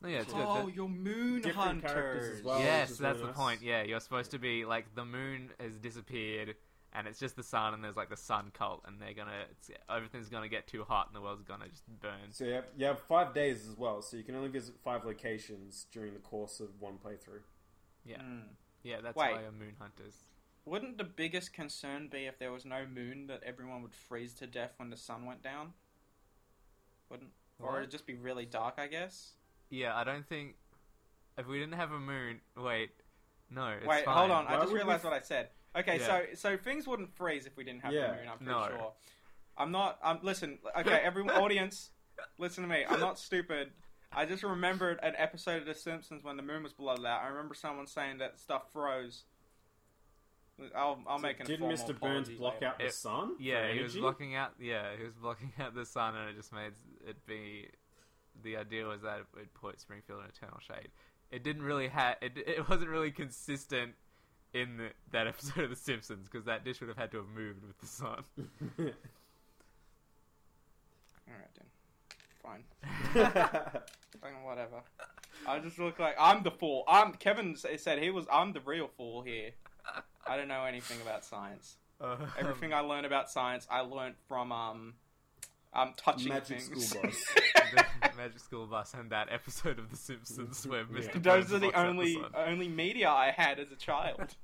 No, 0.00 0.08
yeah, 0.08 0.20
it's 0.20 0.32
oh, 0.34 0.64
good. 0.66 0.74
you're 0.76 0.88
moon 0.88 1.42
Different 1.42 1.82
characters 1.82 2.22
hunters. 2.22 2.38
as 2.38 2.44
well. 2.44 2.60
yes, 2.60 2.88
which 2.88 2.92
is 2.92 2.98
that's 2.98 3.14
really 3.18 3.20
the 3.20 3.26
nice. 3.28 3.36
point. 3.36 3.62
Yeah, 3.62 3.82
you're 3.82 4.00
supposed 4.00 4.30
to 4.30 4.38
be 4.38 4.64
like 4.64 4.94
the 4.94 5.04
moon 5.04 5.50
has 5.60 5.72
disappeared. 5.78 6.54
And 6.94 7.06
it's 7.06 7.18
just 7.20 7.36
the 7.36 7.42
sun, 7.42 7.74
and 7.74 7.84
there's 7.84 7.96
like 7.96 8.08
the 8.08 8.16
sun 8.16 8.50
cult, 8.54 8.82
and 8.86 8.98
they're 8.98 9.12
gonna, 9.12 9.30
it's, 9.50 9.70
everything's 9.94 10.30
gonna 10.30 10.48
get 10.48 10.66
too 10.66 10.84
hot, 10.88 11.06
and 11.08 11.14
the 11.14 11.20
world's 11.20 11.42
gonna 11.42 11.68
just 11.68 11.82
burn. 12.00 12.30
So 12.30 12.44
you 12.44 12.52
have, 12.54 12.64
you 12.78 12.86
have 12.86 12.98
five 13.00 13.34
days 13.34 13.68
as 13.68 13.76
well, 13.76 14.00
so 14.00 14.16
you 14.16 14.24
can 14.24 14.34
only 14.34 14.48
visit 14.48 14.74
five 14.82 15.04
locations 15.04 15.84
during 15.92 16.14
the 16.14 16.18
course 16.20 16.60
of 16.60 16.68
one 16.80 16.94
playthrough. 16.94 17.42
Yeah, 18.06 18.22
Hmm. 18.22 18.38
yeah, 18.82 19.02
that's 19.02 19.16
Wait. 19.16 19.32
why 19.34 19.42
you're 19.42 19.52
moon 19.52 19.76
hunters. 19.78 20.14
Wouldn't 20.64 20.96
the 20.96 21.04
biggest 21.04 21.52
concern 21.52 22.08
be 22.08 22.24
if 22.24 22.38
there 22.38 22.52
was 22.52 22.64
no 22.64 22.86
moon 22.86 23.26
that 23.26 23.42
everyone 23.44 23.82
would 23.82 23.94
freeze 23.94 24.32
to 24.36 24.46
death 24.46 24.72
when 24.78 24.88
the 24.88 24.96
sun 24.96 25.26
went 25.26 25.42
down? 25.42 25.74
Wouldn't, 27.10 27.32
or 27.58 27.72
What? 27.72 27.78
it'd 27.80 27.90
just 27.90 28.06
be 28.06 28.14
really 28.14 28.46
dark, 28.46 28.76
I 28.78 28.86
guess. 28.86 29.32
Yeah, 29.70 29.96
I 29.96 30.04
don't 30.04 30.26
think 30.26 30.56
if 31.36 31.46
we 31.46 31.58
didn't 31.58 31.74
have 31.74 31.92
a 31.92 31.98
moon. 31.98 32.40
Wait, 32.56 32.90
no. 33.50 33.68
It's 33.68 33.86
Wait, 33.86 34.04
fine. 34.04 34.16
hold 34.16 34.30
on. 34.30 34.44
Why 34.46 34.52
I 34.52 34.54
just 34.56 34.66
would 34.66 34.72
we 34.74 34.78
realized 34.78 35.04
what 35.04 35.12
I 35.12 35.20
said. 35.20 35.48
Okay, 35.76 35.98
Yeah. 35.98 36.06
so 36.06 36.24
so 36.34 36.56
things 36.56 36.86
wouldn't 36.86 37.14
freeze 37.16 37.46
if 37.46 37.56
we 37.56 37.64
didn't 37.64 37.82
have 37.82 37.92
Yeah. 37.92 38.08
the 38.08 38.16
moon. 38.16 38.28
I'm 38.28 38.38
pretty 38.38 38.52
No. 38.52 38.66
sure. 38.68 38.92
I'm 39.56 39.70
not. 39.72 39.98
I'm 40.02 40.18
listen. 40.22 40.58
Okay, 40.78 40.92
everyone, 41.02 41.34
audience, 41.34 41.90
listen 42.38 42.62
to 42.64 42.68
me. 42.68 42.84
I'm 42.88 43.00
not 43.00 43.18
stupid. 43.18 43.72
I 44.10 44.24
just 44.24 44.42
remembered 44.42 44.98
an 45.02 45.14
episode 45.16 45.60
of 45.60 45.66
The 45.66 45.74
Simpsons 45.74 46.24
when 46.24 46.36
the 46.38 46.42
moon 46.42 46.62
was 46.62 46.72
blotted 46.72 47.04
out. 47.04 47.22
I 47.22 47.26
remember 47.28 47.54
someone 47.54 47.86
saying 47.86 48.18
that 48.18 48.38
stuff 48.38 48.72
froze. 48.72 49.24
I'll 50.74 51.00
I'll 51.06 51.18
So 51.18 51.22
make 51.22 51.38
an 51.40 51.46
Did 51.46 51.60
informal 51.60 51.76
Mr. 51.76 51.86
Burns 51.88 52.28
apology 52.28 52.34
block 52.36 52.54
later. 52.54 52.66
out 52.66 52.78
the 52.78 52.86
It- 52.86 52.94
sun? 52.94 53.36
for 53.36 53.42
Yeah, 53.42 53.66
he 53.72 53.80
was 53.82 53.92
energy? 53.92 54.00
blocking 54.00 54.34
out. 54.34 54.54
Yeah, 54.58 54.96
he 54.96 55.04
was 55.04 55.14
blocking 55.14 55.52
out 55.60 55.74
the 55.74 55.84
sun, 55.86 56.16
and 56.16 56.30
it 56.30 56.34
just 56.36 56.52
made 56.52 56.72
it 57.06 57.24
be. 57.26 57.70
The 58.42 58.56
idea 58.56 58.86
was 58.86 59.02
that 59.02 59.18
it 59.20 59.26
would 59.34 59.54
put 59.54 59.80
Springfield 59.80 60.20
in 60.20 60.26
eternal 60.26 60.60
shade. 60.60 60.88
It 61.30 61.42
didn't 61.42 61.62
really 61.62 61.88
have. 61.88 62.16
It, 62.22 62.32
it 62.36 62.68
wasn't 62.68 62.90
really 62.90 63.10
consistent 63.10 63.92
in 64.54 64.76
the, 64.76 64.88
that 65.12 65.26
episode 65.26 65.64
of 65.64 65.70
The 65.70 65.76
Simpsons 65.76 66.28
because 66.30 66.46
that 66.46 66.64
dish 66.64 66.80
would 66.80 66.88
have 66.88 66.96
had 66.96 67.10
to 67.12 67.18
have 67.18 67.28
moved 67.28 67.64
with 67.66 67.78
the 67.78 67.86
sun. 67.86 68.24
All 68.78 68.84
right 71.28 71.54
then. 71.54 71.66
Fine. 72.42 72.64
Fucking 74.20 74.44
whatever. 74.44 74.82
I 75.46 75.58
just 75.58 75.78
look 75.78 75.98
like 75.98 76.16
I'm 76.18 76.42
the 76.42 76.50
fool. 76.50 76.84
I'm 76.88 77.12
Kevin 77.12 77.56
said 77.56 78.02
he 78.02 78.10
was. 78.10 78.26
I'm 78.32 78.52
the 78.52 78.60
real 78.60 78.88
fool 78.96 79.22
here. 79.22 79.50
I 80.26 80.36
don't 80.36 80.48
know 80.48 80.64
anything 80.64 81.00
about 81.00 81.24
science. 81.24 81.76
Everything 82.38 82.72
I 82.72 82.80
learned 82.80 83.06
about 83.06 83.30
science, 83.30 83.66
I 83.70 83.80
learned 83.80 84.14
from 84.28 84.52
um, 84.52 84.94
um, 85.74 85.92
touching 85.96 86.28
Magic 86.30 86.60
things. 86.60 86.88
school 86.88 87.02
bus. 87.04 87.24
the 88.02 88.10
Magic 88.16 88.38
School 88.40 88.66
Bus 88.66 88.94
and 88.94 89.10
that 89.10 89.28
episode 89.30 89.78
of 89.78 89.90
The 89.90 89.96
Simpsons 89.96 90.66
where 90.66 90.84
Mr. 90.84 91.14
Yeah. 91.14 91.20
Those 91.20 91.52
are 91.52 91.58
the 91.58 91.70
blocks 91.70 91.78
only 91.78 92.14
sun. 92.14 92.30
only 92.36 92.68
media 92.68 93.08
I 93.10 93.30
had 93.30 93.58
as 93.58 93.70
a 93.70 93.76
child. 93.76 94.34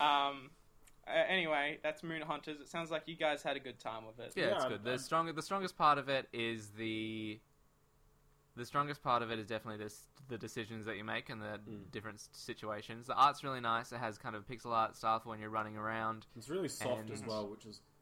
um. 0.00 0.50
Uh, 1.06 1.10
anyway, 1.28 1.78
that's 1.82 2.02
Moon 2.02 2.22
Hunters. 2.22 2.60
It 2.60 2.68
sounds 2.70 2.90
like 2.90 3.02
you 3.04 3.14
guys 3.14 3.42
had 3.42 3.56
a 3.58 3.60
good 3.60 3.78
time 3.78 4.06
with 4.06 4.18
it. 4.18 4.32
Yeah, 4.36 4.54
it's 4.54 4.62
Yeah, 4.64 4.68
good. 4.70 4.80
I- 4.86 4.90
The 4.92 4.98
strong, 4.98 5.34
the 5.34 5.42
strongest 5.42 5.76
part 5.76 5.98
of 5.98 6.08
it 6.08 6.28
is 6.32 6.70
the. 6.70 7.38
The 8.56 8.64
strongest 8.64 9.02
part 9.02 9.20
of 9.22 9.30
it 9.32 9.38
is 9.40 9.46
definitely 9.48 9.84
this, 9.84 10.04
the 10.28 10.38
decisions 10.38 10.86
that 10.86 10.96
you 10.96 11.02
make 11.04 11.28
and 11.28 11.42
the 11.42 11.58
Mm. 11.68 11.90
different 11.90 12.20
situations. 12.32 13.08
The 13.08 13.14
art's 13.14 13.42
really 13.44 13.60
nice. 13.60 13.90
It 13.92 13.98
has 13.98 14.16
kind 14.16 14.36
of 14.36 14.46
pixel 14.46 14.70
art 14.70 14.96
style 14.96 15.18
for 15.18 15.28
when 15.30 15.40
you're 15.40 15.50
running 15.50 15.76
around. 15.76 16.24
It's 16.36 16.48
really 16.48 16.68
soft 16.68 17.10
as 17.10 17.22
well, 17.24 17.48
which 17.48 17.66
is 17.66 17.66
you 17.66 17.72
know, 17.72 17.80
pretty- 17.80 17.93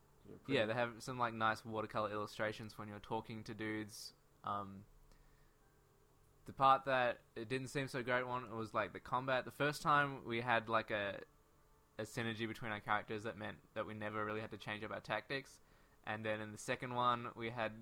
Yeah, 0.48 0.66
they 0.66 0.74
have 0.74 0.90
some 0.98 1.18
like 1.18 1.34
nice 1.34 1.64
watercolor 1.64 2.10
illustrations 2.10 2.78
when 2.78 2.88
you're 2.88 2.98
talking 3.00 3.42
to 3.44 3.54
dudes. 3.54 4.12
Um, 4.44 4.84
the 6.46 6.52
part 6.52 6.84
that 6.86 7.18
it 7.36 7.48
didn't 7.48 7.68
seem 7.68 7.88
so 7.88 8.02
great 8.02 8.26
one 8.26 8.44
was 8.56 8.74
like 8.74 8.92
the 8.92 9.00
combat. 9.00 9.44
The 9.44 9.52
first 9.52 9.82
time 9.82 10.18
we 10.26 10.40
had 10.40 10.68
like 10.68 10.90
a 10.90 11.16
a 11.98 12.04
synergy 12.04 12.48
between 12.48 12.72
our 12.72 12.80
characters 12.80 13.24
that 13.24 13.38
meant 13.38 13.56
that 13.74 13.86
we 13.86 13.94
never 13.94 14.24
really 14.24 14.40
had 14.40 14.50
to 14.50 14.56
change 14.56 14.82
up 14.82 14.90
our 14.90 15.00
tactics. 15.00 15.60
And 16.06 16.24
then 16.24 16.40
in 16.40 16.50
the 16.50 16.58
second 16.58 16.94
one, 16.94 17.28
we 17.36 17.50
had 17.50 17.72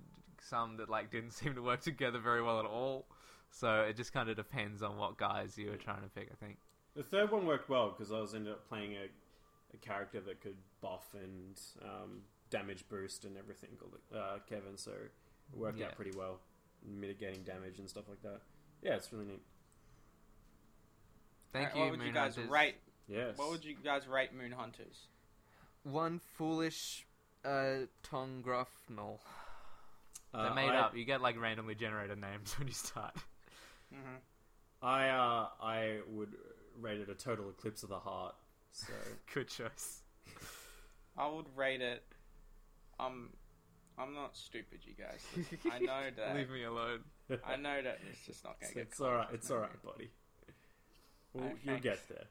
some 0.43 0.77
that 0.79 0.89
like 0.89 1.11
didn't 1.13 1.33
seem 1.33 1.55
to 1.55 1.63
work 1.63 1.81
together 1.81 2.19
very 2.19 2.43
well 2.43 2.61
at 2.61 2.67
all. 2.67 3.07
So 3.51 3.81
it 3.81 3.97
just 3.97 4.13
kind 4.13 4.29
of 4.29 4.37
depends 4.37 4.83
on 4.83 4.97
what 4.97 5.17
guys 5.17 5.59
you 5.59 5.71
were 5.71 5.77
trying 5.77 6.03
to 6.03 6.09
pick. 6.09 6.29
I 6.31 6.45
think. 6.45 6.59
The 6.95 7.03
third 7.03 7.31
one 7.31 7.47
worked 7.47 7.69
well 7.69 7.91
because 7.91 8.13
I 8.13 8.21
was 8.21 8.35
ended 8.35 8.53
up 8.53 8.69
playing 8.69 8.95
a, 8.95 9.09
a 9.75 9.77
character 9.79 10.21
that 10.21 10.41
could 10.41 10.57
buff 10.81 11.07
and 11.15 11.61
um, 11.83 12.23
damage 12.51 12.85
boost 12.89 13.25
and 13.25 13.37
everything 13.37 13.71
called 13.79 13.95
uh, 14.15 14.39
Kevin. 14.49 14.77
So 14.77 14.91
it 14.93 15.13
worked 15.59 15.79
Yeah. 15.79 15.87
out 15.87 15.97
pretty 15.97 16.17
well, 16.17 16.41
mitigating 16.85 17.43
damage 17.43 17.79
and 17.79 17.89
stuff 17.89 18.05
like 18.09 18.23
that. 18.23 18.41
Yeah, 18.83 18.95
it's 18.95 19.13
really 19.13 19.27
neat. 19.27 19.43
Thank 21.53 21.69
Alright, 21.69 21.77
you, 21.77 21.83
What 21.83 21.91
would 21.91 21.99
Moon 21.99 22.09
you 22.09 22.15
guys 22.15 22.35
Hunters. 22.37 22.51
rate? 22.51 22.75
Yes. 23.09 23.37
What 23.39 23.51
would 23.51 23.65
you 23.65 23.75
guys 23.83 24.07
rate 24.07 24.33
Moon 24.35 24.53
Hunters? 24.53 25.07
One 25.83 26.21
foolish 26.37 27.07
uh, 27.45 27.87
Tom 28.03 28.43
Gruffnell. 28.47 29.19
Uh, 30.33 30.45
They're 30.45 30.55
made 30.55 30.71
I, 30.71 30.77
up. 30.81 30.97
You 30.97 31.05
get 31.05 31.21
like 31.21 31.41
randomly 31.41 31.75
generated 31.75 32.19
names 32.21 32.53
when 32.59 32.69
you 32.69 32.75
start. 32.75 33.15
hmm 33.93 34.17
I 34.83 35.09
uh, 35.09 35.49
I 35.61 35.99
would 36.09 36.35
rate 36.81 37.01
it 37.01 37.11
a 37.11 37.15
total 37.15 37.51
eclipse 37.51 37.83
of 37.83 37.89
the 37.91 37.99
heart. 37.99 38.35
So 38.73 38.93
Good 39.35 39.49
choice. 39.49 40.03
I 41.17 41.29
would 41.29 41.47
rate 41.57 41.81
it. 41.81 42.03
Um, 42.99 43.31
I'm 43.99 44.15
not 44.15 44.37
stupid, 44.37 44.81
you 44.87 44.95
guys. 44.95 45.25
I 45.71 45.79
know 45.81 46.03
that. 46.17 46.37
Leave 46.37 46.51
me 46.51 46.65
alone. 46.65 47.01
I 47.47 47.57
know 47.57 47.83
that 47.83 47.99
it's 48.11 48.25
just 48.27 48.45
not 48.45 48.59
gonna 48.61 48.69
it's, 48.69 48.75
get. 48.75 48.83
it's 48.83 49.01
all 49.01 49.13
right. 49.13 49.29
It's 49.33 49.51
all 49.51 49.59
right, 49.59 49.83
buddy. 49.85 50.11
We'll, 51.33 51.45
Okay. 51.45 51.55
You'll 51.65 51.79
get 51.79 51.99
there. 52.09 52.25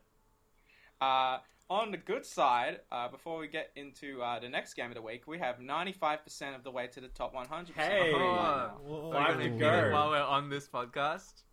Uh, 1.02 1.38
on 1.70 1.92
the 1.92 1.98
good 1.98 2.26
side, 2.26 2.80
uh, 2.92 3.08
before 3.08 3.38
we 3.38 3.48
get 3.48 3.70
into 3.76 4.22
uh, 4.22 4.40
the 4.40 4.50
next 4.50 4.74
game 4.74 4.88
of 4.88 4.96
the 4.96 5.02
week, 5.02 5.28
we 5.28 5.38
have 5.38 5.58
95% 5.60 6.56
of 6.56 6.64
the 6.64 6.72
way 6.72 6.88
to 6.88 7.00
the 7.00 7.08
top 7.10 7.34
100. 7.34 7.76
Hey! 7.76 8.12
Oh, 8.14 8.72
Whoa. 8.84 9.12
Five 9.14 9.38
We're 9.38 9.44
to 9.44 9.50
go. 9.52 9.92
While 9.94 10.10
we're 10.10 10.18
on 10.22 10.50
this 10.50 10.68
podcast. 10.68 11.44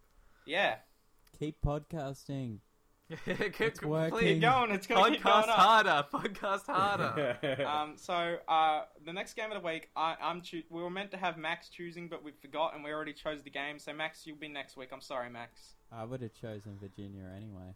Yeah, 0.47 0.77
Keep 1.39 1.61
podcasting. 1.61 2.59
Keep 3.25 3.61
It's 3.61 3.83
working. 3.83 4.19
keep 4.19 4.41
going. 4.41 4.73
It's 4.73 4.87
gonna 4.89 5.13
keep 5.13 5.23
going 5.23 5.37
up. 5.45 5.49
harder. 5.51 6.05
Podcast 6.13 6.67
harder. 6.67 7.39
Um, 7.67 7.93
so 7.97 8.39
uh, 8.49 8.83
the 9.05 9.13
next 9.13 9.35
game 9.35 9.53
of 9.53 9.63
the 9.63 9.67
week, 9.67 9.91
I, 9.95 10.17
I'm 10.21 10.41
choo- 10.43 10.65
we 10.71 10.83
were 10.83 10.91
meant 10.91 11.13
to 11.13 11.17
have 11.17 11.37
Max 11.39 11.69
choosing, 11.69 12.09
but 12.09 12.25
we 12.25 12.33
forgot, 12.33 12.75
and 12.75 12.83
we 12.83 12.91
already 12.93 13.13
chose 13.13 13.43
the 13.43 13.51
game. 13.51 13.79
So 13.79 13.93
Max, 13.93 14.27
you'll 14.27 14.37
be 14.39 14.49
next 14.49 14.77
week. 14.77 14.89
I'm 14.93 15.01
sorry, 15.01 15.31
Max. 15.31 15.75
I 15.93 16.05
would 16.05 16.21
have 16.21 16.35
chosen 16.35 16.77
Virginia 16.81 17.31
anyway. 17.37 17.75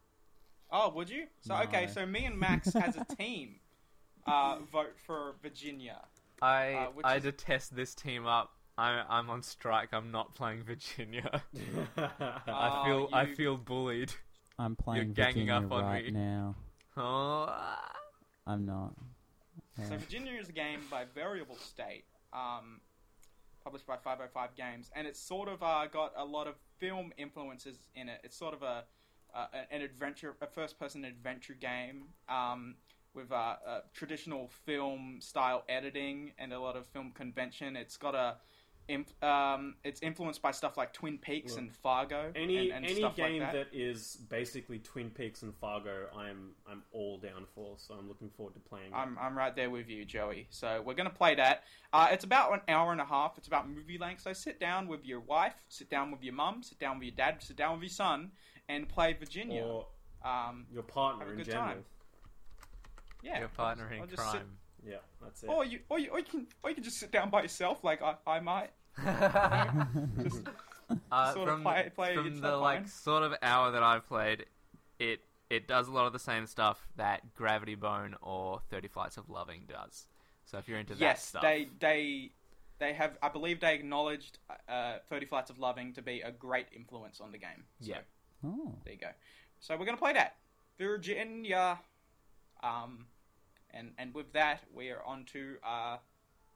Oh, 0.72 0.90
would 0.94 1.08
you? 1.08 1.26
So 1.42 1.54
No. 1.54 1.62
okay, 1.62 1.86
so 1.86 2.04
me 2.06 2.24
and 2.24 2.36
Max 2.38 2.74
as 2.74 2.96
a 2.96 3.04
team 3.16 3.56
uh, 4.26 4.58
vote 4.72 4.96
for 5.06 5.36
Virginia. 5.42 6.00
I 6.42 6.72
Uh, 6.72 6.86
which 6.94 7.06
I 7.06 7.16
is- 7.16 7.22
detest 7.22 7.76
this 7.76 7.94
team 7.94 8.26
up. 8.26 8.50
I, 8.76 9.04
I'm 9.08 9.28
on 9.30 9.42
strike. 9.42 9.90
I'm 9.92 10.10
not 10.10 10.34
playing 10.34 10.64
Virginia. 10.64 11.42
I 11.96 12.82
feel 12.84 13.08
I 13.12 13.22
you- 13.24 13.34
feel 13.36 13.56
bullied. 13.56 14.12
I'm 14.60 14.76
playing 14.76 15.14
ganging 15.14 15.46
Virginia 15.46 15.54
up 15.54 15.72
on 15.72 15.84
right 15.84 16.04
me. 16.04 16.10
now. 16.12 16.54
Oh. 16.96 17.48
I'm 18.46 18.66
not. 18.66 18.92
So 19.88 19.96
Virginia 19.96 20.34
is 20.38 20.48
a 20.48 20.52
game 20.52 20.80
by 20.90 21.04
Variable 21.14 21.56
State, 21.56 22.04
um, 22.32 22.80
published 23.62 23.86
by 23.86 23.96
505 23.96 24.54
Games, 24.56 24.90
and 24.94 25.06
it's 25.06 25.20
sort 25.20 25.48
of 25.48 25.62
uh, 25.62 25.86
got 25.86 26.12
a 26.16 26.24
lot 26.24 26.46
of 26.46 26.56
film 26.78 27.12
influences 27.16 27.78
in 27.94 28.08
it. 28.08 28.20
It's 28.24 28.36
sort 28.36 28.52
of 28.52 28.62
a 28.62 28.84
uh, 29.32 29.46
an 29.70 29.80
adventure, 29.80 30.34
a 30.42 30.46
first-person 30.46 31.04
adventure 31.04 31.54
game 31.54 32.08
um, 32.28 32.74
with 33.14 33.30
uh, 33.30 33.54
uh, 33.66 33.80
traditional 33.94 34.50
film 34.66 35.18
style 35.20 35.62
editing 35.68 36.32
and 36.38 36.52
a 36.52 36.60
lot 36.60 36.76
of 36.76 36.86
film 36.88 37.12
convention. 37.12 37.76
It's 37.76 37.96
got 37.96 38.16
a 38.16 38.36
imp- 38.90 39.24
um, 39.24 39.74
it's 39.84 40.02
influenced 40.02 40.42
by 40.42 40.50
stuff 40.50 40.76
like 40.76 40.92
Twin 40.92 41.16
Peaks 41.18 41.52
Look, 41.52 41.60
and 41.60 41.76
Fargo. 41.76 42.32
any 42.34 42.70
and, 42.70 42.76
and 42.76 42.84
any 42.84 42.96
stuff 42.96 43.16
like 43.16 43.28
game 43.30 43.40
that. 43.40 43.52
that 43.52 43.68
is 43.72 44.18
basically 44.28 44.78
Twin 44.80 45.10
Peaks 45.10 45.42
and 45.42 45.54
Fargo, 45.54 46.06
I'm 46.16 46.50
I'm 46.70 46.82
all 46.92 47.18
down 47.18 47.46
for. 47.54 47.74
So 47.78 47.94
I'm 47.94 48.08
looking 48.08 48.28
forward 48.30 48.54
to 48.54 48.60
playing. 48.60 48.92
I'm, 48.92 49.16
I'm 49.20 49.36
right 49.38 49.54
there 49.54 49.70
with 49.70 49.88
you, 49.88 50.04
Joey. 50.04 50.48
So 50.50 50.82
we're 50.84 50.94
going 50.94 51.08
to 51.08 51.14
play 51.14 51.34
that. 51.36 51.64
Uh, 51.92 52.08
it's 52.10 52.24
about 52.24 52.52
an 52.52 52.60
hour 52.68 52.92
and 52.92 53.00
a 53.00 53.04
half. 53.04 53.38
It's 53.38 53.48
about 53.48 53.68
movie 53.68 53.98
length. 53.98 54.22
So 54.22 54.32
sit 54.32 54.60
down 54.60 54.88
with 54.88 55.04
your 55.06 55.20
wife, 55.20 55.54
sit 55.68 55.88
down 55.88 56.10
with 56.10 56.22
your 56.22 56.34
mum, 56.34 56.62
sit 56.62 56.78
down 56.78 56.98
with 56.98 57.06
your 57.06 57.16
dad, 57.16 57.36
sit 57.40 57.56
down 57.56 57.74
with 57.74 57.82
your 57.82 57.90
son, 57.90 58.32
and 58.68 58.88
play 58.88 59.12
Virginia. 59.12 59.62
or 59.62 59.86
um, 60.24 60.66
your 60.72 60.82
partner 60.82 61.20
have 61.24 61.28
a 61.28 61.32
in 61.32 61.36
good 61.38 61.46
general. 61.46 61.66
time. 61.68 61.84
yeah, 63.22 63.38
your 63.38 63.48
partner 63.48 63.90
I'll 63.96 64.02
in 64.02 64.08
just 64.08 64.20
crime. 64.22 64.58
Yeah, 64.86 64.96
that's 65.22 65.42
it. 65.42 65.48
Or 65.48 65.64
you, 65.64 65.80
or 65.88 65.98
you, 65.98 66.10
or 66.10 66.18
you 66.18 66.24
can, 66.24 66.46
or 66.62 66.70
you 66.70 66.74
can 66.74 66.84
just 66.84 66.98
sit 66.98 67.10
down 67.10 67.30
by 67.30 67.42
yourself, 67.42 67.84
like 67.84 68.00
I, 68.02 68.14
I 68.26 68.40
might. 68.40 68.70
Just 70.22 70.42
Uh, 71.12 71.32
sort 71.32 71.48
of 71.48 71.54
from 71.54 71.62
play- 71.62 71.90
play 71.94 72.14
from 72.14 72.40
the 72.40 72.50
not 72.50 72.60
like 72.60 72.88
sort 72.88 73.22
of 73.22 73.34
hour 73.42 73.70
that 73.70 73.82
I've 73.82 74.06
played, 74.08 74.46
it 74.98 75.20
it 75.48 75.66
does 75.68 75.88
a 75.88 75.92
lot 75.92 76.06
of 76.06 76.12
the 76.12 76.18
same 76.18 76.46
stuff 76.46 76.88
that 76.96 77.34
Gravity 77.34 77.74
Bone 77.74 78.16
or 78.22 78.60
Thirty 78.70 78.88
Flights 78.88 79.16
of 79.16 79.28
Loving 79.28 79.64
does. 79.68 80.06
So 80.46 80.58
if 80.58 80.68
you're 80.68 80.78
into 80.78 80.94
that 80.94 81.00
yes, 81.00 81.24
stuff, 81.24 81.42
they, 81.42 81.68
they, 81.78 82.32
they 82.80 82.92
have. 82.92 83.16
I 83.22 83.28
believe 83.28 83.60
they 83.60 83.74
acknowledged 83.74 84.38
uh, 84.68 84.96
Thirty 85.08 85.26
Flights 85.26 85.50
of 85.50 85.58
Loving 85.60 85.92
to 85.94 86.02
be 86.02 86.22
a 86.22 86.32
great 86.32 86.66
influence 86.74 87.20
on 87.20 87.30
the 87.30 87.38
game. 87.38 87.64
So. 87.80 87.90
Yeah. 87.90 87.98
Oh. 88.44 88.74
There 88.84 88.94
you 88.94 88.98
go. 89.00 89.10
So 89.60 89.76
we're 89.76 89.84
gonna 89.84 89.96
play 89.96 90.14
that 90.14 90.36
Virginia, 90.78 91.78
um, 92.64 93.06
and 93.70 93.92
and 93.98 94.12
with 94.12 94.32
that 94.32 94.62
we 94.72 94.90
are 94.90 95.04
on 95.04 95.24
to 95.26 95.56
uh, 95.64 95.98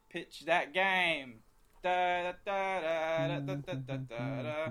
pitch 0.09 0.45
that 0.47 0.73
game. 0.73 1.41
Da, 1.85 2.23
da, 2.23 2.33
da, 2.47 2.81
da, 2.81 3.41
da, 3.41 3.55
da, 3.57 3.75
da, 3.75 3.97
da, 3.97 4.43
da. 4.43 4.69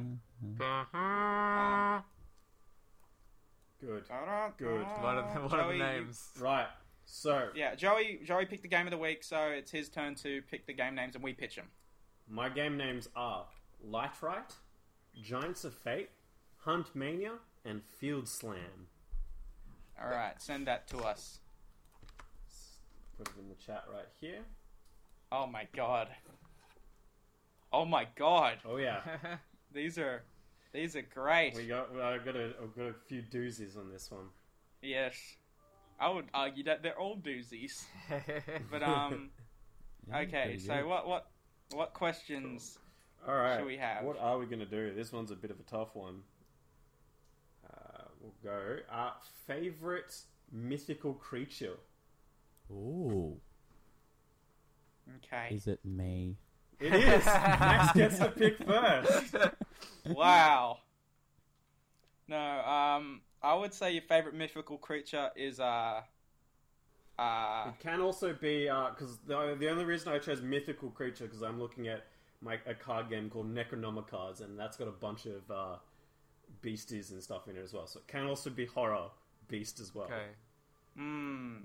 Good. 3.80 4.07
Da, 4.07 4.26
da, 4.26 4.49
Good. 4.57 4.82
da. 4.82 5.03
what 5.03 5.16
are 5.16 5.34
the, 5.34 5.39
what 5.41 5.53
are 5.53 5.64
Joey, 5.66 5.78
the 5.78 5.84
names? 5.84 6.30
Right. 6.39 6.66
So 7.05 7.49
Yeah, 7.53 7.76
Joey. 7.76 8.22
Joey 8.26 8.47
picked 8.47 8.64
the 8.64 8.68
game 8.68 8.88
of 8.88 8.91
the 8.91 8.97
week, 8.97 9.24
so 9.24 9.38
it's 9.49 9.70
his 9.70 9.89
turn 9.89 10.16
to 10.16 10.41
pick 10.49 10.66
the 10.66 10.74
game 10.74 10.95
names, 10.95 11.14
and 11.14 11.24
we 11.24 11.34
pitch 11.34 11.55
them. 11.55 11.68
my 12.28 12.49
game 12.49 12.78
names 12.78 13.07
are 13.16 13.45
Lightright, 13.88 14.55
Giants 15.22 15.64
of 15.66 15.76
Fate, 15.76 16.09
Hunt 16.61 16.95
Mania, 16.95 17.34
and 17.64 17.84
Field 17.84 18.28
Slam. 18.28 18.88
All 20.01 20.09
right, 20.09 20.41
send 20.41 20.66
that 20.66 20.88
to 20.88 20.97
us. 21.03 21.41
Put 23.20 23.28
it 23.28 23.34
in 23.39 23.49
the 23.49 23.55
chat 23.64 23.84
right 23.93 24.07
here. 24.20 24.39
Oh 25.32 25.45
my 25.45 25.68
god. 25.76 26.07
Oh 27.74 27.86
my 27.86 28.05
god. 28.15 28.57
Oh 28.65 28.78
yeah, 28.78 29.01
These 29.74 29.97
are 29.97 30.24
these 30.71 30.95
are 30.95 31.01
great. 31.01 31.55
we 31.55 31.65
got 31.67 31.89
I 31.99 32.17
got 32.19 32.36
a 32.36 32.53
I've 32.61 32.76
got 32.76 32.86
a 32.86 32.93
few 33.07 33.21
doozies 33.24 33.76
on 33.78 33.91
this 33.91 34.09
one. 34.11 34.28
Yes. 34.82 35.15
I 35.99 36.09
would 36.09 36.26
argue 36.34 36.63
that 36.65 36.84
they're 36.84 36.99
all 36.99 37.17
doozies. 37.17 37.84
But 38.71 38.84
um 38.84 39.32
Yeah, 40.09 40.19
okay, 40.19 40.57
so 40.59 40.76
good. 40.76 40.86
what 40.86 41.07
what 41.07 41.28
what 41.74 41.93
questions 41.93 42.78
All 43.28 43.36
right. 43.36 43.57
Should 43.57 43.65
we 43.65 43.78
have? 43.78 44.03
What 44.03 44.19
are 44.19 44.38
we 44.38 44.45
going 44.45 44.59
to 44.59 44.65
do? 44.65 44.93
This 44.93 45.11
one's 45.13 45.32
a 45.32 45.36
bit 45.36 45.49
of 45.49 45.59
a 45.59 45.63
tough 45.63 45.95
one. 45.95 46.19
Uh, 47.65 48.03
we'll 48.19 48.34
go. 48.43 48.78
Uh, 48.91 49.11
favorite 49.47 50.13
mythical 50.51 51.13
creature. 51.13 51.78
Ooh. 52.69 53.39
Okay. 55.24 55.55
Is 55.55 55.67
it 55.67 55.80
me? 55.86 56.36
It 56.84 56.94
is. 56.94 57.26
Max 57.26 57.94
gets 57.98 58.18
to 58.20 58.30
pick 58.30 58.58
first. 58.58 59.36
wow. 60.06 60.80
No, 62.28 62.38
um 62.38 63.22
I 63.42 63.54
would 63.56 63.74
say 63.74 63.92
your 63.92 64.02
favorite 64.04 64.36
mythical 64.36 64.78
creature 64.78 65.30
is 65.36 65.60
uh 65.60 66.02
uh 67.18 67.68
It 67.70 67.80
can 67.80 68.02
also 68.02 68.34
be 68.34 68.66
because 68.66 69.18
the 69.26 69.56
the 69.60 69.70
only 69.70 69.86
reason 69.86 70.12
I 70.12 70.20
chose 70.20 70.42
mythical 70.42 70.90
creature 70.90 71.26
because 71.26 71.42
I'm 71.42 71.60
looking 71.60 71.88
at 71.88 72.06
my 72.42 72.60
a 72.66 72.74
card 72.74 73.10
game 73.10 73.30
called 73.30 73.54
Necronomicons 73.54 74.42
and 74.42 74.60
that's 74.60 74.76
got 74.78 74.88
a 74.88 74.92
bunch 74.92 75.26
of 75.26 75.50
uh, 75.50 75.76
beasties 76.62 77.12
and 77.12 77.24
stuff 77.24 77.48
in 77.48 77.56
it 77.56 77.62
as 77.64 77.74
well. 77.74 77.88
So 77.88 78.00
it 78.00 78.08
can 78.08 78.26
also 78.26 78.50
be 78.50 78.66
horror 78.66 79.10
beast 79.48 79.80
as 79.80 79.94
well. 79.96 80.06
okay. 80.06 80.28
hmm 80.96 81.58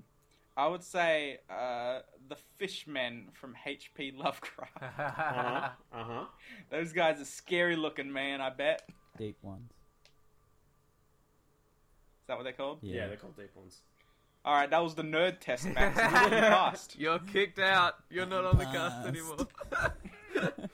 I 0.59 0.67
would 0.67 0.83
say 0.83 1.39
uh 1.49 1.99
the 2.27 2.35
fishmen 2.57 3.29
from 3.33 3.55
HP 3.65 4.17
Lovecraft. 4.17 4.77
Uh 4.81 4.89
huh. 4.89 5.69
Uh 5.93 6.03
huh. 6.03 6.25
Those 6.69 6.91
guys 6.91 7.21
are 7.21 7.25
scary 7.25 7.77
looking, 7.77 8.11
man, 8.11 8.41
I 8.41 8.49
bet. 8.49 8.81
Deep 9.17 9.37
ones. 9.41 9.71
Is 12.21 12.27
that 12.27 12.35
what 12.35 12.43
they're 12.43 12.51
called? 12.51 12.79
Yeah. 12.81 13.07
they're 13.07 13.15
called 13.15 13.37
deep 13.37 13.55
ones. 13.55 13.79
Alright, 14.45 14.69
that 14.71 14.83
was 14.83 14.95
the 14.95 15.03
nerd 15.03 15.39
test, 15.39 15.65
Max. 15.65 15.97
You 15.97 16.29
passed. 16.29 16.95
You're 16.99 17.19
kicked 17.19 17.59
out. 17.59 17.95
You're 18.09 18.25
not 18.25 18.43
on 18.43 18.57
the 18.57 18.65
cast 18.65 19.07
anymore. 19.07 19.47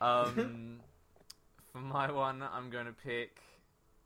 um, 0.00 0.80
for 1.72 1.78
my 1.78 2.10
one, 2.10 2.42
I'm 2.42 2.70
going 2.70 2.86
to 2.86 2.92
pick 2.92 3.40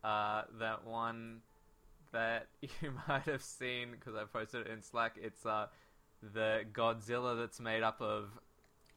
uh, 0.03 0.43
that 0.59 0.85
one 0.85 1.41
that 2.11 2.47
you 2.61 2.93
might 3.07 3.23
have 3.23 3.43
seen 3.43 3.91
because 3.91 4.15
I 4.15 4.23
posted 4.25 4.67
it 4.67 4.71
in 4.71 4.81
Slack. 4.81 5.17
It's 5.21 5.45
uh, 5.45 5.67
the 6.33 6.63
Godzilla 6.73 7.37
that's 7.37 7.59
made 7.59 7.83
up 7.83 8.01
of 8.01 8.29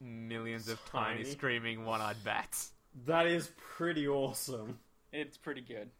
millions 0.00 0.68
of 0.68 0.80
tiny, 0.90 1.22
Tiny. 1.22 1.30
screaming 1.30 1.84
one-eyed 1.84 2.16
bats. 2.24 2.72
That 3.06 3.26
is 3.26 3.50
pretty 3.76 4.06
awesome. 4.08 4.78
It's 5.12 5.36
pretty 5.36 5.60
good. 5.62 5.90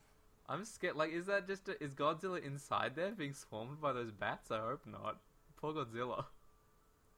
I'm 0.48 0.64
scared. 0.64 0.96
Like, 0.96 1.12
is 1.12 1.26
that 1.26 1.46
just 1.46 1.68
a, 1.68 1.82
is 1.82 1.94
Godzilla 1.94 2.44
inside 2.44 2.96
there 2.96 3.12
being 3.12 3.32
swarmed 3.32 3.80
by 3.80 3.92
those 3.92 4.10
bats? 4.10 4.50
I 4.50 4.58
hope 4.58 4.82
not. 4.86 5.18
Poor 5.56 5.72
Godzilla. 5.72 6.24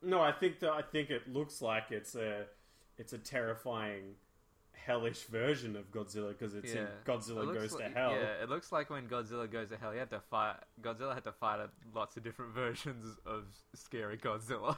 No, 0.02 0.20
I 0.20 0.32
think 0.32 0.60
that 0.60 0.70
I 0.70 0.82
think 0.82 1.08
it 1.10 1.32
looks 1.32 1.62
like 1.62 1.84
it's 1.90 2.14
a 2.14 2.44
it's 2.98 3.14
a 3.14 3.18
terrifying 3.18 4.16
hellish 4.74 5.24
version 5.24 5.76
of 5.76 5.90
Godzilla 5.90 6.28
because 6.36 6.54
it's 6.54 6.72
in 6.72 6.86
Godzilla 7.06 7.46
looks 7.46 7.58
Goes 7.58 7.72
like- 7.74 7.92
to 7.92 7.98
Hell. 7.98 8.12
Yeah, 8.12 8.42
it 8.42 8.48
looks 8.50 8.70
like 8.72 8.90
when 8.90 9.08
Godzilla 9.08 9.50
goes 9.50 9.70
to 9.70 9.76
hell, 9.76 9.92
he 9.92 9.98
had 9.98 10.10
to 10.10 10.20
fight. 10.30 10.56
Godzilla 10.82 11.14
had 11.14 11.24
to 11.24 11.32
fight 11.32 11.60
lots 11.94 12.16
of 12.16 12.22
different 12.22 12.52
versions 12.54 13.18
of 13.26 13.44
scary 13.74 14.16
Godzilla. 14.18 14.76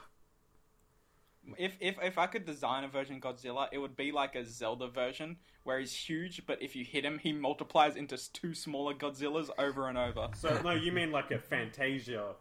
if 1.57 1.73
if 1.79 1.95
if 2.01 2.17
I 2.17 2.27
could 2.27 2.45
design 2.45 2.83
a 2.83 2.87
version 2.87 3.15
of 3.15 3.21
Godzilla, 3.21 3.67
it 3.71 3.77
would 3.77 3.95
be 3.95 4.11
like 4.11 4.35
a 4.35 4.45
Zelda 4.45 4.87
version 4.87 5.37
where 5.63 5.79
he's 5.79 5.93
huge, 5.93 6.45
but 6.45 6.61
if 6.61 6.75
you 6.75 6.85
hit 6.85 7.03
him, 7.03 7.19
he 7.19 7.33
multiplies 7.33 7.95
into 7.95 8.17
two 8.31 8.53
smaller 8.53 8.93
Godzillas 8.93 9.49
over 9.57 9.87
and 9.89 9.97
over. 9.97 10.29
So 10.35 10.61
no, 10.61 10.71
you 10.71 10.91
mean 10.91 11.11
like 11.11 11.31
a 11.31 11.39
Fantasia 11.39 12.33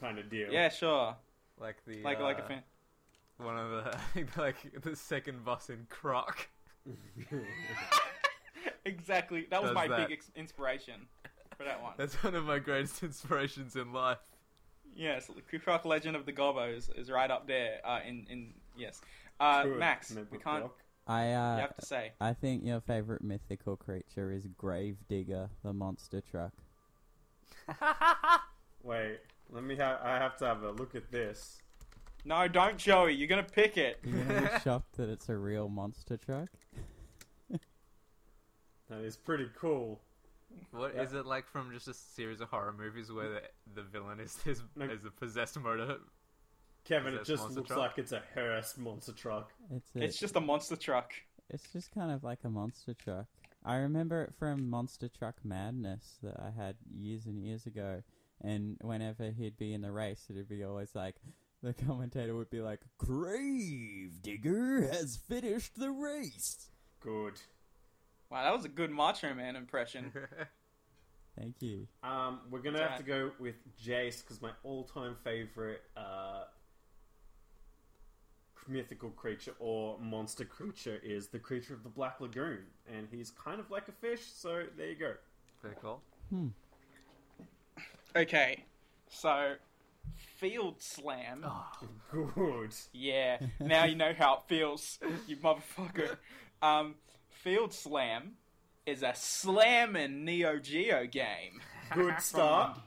kind 0.00 0.18
of 0.18 0.30
deal? 0.30 0.50
Yeah, 0.50 0.68
sure. 0.70 1.16
Like 1.58 1.76
the 1.86 2.02
Like 2.02 2.20
like 2.20 2.38
a 2.38 2.44
uh, 2.44 2.48
fan. 2.48 2.62
one 3.38 3.58
of 3.58 3.70
the 3.70 4.26
like 4.40 4.80
the 4.82 4.96
second 4.96 5.44
boss 5.44 5.68
in 5.70 5.86
Croc. 5.90 6.48
exactly. 8.84 9.46
That 9.50 9.62
was 9.62 9.70
Does 9.70 9.74
my 9.74 9.88
that. 9.88 10.08
big 10.08 10.18
ex- 10.18 10.30
inspiration 10.36 11.06
for 11.56 11.64
that 11.64 11.82
one. 11.82 11.92
That's 11.96 12.14
one 12.22 12.34
of 12.34 12.44
my 12.44 12.58
greatest 12.58 13.02
inspirations 13.02 13.76
in 13.76 13.92
life. 13.92 14.18
Yes, 14.94 15.30
the 15.50 15.58
Croc 15.58 15.84
Legend 15.84 16.16
of 16.16 16.26
the 16.26 16.32
Gobos 16.32 16.96
is 16.98 17.10
right 17.10 17.30
up 17.30 17.46
there. 17.46 17.80
Uh, 17.84 18.00
in 18.06 18.26
in 18.28 18.54
yes, 18.76 19.00
uh, 19.38 19.64
Good. 19.64 19.78
Max, 19.78 20.14
we 20.30 20.38
can't. 20.38 20.62
rock. 20.62 20.78
I 21.06 21.28
You 21.30 21.34
uh, 21.34 21.56
have 21.58 21.76
to 21.76 21.86
say. 21.86 22.12
I 22.20 22.32
think 22.34 22.64
your 22.64 22.80
favorite 22.80 23.22
mythical 23.22 23.76
creature 23.76 24.32
is 24.32 24.46
Gravedigger, 24.58 25.48
the 25.62 25.72
monster 25.72 26.20
truck. 26.20 26.52
Wait, 28.82 29.18
let 29.50 29.62
me. 29.64 29.76
Ha- 29.76 30.00
I 30.02 30.16
have 30.16 30.36
to 30.38 30.46
have 30.46 30.62
a 30.62 30.72
look 30.72 30.94
at 30.94 31.10
this. 31.10 31.58
No, 32.24 32.46
don't, 32.48 32.76
Joey. 32.76 33.14
You're 33.14 33.28
gonna 33.28 33.42
pick 33.42 33.76
it. 33.76 33.98
You're 34.04 34.24
gonna 34.24 34.40
be 34.54 34.60
shocked 34.62 34.96
that 34.96 35.08
it's 35.08 35.28
a 35.28 35.36
real 35.36 35.68
monster 35.68 36.16
truck. 36.16 36.48
That 38.88 39.00
is 39.02 39.16
pretty 39.16 39.48
cool. 39.58 40.00
What 40.72 40.94
is 40.96 41.12
Yeah. 41.12 41.20
it 41.20 41.26
like 41.26 41.46
from 41.48 41.72
just 41.72 41.86
a 41.88 41.94
series 41.94 42.40
of 42.40 42.48
horror 42.48 42.74
movies 42.76 43.10
where 43.12 43.28
the, 43.28 43.42
the 43.74 43.82
villain 43.82 44.18
is 44.20 44.36
is, 44.46 44.62
No. 44.74 44.86
is 44.86 45.04
a 45.04 45.10
possessed 45.10 45.58
motor? 45.58 45.98
Kevin, 46.84 47.08
Is 47.08 47.14
it 47.14 47.18
that 47.18 47.26
just 47.26 47.42
monster 47.42 47.60
looks 47.60 47.68
truck? 47.68 47.78
like 47.78 47.98
it's 47.98 48.12
a 48.12 48.22
hearse 48.34 48.76
monster 48.76 49.12
truck. 49.12 49.52
It's 49.70 49.94
a, 49.94 50.02
It's 50.02 50.18
just 50.18 50.34
a 50.36 50.40
monster 50.40 50.76
truck. 50.76 51.12
it's 51.50 51.70
just 51.72 51.92
kind 51.92 52.10
of 52.10 52.24
like 52.24 52.40
a 52.44 52.48
monster 52.50 52.94
truck. 52.94 53.26
I 53.64 53.76
remember 53.76 54.22
it 54.24 54.34
from 54.38 54.70
Monster 54.70 55.08
Truck 55.08 55.36
Madness 55.44 56.16
that 56.22 56.40
I 56.40 56.50
had 56.50 56.76
years 56.90 57.26
and 57.26 57.38
years 57.38 57.66
ago. 57.66 58.02
And 58.42 58.78
whenever 58.80 59.30
he'd 59.30 59.58
be 59.58 59.74
in 59.74 59.82
the 59.82 59.92
race, 59.92 60.24
it'd 60.30 60.48
be 60.48 60.64
always 60.64 60.94
like 60.94 61.16
the 61.62 61.72
commentator 61.72 62.34
would 62.34 62.50
be 62.50 62.60
like, 62.60 62.80
"Gravedigger 62.98 64.82
has 64.90 65.16
finished 65.16 65.78
the 65.78 65.90
race." 65.90 66.70
Good. 67.00 67.40
Wow, 68.30 68.44
that 68.44 68.52
was 68.52 68.64
a 68.64 68.68
good 68.68 68.90
Macho 68.90 69.34
Man 69.34 69.56
impression. 69.56 70.12
Thank 71.38 71.62
you. 71.62 71.86
Um, 72.02 72.40
we're 72.50 72.60
gonna 72.60 72.78
That's 72.78 72.92
have 72.92 73.00
to 73.00 73.06
go 73.06 73.30
with 73.38 73.56
Jace 73.82 74.20
because 74.20 74.42
my 74.42 74.50
all-time 74.62 75.16
favorite 75.24 75.82
uh, 75.96 76.44
mythical 78.68 79.10
creature 79.10 79.54
or 79.58 79.98
monster 79.98 80.44
creature 80.44 81.00
is 81.02 81.28
the 81.28 81.38
creature 81.38 81.74
of 81.74 81.82
the 81.82 81.88
Black 81.88 82.20
Lagoon, 82.20 82.64
and 82.92 83.08
he's 83.10 83.30
kind 83.30 83.60
of 83.60 83.70
like 83.70 83.88
a 83.88 83.92
fish. 83.92 84.22
So 84.34 84.64
there 84.76 84.88
you 84.88 84.96
go. 84.96 85.12
Very 85.62 85.76
cool. 85.80 86.00
Hmm. 86.30 86.48
okay, 88.16 88.64
so 89.08 89.54
Field 90.38 90.76
Slam. 90.82 91.44
Good. 92.10 92.74
Yeah, 92.92 93.38
now 93.60 93.84
you 93.84 93.94
know 93.96 94.12
how 94.16 94.34
it 94.36 94.40
feels, 94.48 94.98
you 95.26 95.36
motherfucker. 95.36 96.16
Um, 96.62 96.94
Field 97.28 97.72
Slam 97.72 98.32
is 98.86 99.02
a 99.02 99.12
slamming 99.14 100.24
Neo 100.24 100.58
Geo 100.58 101.06
game 101.06 101.60
Good 101.94 102.20
start. 102.20 102.78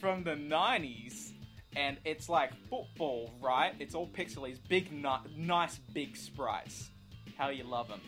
from 0.00 0.22
the 0.24 0.32
90s, 0.34 1.32
and 1.76 1.96
it's 2.04 2.28
like 2.28 2.52
football, 2.68 3.30
right? 3.42 3.74
It's 3.80 3.94
all 3.94 4.06
pixely, 4.08 4.56
big, 4.68 4.92
ni- 4.92 5.36
nice, 5.36 5.78
big 5.92 6.16
sprites. 6.16 6.90
How 7.38 7.48
you 7.48 7.64
love 7.64 7.88
them. 7.88 8.00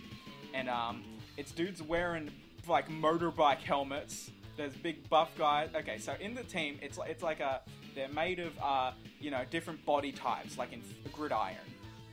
And 0.54 0.68
um, 0.68 1.02
it's 1.36 1.52
dudes 1.52 1.82
wearing 1.82 2.30
like 2.68 2.88
motorbike 2.88 3.58
helmets. 3.58 4.30
There's 4.56 4.74
big 4.74 5.08
buff 5.08 5.30
guys. 5.36 5.70
Okay, 5.74 5.98
so 5.98 6.14
in 6.20 6.34
the 6.34 6.44
team, 6.44 6.78
it's 6.80 6.96
like 6.96 7.10
it's 7.10 7.22
like 7.22 7.40
a 7.40 7.60
they're 7.96 8.08
made 8.10 8.38
of 8.38 8.52
uh, 8.62 8.92
you 9.18 9.32
know 9.32 9.42
different 9.50 9.84
body 9.84 10.12
types, 10.12 10.56
like 10.56 10.72
in 10.72 10.82
gridiron. 11.12 11.56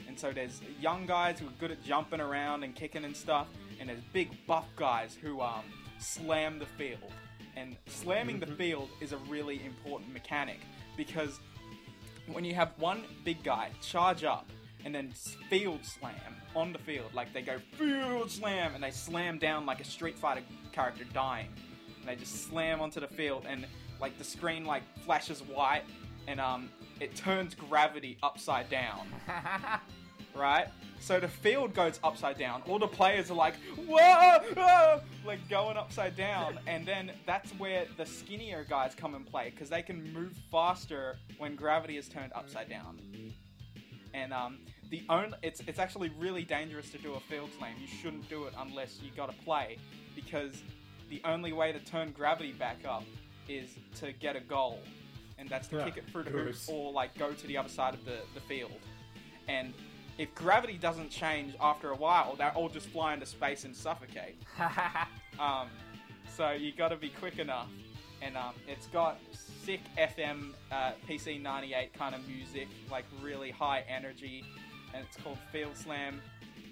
And 0.07 0.17
so 0.17 0.31
there's 0.31 0.61
young 0.81 1.05
guys 1.05 1.39
who 1.39 1.47
are 1.47 1.53
good 1.59 1.71
at 1.71 1.83
jumping 1.83 2.19
around 2.19 2.63
and 2.63 2.73
kicking 2.73 3.05
and 3.05 3.15
stuff, 3.15 3.47
and 3.79 3.89
there's 3.89 4.01
big 4.13 4.29
buff 4.47 4.65
guys 4.75 5.15
who 5.21 5.41
um, 5.41 5.63
slam 5.99 6.57
the 6.57 6.65
field. 6.65 7.11
And 7.55 7.77
slamming 7.85 8.39
the 8.39 8.47
field 8.47 8.89
is 8.99 9.11
a 9.11 9.17
really 9.29 9.63
important 9.63 10.11
mechanic 10.11 10.59
because 10.97 11.39
when 12.31 12.43
you 12.43 12.55
have 12.55 12.71
one 12.77 13.03
big 13.23 13.43
guy 13.43 13.69
charge 13.81 14.23
up 14.23 14.49
and 14.85 14.95
then 14.95 15.11
field 15.49 15.85
slam 15.85 16.13
on 16.55 16.73
the 16.73 16.79
field, 16.79 17.13
like 17.13 17.31
they 17.33 17.41
go 17.41 17.57
field 17.73 18.31
slam 18.31 18.73
and 18.75 18.83
they 18.83 18.91
slam 18.91 19.37
down 19.37 19.65
like 19.65 19.81
a 19.81 19.83
Street 19.83 20.17
Fighter 20.17 20.41
character 20.71 21.03
dying, 21.13 21.49
and 22.03 22.09
they 22.09 22.19
just 22.19 22.47
slam 22.49 22.81
onto 22.81 22.99
the 22.99 23.07
field 23.07 23.45
and 23.47 23.65
like 23.99 24.17
the 24.17 24.23
screen 24.23 24.65
like 24.65 24.83
flashes 24.99 25.41
white 25.41 25.83
and 26.27 26.39
um 26.39 26.69
it 26.99 27.15
turns 27.15 27.55
gravity 27.55 28.17
upside 28.21 28.69
down 28.69 29.07
right? 30.35 30.67
So 30.99 31.19
the 31.19 31.27
field 31.27 31.73
goes 31.73 31.99
upside 32.03 32.37
down. 32.37 32.63
All 32.67 32.79
the 32.79 32.87
players 32.87 33.29
are 33.29 33.35
like, 33.35 33.55
whoa, 33.87 34.39
whoa, 34.55 35.01
like 35.25 35.47
going 35.49 35.77
upside 35.77 36.15
down. 36.15 36.59
And 36.67 36.87
then 36.87 37.11
that's 37.25 37.51
where 37.51 37.85
the 37.97 38.05
skinnier 38.05 38.65
guys 38.67 38.95
come 38.95 39.15
and 39.15 39.25
play 39.25 39.51
because 39.51 39.69
they 39.69 39.81
can 39.81 40.11
move 40.13 40.33
faster 40.51 41.17
when 41.37 41.55
gravity 41.55 41.97
is 41.97 42.07
turned 42.07 42.31
upside 42.33 42.69
down. 42.69 42.99
And 44.13 44.33
um, 44.33 44.59
the 44.89 45.03
only 45.09 45.37
it's 45.43 45.61
it's 45.67 45.79
actually 45.79 46.09
really 46.17 46.43
dangerous 46.43 46.89
to 46.91 46.97
do 46.97 47.13
a 47.13 47.19
field 47.19 47.49
slam. 47.57 47.75
You 47.79 47.87
shouldn't 47.87 48.29
do 48.29 48.45
it 48.45 48.53
unless 48.57 49.01
you 49.01 49.11
got 49.15 49.29
to 49.29 49.43
play 49.43 49.77
because 50.15 50.63
the 51.13 51.21
only 51.29 51.53
way 51.53 51.71
to 51.71 51.79
turn 51.79 52.11
gravity 52.11 52.53
back 52.53 52.77
up 52.87 53.03
is 53.47 53.75
to 53.99 54.11
get 54.13 54.35
a 54.35 54.39
goal, 54.39 54.79
and 55.37 55.47
that's 55.47 55.67
to 55.67 55.77
Yeah, 55.77 55.85
kick 55.85 55.97
it 55.97 56.09
through 56.09 56.23
the 56.23 56.31
good. 56.31 56.45
hoops 56.47 56.67
or 56.69 56.91
like 56.91 57.15
go 57.17 57.31
to 57.33 57.47
the 57.47 57.55
other 57.57 57.69
side 57.69 57.93
of 57.93 58.03
the, 58.05 58.17
the 58.33 58.39
field. 58.41 58.71
And 59.47 59.73
if 60.17 60.33
gravity 60.33 60.77
doesn't 60.77 61.09
change 61.11 61.53
after 61.61 61.91
a 61.91 61.95
while, 61.95 62.35
they'll 62.35 62.49
all 62.55 62.69
just 62.69 62.87
fly 62.87 63.13
into 63.13 63.25
space 63.25 63.63
and 63.65 63.75
suffocate. 63.75 64.35
Um, 65.39 65.67
so 66.37 66.51
you 66.51 66.71
got 66.71 66.89
to 66.89 66.95
be 66.95 67.09
quick 67.09 67.39
enough, 67.39 67.67
and 68.21 68.37
um, 68.37 68.53
it's 68.67 68.85
got 68.85 69.17
sick 69.65 69.79
FM 69.97 70.51
uh, 70.71 70.91
PC 71.09 71.41
98 71.41 71.91
kind 71.95 72.13
of 72.13 72.27
music, 72.27 72.67
like 72.91 73.05
really 73.19 73.49
high 73.49 73.83
energy, 73.89 74.43
and 74.93 75.03
it's 75.03 75.17
called 75.23 75.39
Field 75.51 75.75
Slam. 75.75 76.21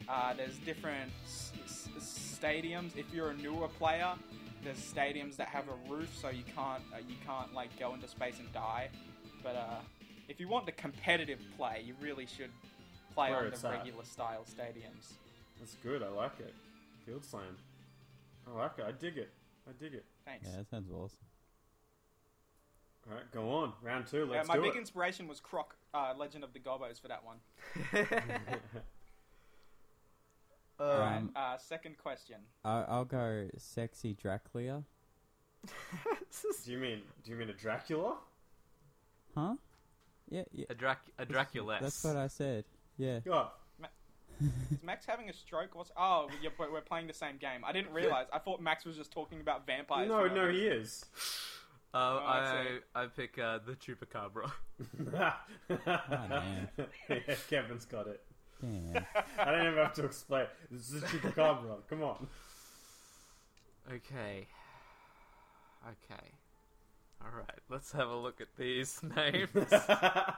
Uh, 0.08 0.36
there's 0.36 0.60
different 0.60 1.12
s- 1.26 1.54
s- 1.98 2.31
stadiums. 2.42 2.98
If 2.98 3.14
you're 3.14 3.30
a 3.30 3.36
newer 3.36 3.68
player, 3.68 4.14
there's 4.64 4.78
stadiums 4.78 5.36
that 5.38 5.48
have 5.48 5.66
a 5.68 5.92
roof, 5.92 6.10
so 6.20 6.30
you 6.30 6.44
can't 6.56 6.84
uh, 6.94 6.98
you 7.08 7.16
can't 7.26 7.54
like 7.54 7.78
go 7.80 7.94
into 7.94 8.08
space 8.08 8.40
and 8.40 8.52
die. 8.54 8.90
But 9.44 9.56
uh, 9.56 9.80
if 10.28 10.40
you 10.40 10.48
want 10.48 10.66
the 10.66 10.72
competitive 10.72 11.40
play, 11.58 11.84
you 11.86 11.96
really 12.02 12.26
should 12.26 12.52
play 13.14 13.32
Where 13.32 13.46
on 13.46 13.52
the 13.52 13.68
at. 13.68 13.78
regular 13.78 14.04
style 14.04 14.46
stadiums. 14.46 15.14
That's 15.60 15.76
good. 15.84 16.04
I 16.04 16.10
like 16.10 16.40
it. 16.40 16.54
Field 17.06 17.26
slam. 17.26 17.58
I 18.48 18.58
like 18.58 18.72
it. 18.78 18.86
I 18.88 18.92
dig 18.92 19.18
it. 19.18 19.30
I 19.68 19.72
dig 19.82 19.94
it. 19.94 20.06
Thanks. 20.26 20.48
Yeah, 20.50 20.58
that 20.58 20.70
sounds 20.70 20.90
awesome. 20.92 21.18
All 23.10 23.16
right, 23.16 23.32
go 23.32 23.50
on. 23.50 23.74
Round 23.82 24.06
two. 24.06 24.26
Let's 24.26 24.48
yeah, 24.48 24.54
my 24.54 24.56
do 24.56 24.62
big 24.62 24.76
it. 24.76 24.80
inspiration 24.80 25.28
was 25.28 25.40
Croc, 25.40 25.76
uh, 25.94 26.14
Legend 26.18 26.44
of 26.44 26.54
the 26.54 26.60
Gobos 26.60 27.02
for 27.02 27.08
that 27.08 27.24
one. 27.24 27.38
Um, 30.82 31.32
Uh, 31.36 31.58
second 31.58 31.98
question. 31.98 32.38
I, 32.66 32.84
I'll 32.88 33.06
go 33.06 33.48
sexy 33.58 34.14
Dracula. 34.14 34.84
do 36.66 36.72
you 36.72 36.78
mean 36.78 37.02
do 37.24 37.32
you 37.32 37.38
mean 37.38 37.50
a 37.50 37.54
Dracula? 37.54 38.18
Huh? 39.36 39.56
Yeah, 40.30 40.44
yeah. 40.52 40.66
a 40.70 40.74
Drac 40.74 41.00
a 41.20 41.26
Dracula. 41.26 41.78
That's 41.82 42.04
what 42.04 42.16
I 42.16 42.28
said. 42.28 42.66
Yeah. 42.98 43.20
Yeah. 43.26 43.46
Is 44.72 44.82
Max 44.82 45.06
having 45.06 45.30
a 45.30 45.34
stroke? 45.34 45.76
What's? 45.76 45.92
Oh, 45.96 46.28
yeah, 46.42 46.50
but 46.58 46.72
we're 46.72 46.82
playing 46.82 47.06
the 47.06 47.14
same 47.14 47.38
game. 47.38 47.64
I 47.64 47.72
didn't 47.72 47.94
realize. 47.94 48.26
I 48.34 48.40
thought 48.40 48.60
Max 48.60 48.86
was 48.86 48.98
just 48.98 49.12
talking 49.12 49.40
about 49.40 49.68
vampires. 49.68 50.10
No, 50.10 50.28
no, 50.28 50.50
he 50.50 50.66
is. 50.66 51.06
Uh, 51.94 51.98
Oh, 51.98 52.18
I 52.26 52.80
I. 52.96 53.04
I 53.04 53.08
pick 53.08 53.38
uh, 53.38 53.60
the 53.66 53.74
Chupacabra. 53.74 54.52
man. 55.70 56.70
yeah, 57.10 57.36
Kevin's 57.50 57.86
got 57.86 58.08
it. 58.08 58.24
Damn. 58.62 59.06
I 59.40 59.52
don't 59.52 59.66
even 59.68 59.78
have 59.78 59.94
to 59.96 60.06
explain. 60.06 60.46
This 60.70 60.92
is 60.92 61.04
a 61.04 61.06
chupacabra. 61.08 61.78
Come 61.90 62.04
on. 62.04 62.28
Okay. 63.92 64.48
Okay. 65.88 66.28
All 67.24 67.32
right. 67.38 67.60
Let's 67.70 67.92
have 67.94 68.10
a 68.10 68.16
look 68.16 68.42
at 68.42 68.48
these 68.58 69.00
names. 69.16 69.50
I 69.74 70.36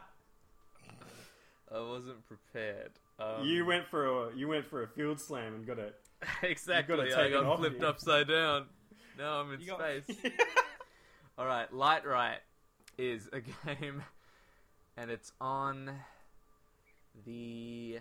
wasn't 1.79 2.25
prepared. 2.27 2.91
Um, 3.19 3.45
you 3.45 3.65
went 3.65 3.87
for 3.87 4.29
a 4.29 4.35
you 4.35 4.47
went 4.47 4.65
for 4.65 4.83
a 4.83 4.87
field 4.87 5.19
slam 5.19 5.55
and 5.55 5.65
got 5.65 5.79
it. 5.79 5.95
exactly. 6.43 7.05
take 7.09 7.17
I 7.17 7.23
it 7.25 7.31
got 7.31 7.57
flipped 7.57 7.81
you. 7.81 7.87
upside 7.87 8.27
down. 8.27 8.65
Now 9.17 9.41
I'm 9.41 9.53
in 9.53 9.61
You 9.61 9.67
got- 9.67 9.79
space. 10.03 10.31
All 11.37 11.45
right. 11.45 11.71
Light 11.73 12.05
Right 12.05 12.39
is 12.97 13.27
a 13.33 13.41
game, 13.41 14.03
and 14.97 15.09
it's 15.09 15.31
on 15.41 15.91
the 17.25 17.99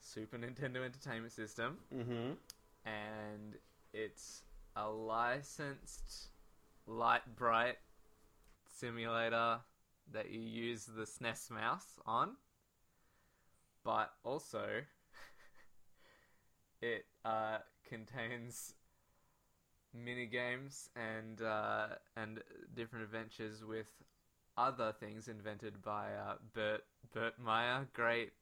Super 0.00 0.38
Nintendo 0.38 0.84
Entertainment 0.84 1.32
System, 1.32 1.78
Mm-hmm. 1.94 2.32
and 2.84 3.56
it's 3.92 4.42
a 4.76 4.88
licensed 4.88 6.28
light 6.86 7.22
bright 7.36 7.76
simulator 8.66 9.58
that 10.12 10.30
you 10.30 10.40
use 10.40 10.86
the 10.86 11.02
SNES 11.02 11.50
mouse 11.50 11.98
on, 12.06 12.36
but 13.84 14.10
also 14.24 14.64
it 16.80 17.04
uh, 17.24 17.58
contains 17.88 18.74
mini 19.94 20.26
games 20.26 20.88
and 20.96 21.42
uh, 21.42 21.88
and 22.16 22.40
different 22.74 23.04
adventures 23.04 23.64
with 23.64 23.88
other 24.56 24.92
things 24.98 25.28
invented 25.28 25.82
by 25.82 26.12
uh, 26.14 26.34
Burt 26.54 26.84
Burt 27.12 27.38
Meyer, 27.38 27.86
great 27.92 28.32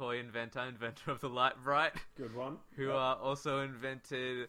toy 0.00 0.18
inventor, 0.18 0.60
inventor 0.60 1.10
of 1.10 1.20
the 1.20 1.28
light 1.28 1.52
bright 1.62 1.92
Good 2.16 2.34
one. 2.34 2.56
who 2.74 2.90
uh, 2.90 3.16
also 3.22 3.60
invented 3.60 4.48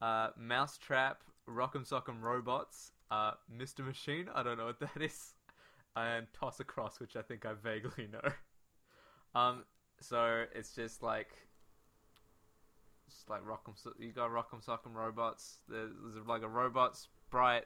uh, 0.00 0.28
Mousetrap, 0.38 1.22
Rock'em 1.48 1.88
Sock'em 1.88 2.22
Robots, 2.22 2.92
uh, 3.10 3.32
Mr. 3.52 3.84
Machine, 3.84 4.28
I 4.32 4.44
don't 4.44 4.56
know 4.56 4.66
what 4.66 4.78
that 4.78 5.02
is, 5.02 5.34
and 5.96 6.26
Toss 6.32 6.60
Across, 6.60 7.00
which 7.00 7.16
I 7.16 7.22
think 7.22 7.44
I 7.44 7.54
vaguely 7.54 8.08
know. 8.12 8.30
Um, 9.34 9.64
so 10.00 10.44
it's 10.54 10.72
just 10.76 11.02
like, 11.02 11.30
just 13.08 13.28
like 13.28 13.42
Rock'em, 13.44 13.74
So- 13.76 13.94
you 13.98 14.12
got 14.12 14.30
Rock'em 14.30 14.64
Sock'em 14.64 14.94
Robots. 14.94 15.58
There's, 15.68 15.90
there's 16.14 16.26
like 16.26 16.42
a 16.42 16.48
robot 16.48 16.96
sprite. 16.96 17.64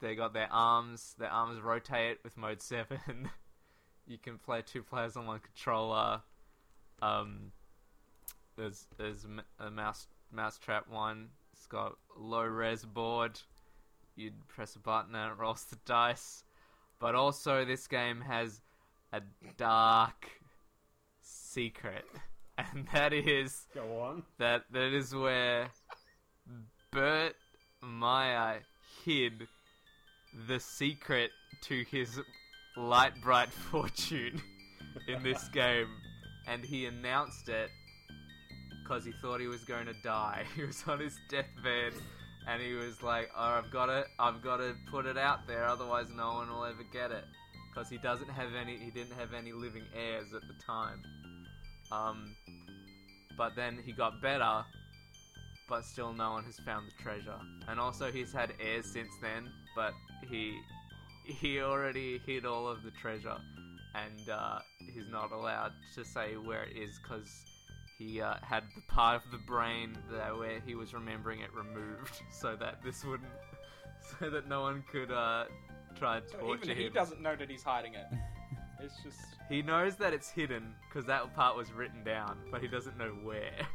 They 0.00 0.16
got 0.16 0.32
their 0.34 0.48
arms. 0.52 1.14
Their 1.20 1.30
arms 1.30 1.60
rotate 1.60 2.18
with 2.24 2.36
mode 2.36 2.60
seven. 2.62 3.30
you 4.08 4.18
can 4.18 4.38
play 4.38 4.62
two 4.62 4.82
players 4.82 5.16
on 5.16 5.26
one 5.26 5.38
controller. 5.38 6.22
Um, 7.02 7.52
there's 8.56 8.86
there's 8.96 9.26
a 9.58 9.70
mouse 9.70 10.06
mousetrap 10.32 10.88
one. 10.88 11.28
It's 11.52 11.66
got 11.66 11.96
low 12.16 12.42
res 12.44 12.84
board. 12.84 13.40
You'd 14.16 14.48
press 14.48 14.74
a 14.74 14.80
button 14.80 15.14
and 15.14 15.32
it 15.32 15.38
rolls 15.38 15.64
the 15.64 15.76
dice. 15.86 16.42
But 17.00 17.14
also 17.14 17.64
this 17.64 17.86
game 17.86 18.20
has 18.22 18.60
a 19.12 19.20
dark 19.56 20.28
secret, 21.22 22.04
and 22.58 22.88
that 22.92 23.12
is 23.12 23.66
Go 23.74 24.00
on. 24.00 24.22
that 24.38 24.64
that 24.72 24.92
is 24.92 25.14
where 25.14 25.68
Burt 26.90 27.34
Meyer 27.80 28.60
hid 29.04 29.46
the 30.48 30.58
secret 30.58 31.30
to 31.62 31.84
his 31.90 32.20
Lite-Brite 32.76 33.52
fortune 33.70 34.42
in 35.06 35.22
this 35.22 35.48
game, 35.52 35.88
and 36.48 36.64
he 36.64 36.86
announced 36.86 37.48
it 37.48 37.70
because 38.82 39.04
he 39.04 39.12
thought 39.20 39.40
he 39.40 39.46
was 39.46 39.64
going 39.64 39.86
to 39.86 39.94
die. 40.02 40.44
He 40.56 40.64
was 40.64 40.82
on 40.86 40.98
his 40.98 41.16
deathbed, 41.28 41.92
and 42.48 42.62
he 42.62 42.72
was 42.72 43.02
like, 43.02 43.30
"Oh, 43.36 43.60
I've 43.62 43.70
got 43.70 43.86
to, 43.86 44.04
I've 44.18 44.42
got 44.42 44.58
to 44.58 44.74
put 44.90 45.06
it 45.06 45.18
out 45.18 45.46
there, 45.46 45.64
otherwise 45.66 46.06
no 46.14 46.34
one 46.34 46.50
will 46.50 46.64
ever 46.64 46.84
get 46.92 47.10
it." 47.10 47.24
Because 47.70 47.90
he 47.90 47.98
doesn't 47.98 48.30
have 48.30 48.54
any, 48.60 48.76
he 48.76 48.90
didn't 48.90 49.12
have 49.18 49.34
any 49.34 49.52
living 49.52 49.84
heirs 49.94 50.32
at 50.34 50.42
the 50.42 50.54
time. 50.64 51.02
Um, 51.92 52.34
but 53.36 53.54
then 53.54 53.78
he 53.84 53.92
got 53.92 54.20
better, 54.20 54.64
but 55.68 55.84
still 55.84 56.12
no 56.12 56.32
one 56.32 56.44
has 56.44 56.58
found 56.58 56.88
the 56.88 57.02
treasure. 57.02 57.38
And 57.68 57.78
also 57.78 58.10
he's 58.10 58.32
had 58.32 58.54
heirs 58.58 58.86
since 58.86 59.12
then, 59.22 59.50
but 59.76 59.92
he 60.28 60.58
he 61.24 61.60
already 61.60 62.20
hid 62.26 62.46
all 62.46 62.66
of 62.66 62.82
the 62.82 62.90
treasure, 62.90 63.36
and 63.94 64.28
uh, 64.30 64.58
he's 64.92 65.08
not 65.10 65.32
allowed 65.32 65.72
to 65.94 66.04
say 66.04 66.36
where 66.36 66.64
it 66.64 66.76
is 66.76 66.98
because 67.02 67.44
he 67.98 68.20
uh, 68.20 68.34
had 68.42 68.62
the 68.74 68.82
part 68.82 69.16
of 69.24 69.30
the 69.32 69.38
brain 69.38 69.96
that 70.12 70.36
where 70.36 70.60
he 70.64 70.74
was 70.74 70.94
remembering 70.94 71.40
it 71.40 71.52
removed, 71.54 72.20
so 72.30 72.56
that 72.56 72.82
this 72.84 73.04
wouldn't, 73.04 73.30
so 74.20 74.30
that 74.30 74.48
no 74.48 74.62
one 74.62 74.84
could 74.90 75.10
uh, 75.10 75.44
try 75.98 76.18
and 76.18 76.28
So 76.30 76.38
torture 76.38 76.64
even 76.64 76.76
he 76.76 76.84
him. 76.86 76.92
doesn't 76.92 77.20
know 77.20 77.34
that 77.36 77.50
he's 77.50 77.62
hiding 77.62 77.94
it. 77.94 78.06
It's 78.80 78.94
just 79.02 79.18
He 79.48 79.60
knows 79.60 79.96
that 79.96 80.12
it's 80.14 80.30
hidden 80.30 80.72
because 80.88 81.04
that 81.06 81.34
part 81.34 81.56
was 81.56 81.72
written 81.72 82.04
down, 82.04 82.38
but 82.48 82.62
he 82.62 82.68
doesn't 82.68 82.96
know 82.96 83.10
where. 83.24 83.66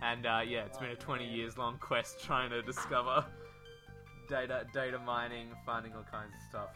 And 0.00 0.24
uh, 0.24 0.40
yeah, 0.48 0.64
it's 0.64 0.78
been 0.78 0.88
a 0.88 0.96
20 0.96 1.26
years 1.28 1.58
long 1.58 1.76
quest 1.78 2.24
trying 2.24 2.48
to 2.48 2.62
discover 2.62 3.22
data, 4.30 4.64
data 4.72 4.98
mining, 4.98 5.48
finding 5.66 5.92
all 5.94 6.06
kinds 6.10 6.32
of 6.34 6.40
stuff. 6.48 6.70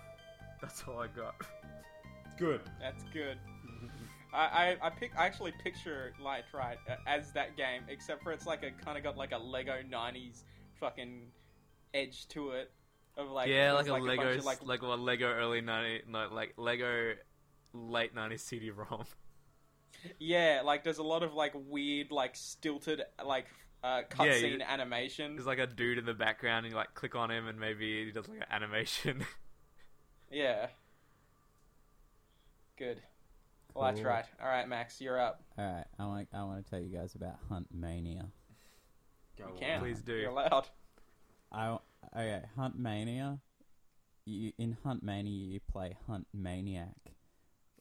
That's 0.64 0.82
all 0.88 0.98
I 0.98 1.08
got. 1.08 1.34
Good. 2.38 2.62
that's 2.80 3.04
good. 3.12 3.36
I, 4.32 4.38
I, 4.80 4.86
I 4.86 4.90
pick 4.90 5.12
I 5.16 5.26
actually 5.26 5.52
picture 5.62 6.14
Light 6.18 6.44
Right 6.54 6.78
uh, 6.88 6.96
as 7.06 7.32
that 7.32 7.56
game, 7.56 7.82
except 7.88 8.22
for 8.22 8.32
it's 8.32 8.46
like 8.46 8.62
a 8.62 8.70
kind 8.82 8.96
of 8.96 9.04
got 9.04 9.18
like 9.18 9.32
a 9.32 9.38
Lego 9.38 9.74
'90s 9.88 10.42
fucking 10.80 11.26
edge 11.92 12.26
to 12.28 12.52
it, 12.52 12.72
of 13.18 13.28
like 13.28 13.48
yeah, 13.48 13.74
there's 13.74 13.88
like, 13.88 14.02
a 14.02 14.06
bunch 14.06 14.18
Lego, 14.18 14.38
of, 14.38 14.44
like 14.44 14.62
like, 14.64 14.82
a 14.82 14.86
Lego 14.86 15.26
early 15.26 15.60
90, 15.60 16.04
no, 16.08 16.28
like 16.32 16.54
Lego 16.56 17.12
late 17.74 18.14
90s 18.14 18.40
CD-ROM. 18.40 19.04
yeah, 20.18 20.62
like 20.64 20.82
there's 20.82 20.98
a 20.98 21.04
lot 21.04 21.22
of 21.22 21.34
like 21.34 21.52
weird 21.54 22.10
like 22.10 22.34
stilted 22.36 23.02
like 23.24 23.46
uh, 23.82 24.00
cutscene 24.10 24.58
you- 24.58 24.62
animation. 24.66 25.36
There's 25.36 25.46
like 25.46 25.58
a 25.58 25.66
dude 25.66 25.98
in 25.98 26.06
the 26.06 26.14
background, 26.14 26.64
and 26.64 26.72
you 26.72 26.76
like 26.76 26.94
click 26.94 27.14
on 27.14 27.30
him, 27.30 27.48
and 27.48 27.60
maybe 27.60 28.06
he 28.06 28.10
does 28.10 28.28
like 28.28 28.38
an 28.38 28.46
animation. 28.50 29.26
Yeah. 30.34 30.66
Good. 32.76 33.00
Well, 33.72 33.84
that's 33.84 34.00
Cool. 34.00 34.08
right. 34.10 34.24
All 34.42 34.48
right, 34.48 34.68
Max, 34.68 35.00
you're 35.00 35.20
up. 35.20 35.42
All 35.56 35.64
right, 35.64 35.84
I 35.98 36.06
want 36.06 36.28
I 36.32 36.42
want 36.44 36.64
to 36.64 36.70
tell 36.70 36.80
you 36.80 36.96
guys 36.96 37.14
about 37.14 37.38
Hunt 37.48 37.68
Mania. 37.72 38.26
Go 39.38 39.46
You 39.46 39.52
on. 39.52 39.58
can. 39.58 39.80
Please 39.80 40.00
do. 40.00 40.14
You're 40.14 40.30
allowed. 40.30 40.68
I 41.52 41.78
okay, 42.16 42.42
Hunt 42.56 42.78
Mania. 42.78 43.38
You 44.26 44.52
in 44.58 44.76
Hunt 44.84 45.02
Mania 45.04 45.30
you 45.52 45.60
play 45.70 45.96
Hunt 46.08 46.26
Maniac. 46.34 46.96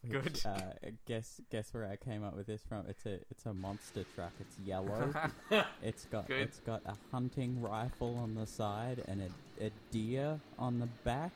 Which, 0.06 0.12
Good. 0.12 0.42
Uh, 0.46 0.60
guess 1.08 1.40
guess 1.50 1.74
where 1.74 1.88
I 1.90 1.96
came 1.96 2.24
up 2.24 2.36
with 2.36 2.46
this 2.46 2.62
from? 2.68 2.86
It's 2.88 3.06
a 3.06 3.20
it's 3.32 3.46
a 3.46 3.54
monster 3.54 4.04
truck. 4.14 4.34
It's 4.40 4.60
yellow. 4.60 5.14
it's 5.82 6.06
got 6.06 6.28
Good. 6.28 6.42
it's 6.42 6.60
got 6.60 6.82
a 6.86 6.94
hunting 7.12 7.62
rifle 7.62 8.18
on 8.22 8.36
the 8.36 8.46
side 8.46 9.02
and 9.08 9.22
a, 9.22 9.66
a 9.66 9.72
deer 9.92 10.40
on 10.60 10.80
the 10.80 10.88
back. 11.04 11.32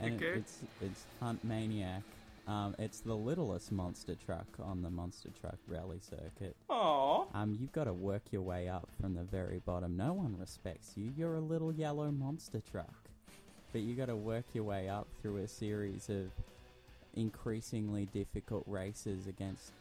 And 0.00 0.20
it- 0.20 0.36
it's 0.38 0.58
it's 0.82 1.04
Hunt 1.20 1.42
Maniac. 1.44 2.02
Um, 2.48 2.76
it's 2.78 3.00
the 3.00 3.14
littlest 3.16 3.72
monster 3.72 4.14
truck 4.14 4.46
on 4.62 4.82
the 4.82 4.90
monster 4.90 5.30
truck 5.40 5.58
rally 5.66 5.98
circuit. 6.00 6.54
Aww. 6.70 7.26
Um, 7.34 7.56
you've 7.60 7.72
got 7.72 7.84
to 7.84 7.92
work 7.92 8.22
your 8.30 8.42
way 8.42 8.68
up 8.68 8.88
from 9.00 9.14
the 9.14 9.24
very 9.24 9.58
bottom. 9.58 9.96
No 9.96 10.12
one 10.12 10.36
respects 10.38 10.92
you. 10.96 11.12
You're 11.16 11.34
a 11.34 11.40
little 11.40 11.72
yellow 11.72 12.12
monster 12.12 12.60
truck. 12.70 12.94
But 13.72 13.80
you 13.80 13.96
got 13.96 14.06
to 14.06 14.14
work 14.16 14.44
your 14.52 14.62
way 14.62 14.88
up 14.88 15.08
through 15.20 15.38
a 15.38 15.48
series 15.48 16.08
of 16.08 16.30
increasingly 17.14 18.06
difficult 18.06 18.64
races 18.66 19.26
against 19.26 19.72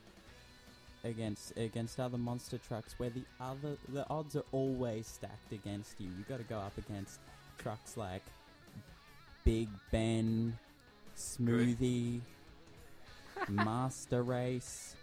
against 1.04 1.56
against 1.58 2.00
other 2.00 2.18
monster 2.18 2.58
trucks 2.58 2.96
where 2.98 3.12
the 3.12 3.24
other 3.40 3.78
the 3.90 4.10
odds 4.10 4.36
are 4.36 4.44
always 4.52 5.06
stacked 5.06 5.52
against 5.52 6.00
you. 6.02 6.08
You 6.08 6.24
got 6.28 6.38
to 6.38 6.44
go 6.46 6.58
up 6.58 6.76
against 6.78 7.20
trucks 7.60 7.96
like 7.96 8.24
Big 9.46 9.70
Ben, 9.92 10.58
Smoothie, 11.16 12.20
Master 13.48 14.24
Race, 14.24 14.96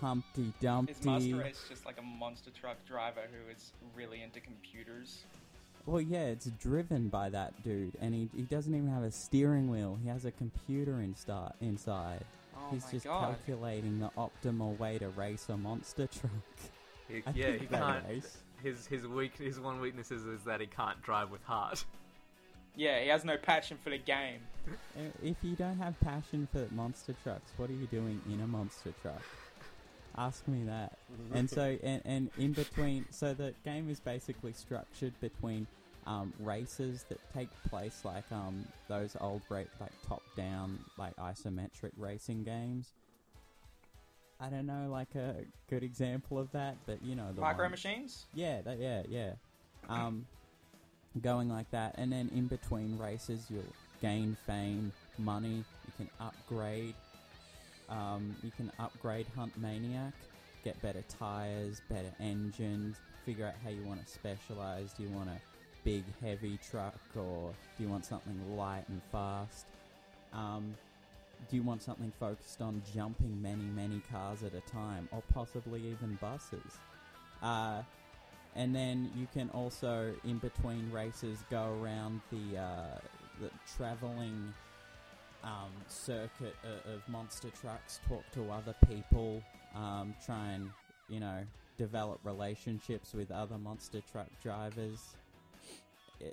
Humpty 0.00 0.52
Dumpty. 0.60 0.92
Is 0.92 1.04
Master 1.04 1.36
Race 1.36 1.64
just 1.68 1.84
like 1.86 1.98
a 1.98 2.02
monster 2.02 2.50
truck 2.50 2.78
driver 2.88 3.20
who 3.30 3.50
is 3.54 3.72
really 3.94 4.22
into 4.22 4.40
computers? 4.40 5.24
Well, 5.84 6.00
yeah, 6.00 6.24
it's 6.26 6.46
driven 6.46 7.08
by 7.08 7.28
that 7.30 7.62
dude, 7.62 7.92
and 8.00 8.14
he, 8.14 8.28
he 8.34 8.42
doesn't 8.42 8.74
even 8.74 8.88
have 8.88 9.02
a 9.02 9.10
steering 9.10 9.68
wheel. 9.68 9.98
He 10.02 10.08
has 10.08 10.24
a 10.24 10.30
computer 10.30 10.92
insta- 10.92 11.52
inside. 11.60 12.24
Oh 12.56 12.68
He's 12.70 12.84
just 12.90 13.04
god. 13.04 13.36
calculating 13.36 13.98
the 13.98 14.10
optimal 14.16 14.78
way 14.78 14.98
to 14.98 15.08
race 15.10 15.48
a 15.50 15.56
monster 15.56 16.06
truck. 16.06 16.32
He- 17.08 17.22
yeah, 17.34 17.52
he 17.52 17.66
can't. 17.66 18.04
race. 18.08 18.38
His 18.62 18.86
his 18.86 19.06
weak 19.08 19.36
his 19.36 19.58
one 19.60 19.80
weakness 19.80 20.10
is, 20.12 20.24
is 20.24 20.44
that 20.44 20.60
he 20.60 20.66
can't 20.68 21.02
drive 21.02 21.30
with 21.30 21.42
heart. 21.42 21.84
Yeah, 22.74 23.00
he 23.00 23.08
has 23.08 23.24
no 23.24 23.36
passion 23.36 23.76
for 23.82 23.90
the 23.90 23.98
game. 23.98 24.40
Uh, 24.96 25.00
If 25.22 25.36
you 25.42 25.54
don't 25.56 25.78
have 25.78 25.98
passion 26.00 26.48
for 26.52 26.66
monster 26.74 27.14
trucks, 27.22 27.50
what 27.56 27.68
are 27.68 27.74
you 27.74 27.86
doing 27.86 28.20
in 28.32 28.40
a 28.40 28.46
monster 28.46 28.92
truck? 29.02 29.22
Ask 30.16 30.46
me 30.48 30.64
that. 30.64 30.96
and 31.34 31.48
so, 31.48 31.76
and, 31.82 32.02
and 32.04 32.30
in 32.38 32.52
between, 32.52 33.04
so 33.10 33.34
the 33.34 33.54
game 33.64 33.90
is 33.90 34.00
basically 34.00 34.52
structured 34.52 35.12
between 35.20 35.66
um, 36.06 36.32
races 36.40 37.04
that 37.08 37.18
take 37.34 37.48
place 37.68 38.02
like 38.04 38.24
um, 38.32 38.66
those 38.88 39.16
old 39.20 39.42
ra- 39.48 39.62
like 39.80 39.92
top-down 40.08 40.78
like 40.98 41.14
isometric 41.16 41.92
racing 41.98 42.42
games. 42.42 42.88
I 44.40 44.48
don't 44.48 44.66
know, 44.66 44.88
like 44.90 45.14
a 45.14 45.44
good 45.70 45.84
example 45.84 46.38
of 46.38 46.50
that, 46.52 46.76
but 46.86 47.00
you 47.04 47.14
know 47.14 47.30
the 47.32 47.40
Micro 47.40 47.64
one- 47.64 47.70
machines? 47.70 48.24
yeah, 48.34 48.60
that, 48.62 48.78
yeah, 48.80 49.02
yeah. 49.08 49.32
Um, 49.88 50.26
going 51.20 51.48
like 51.48 51.70
that, 51.70 51.94
and 51.98 52.10
then 52.12 52.30
in 52.34 52.46
between 52.46 52.98
races, 52.98 53.46
you'll 53.50 53.62
gain 54.00 54.36
fame, 54.46 54.92
money. 55.18 55.64
You 55.86 55.92
can 55.96 56.10
upgrade. 56.20 56.94
Um, 57.88 58.34
you 58.42 58.50
can 58.56 58.72
upgrade 58.78 59.26
Hunt 59.36 59.52
Maniac, 59.58 60.14
get 60.64 60.80
better 60.80 61.04
tires, 61.18 61.82
better 61.90 62.12
engines. 62.20 62.96
Figure 63.26 63.46
out 63.46 63.54
how 63.62 63.70
you 63.70 63.82
want 63.84 64.04
to 64.04 64.10
specialize. 64.10 64.92
Do 64.94 65.02
you 65.02 65.10
want 65.10 65.28
a 65.28 65.40
big, 65.84 66.04
heavy 66.22 66.58
truck, 66.70 66.98
or 67.16 67.52
do 67.76 67.84
you 67.84 67.90
want 67.90 68.04
something 68.06 68.56
light 68.56 68.84
and 68.88 69.00
fast? 69.10 69.66
Um, 70.32 70.74
do 71.50 71.56
you 71.56 71.62
want 71.62 71.82
something 71.82 72.12
focused 72.18 72.62
on 72.62 72.82
jumping 72.94 73.40
many, 73.42 73.64
many 73.64 74.00
cars 74.10 74.42
at 74.42 74.54
a 74.54 74.60
time, 74.70 75.08
or 75.12 75.22
possibly 75.34 75.80
even 75.80 76.18
buses? 76.20 76.78
Uh, 77.42 77.82
and 78.54 78.74
then 78.74 79.10
you 79.16 79.26
can 79.32 79.48
also, 79.50 80.12
in 80.24 80.38
between 80.38 80.90
races, 80.90 81.38
go 81.50 81.76
around 81.82 82.20
the, 82.30 82.58
uh, 82.58 82.98
the 83.40 83.50
traveling 83.76 84.52
um, 85.42 85.70
circuit 85.88 86.54
of, 86.64 86.92
of 86.94 87.08
monster 87.08 87.48
trucks, 87.60 88.00
talk 88.08 88.22
to 88.32 88.50
other 88.50 88.74
people, 88.88 89.42
um, 89.74 90.14
try 90.24 90.50
and, 90.52 90.70
you 91.08 91.18
know, 91.20 91.38
develop 91.78 92.20
relationships 92.24 93.12
with 93.14 93.30
other 93.30 93.58
monster 93.58 94.00
truck 94.12 94.28
drivers. 94.42 95.00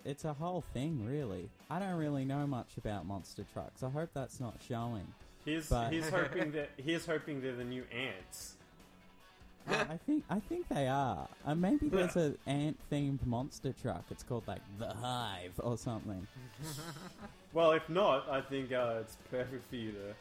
It's 0.06 0.26
a 0.26 0.34
whole 0.34 0.64
thing, 0.74 1.04
really. 1.06 1.50
I 1.70 1.80
don't 1.80 1.96
really 1.98 2.26
know 2.26 2.46
much 2.46 2.78
about 2.78 3.08
monster 3.08 3.46
trucks. 3.52 3.82
I 3.82 3.90
hope 3.90 4.10
that's 4.14 4.40
not 4.40 4.58
showing. 4.68 5.08
He's 5.46 5.70
But- 5.70 5.92
he's 5.92 6.10
hoping 6.10 6.52
that 6.54 6.70
he's 6.78 7.06
hoping 7.06 7.42
they're 7.42 7.56
the 7.56 7.64
new 7.64 7.86
ants. 7.92 8.58
Uh, 9.70 9.86
I 9.90 9.98
think 9.98 10.24
I 10.30 10.40
think 10.40 10.68
they 10.70 10.88
are. 10.88 11.28
Uh, 11.46 11.56
maybe 11.56 11.90
there's 11.90 12.16
an 12.16 12.38
ant-themed 12.48 13.26
monster 13.26 13.74
truck. 13.74 14.04
It's 14.10 14.24
called 14.24 14.48
like 14.48 14.62
the 14.78 14.94
Hive 14.94 15.54
or 15.60 15.78
something. 15.78 16.26
Well, 17.52 17.72
if 17.72 17.90
not, 17.90 18.30
I 18.30 18.42
think 18.42 18.72
uh, 18.72 18.98
it's 19.02 19.18
perfect 19.32 19.68
for 19.72 19.76
you 19.76 19.92
to 19.94 20.14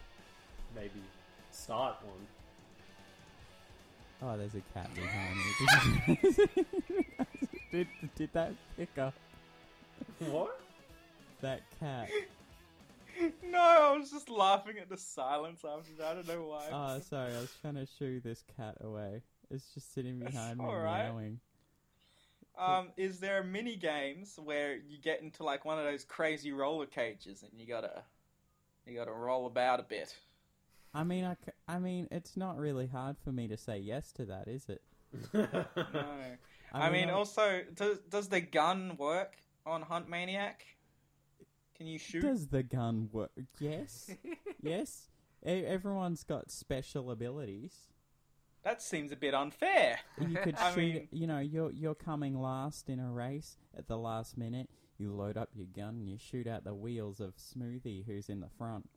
maybe 0.75 1.03
start 1.51 1.97
one. 2.03 2.27
Oh, 4.23 4.39
there's 4.39 4.55
a 4.55 4.63
cat 4.73 4.89
behind 4.95 5.37
me. 5.37 6.19
Did, 6.25 7.27
did, 7.71 7.87
did 8.17 8.31
that 8.33 8.53
pick 8.79 8.97
up 8.97 9.13
What? 10.21 10.59
that 11.43 11.61
cat? 11.79 12.09
No, 13.45 13.59
I 13.59 13.97
was 13.99 14.13
just 14.13 14.29
laughing 14.31 14.79
at 14.81 14.89
the 14.89 14.97
silence 14.97 15.65
after 15.65 15.91
that. 15.99 16.07
I 16.07 16.15
don't 16.15 16.29
know 16.29 16.45
why. 16.45 16.69
Oh, 16.73 17.01
sorry. 17.01 17.35
I 17.35 17.41
was 17.41 17.53
trying 17.61 17.75
to 17.75 17.85
shoo 17.99 18.21
this 18.23 18.45
cat 18.57 18.77
away. 18.81 19.23
It's 19.51 19.73
just 19.75 19.93
sitting 19.95 20.19
behind 20.19 20.59
me 20.59 20.65
alright. 20.65 21.07
meowing. 21.07 21.41
Um, 22.59 22.89
is 22.97 23.21
there 23.21 23.43
mini 23.45 23.77
games 23.77 24.39
where 24.43 24.77
you 24.77 24.99
get 25.01 25.23
into 25.23 25.45
like 25.45 25.65
one 25.65 25.79
of 25.79 25.85
those 25.85 26.05
crazy 26.05 26.51
roller 26.53 26.87
cages 26.87 27.43
and 27.45 27.53
you 27.61 27.67
gotta 27.67 28.03
you 28.87 28.97
gotta 28.97 29.13
roll 29.13 29.47
about 29.47 29.81
a 29.81 29.85
bit? 29.85 30.15
I 30.95 31.05
mean, 31.05 31.25
I, 31.25 31.37
I 31.69 31.79
mean, 31.79 32.09
it's 32.11 32.37
not 32.37 32.57
really 32.59 32.87
hard 32.87 33.17
for 33.23 33.31
me 33.31 33.47
to 33.49 33.57
say 33.57 33.79
yes 33.79 34.11
to 34.13 34.25
that, 34.27 34.49
is 34.49 34.67
it? 34.69 34.83
No. 35.33 35.47
I, 36.73 36.91
mean, 36.91 37.09
I- 37.09 37.13
also, 37.13 37.63
does 37.75 37.99
does 38.11 38.29
the 38.29 38.41
gun 38.41 38.97
work 38.99 39.37
on 39.65 39.83
Hunt 39.83 40.09
Maniac? 40.09 40.65
Can 41.77 41.87
you 41.87 41.99
shoot? 41.99 42.23
Does 42.23 42.49
the 42.49 42.63
gun 42.63 43.09
work? 43.13 43.31
Yes. 43.61 44.11
yes. 44.63 45.09
E- 45.47 45.65
everyone's 45.65 46.25
got 46.25 46.51
special 46.51 47.11
abilities. 47.11 47.89
That 48.69 48.83
seems 48.83 49.13
a 49.13 49.17
bit 49.17 49.33
unfair. 49.35 49.99
You 50.21 50.37
could 50.37 50.55
I 50.59 50.71
shoot. 50.75 50.77
mean- 50.95 51.09
you 51.11 51.27
know, 51.27 51.39
you're 51.39 51.71
you're 51.73 51.95
coming 51.95 52.39
last 52.39 52.91
in 52.91 53.01
a 53.01 53.11
race 53.11 53.57
at 53.77 53.89
the 53.89 53.97
last 53.97 54.37
minute. 54.37 54.69
You 54.99 55.13
load 55.13 55.37
up 55.39 55.49
your 55.55 55.67
gun 55.75 55.95
and 55.95 56.09
you 56.09 56.19
shoot 56.19 56.47
out 56.47 56.65
the 56.65 56.75
wheels 56.75 57.19
of 57.21 57.35
Smoothie, 57.37 58.05
who's 58.05 58.29
in 58.29 58.41
the 58.41 58.49
front. 58.59 58.89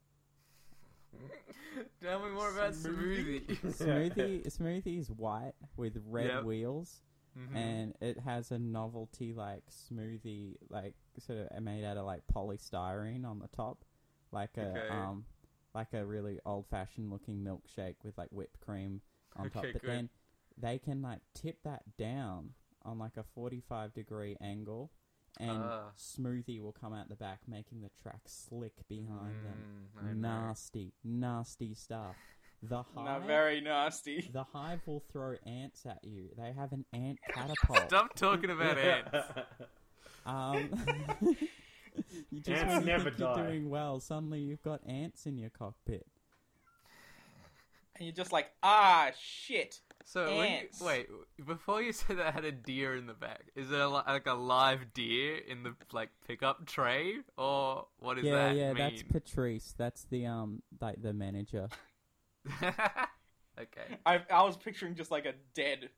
Tell 2.04 2.24
me 2.26 2.32
more 2.32 2.52
about 2.52 2.74
Smoothie? 2.74 3.46
Smoothie. 3.66 4.46
Smoothie, 4.48 5.00
is 5.00 5.10
white 5.10 5.54
with 5.78 6.02
red 6.10 6.28
Yep. 6.28 6.44
wheels, 6.44 7.02
Mhm. 7.38 7.56
and 7.56 7.96
it 8.02 8.20
has 8.20 8.52
a 8.52 8.60
novelty 8.60 9.34
like 9.34 9.64
smoothie, 9.70 10.58
like 10.70 10.96
sort 11.20 11.48
of 11.50 11.64
made 11.64 11.84
out 11.86 11.98
of 11.98 12.06
like 12.06 12.24
polystyrene 12.34 13.26
on 13.26 13.40
the 13.40 13.48
top, 13.50 13.86
like 14.32 14.58
a 14.58 14.70
Okay. 14.70 14.88
um, 14.90 15.26
like 15.74 15.94
a 15.94 16.06
really 16.06 16.40
old 16.46 16.66
fashioned 16.68 17.10
looking 17.12 17.42
milkshake 17.44 17.96
with 18.04 18.18
like 18.18 18.30
whipped 18.32 18.60
cream 18.60 19.02
on 19.36 19.50
top. 19.50 19.64
Okay, 19.64 19.74
But 19.74 19.82
good. 19.82 19.90
then 19.92 20.10
they 20.58 20.78
can 20.80 21.02
like 21.02 21.22
tip 21.34 21.58
that 21.64 21.98
down 21.98 22.52
on 22.84 23.00
like 23.00 23.18
a 23.18 23.24
forty 23.24 23.62
five 23.62 23.94
degree 23.94 24.36
angle. 24.42 24.92
And 25.40 25.64
Ah. 25.64 25.92
smoothie 25.98 26.60
will 26.62 26.74
come 26.74 26.94
out 26.94 27.08
the 27.08 27.16
back, 27.16 27.40
making 27.48 27.82
the 27.82 27.90
track 28.02 28.22
slick 28.26 28.86
behind 28.90 29.34
them. 29.46 29.90
Mm, 29.96 30.04
I 30.04 30.14
know. 30.14 30.14
Nasty, 30.48 30.94
nasty 31.06 31.74
stuff. 31.74 32.18
The 32.62 32.84
hive, 32.84 32.96
Not 33.06 33.26
very 33.28 33.62
nasty. 33.62 34.30
the 34.34 34.44
hive 34.44 34.82
will 34.86 35.00
throw 35.12 35.36
ants 35.46 35.86
at 35.86 36.04
you. 36.04 36.30
They 36.38 36.52
have 36.52 36.74
an 36.74 36.84
ant 36.92 37.18
catapult. 37.34 37.88
Stop 37.88 38.14
talking 38.16 38.50
about 38.50 38.78
ants. 38.78 39.30
Um, 40.26 40.70
you 42.30 42.40
just 42.42 42.62
Ants 42.64 42.74
when 42.74 42.80
you 42.82 42.86
never 42.88 43.04
think 43.10 43.20
you're 43.20 43.34
die. 43.36 43.42
doing 43.48 43.70
well, 43.70 44.00
suddenly 44.00 44.42
you've 44.42 44.62
got 44.64 44.82
ants 44.86 45.26
in 45.26 45.38
your 45.38 45.50
cockpit. 45.50 46.06
And 48.02 48.08
you're 48.08 48.16
just 48.16 48.34
like, 48.34 48.50
ah, 48.64 49.12
shit. 49.22 49.80
So 50.06 50.36
when 50.36 50.52
you, 50.54 50.68
wait, 50.84 51.08
before 51.46 51.84
you 51.84 51.94
said 51.94 52.18
that 52.18 52.34
had 52.34 52.46
a 52.46 52.52
deer 52.52 52.96
in 52.96 53.06
the 53.06 53.14
back, 53.14 53.52
is 53.56 53.72
it 53.72 53.76
li- 53.76 54.02
like 54.08 54.26
a 54.26 54.34
live 54.34 54.92
deer 54.96 55.38
in 55.38 55.62
the 55.62 55.76
like 55.94 56.10
pickup 56.28 56.66
tray, 56.66 57.18
or 57.38 57.86
what 58.00 58.16
does 58.16 58.26
yeah, 58.26 58.32
that 58.32 58.56
yeah, 58.56 58.74
mean? 58.74 58.78
that's 58.78 59.04
Patrice. 59.04 59.76
That's 59.78 60.06
the 60.06 60.26
um, 60.26 60.64
like 60.82 61.00
the 61.00 61.14
manager. 61.14 61.70
okay. 62.64 64.00
I 64.04 64.24
I 64.32 64.42
was 64.42 64.58
picturing 64.58 64.96
just 64.96 65.12
like 65.12 65.28
a 65.28 65.36
dead, 65.54 65.90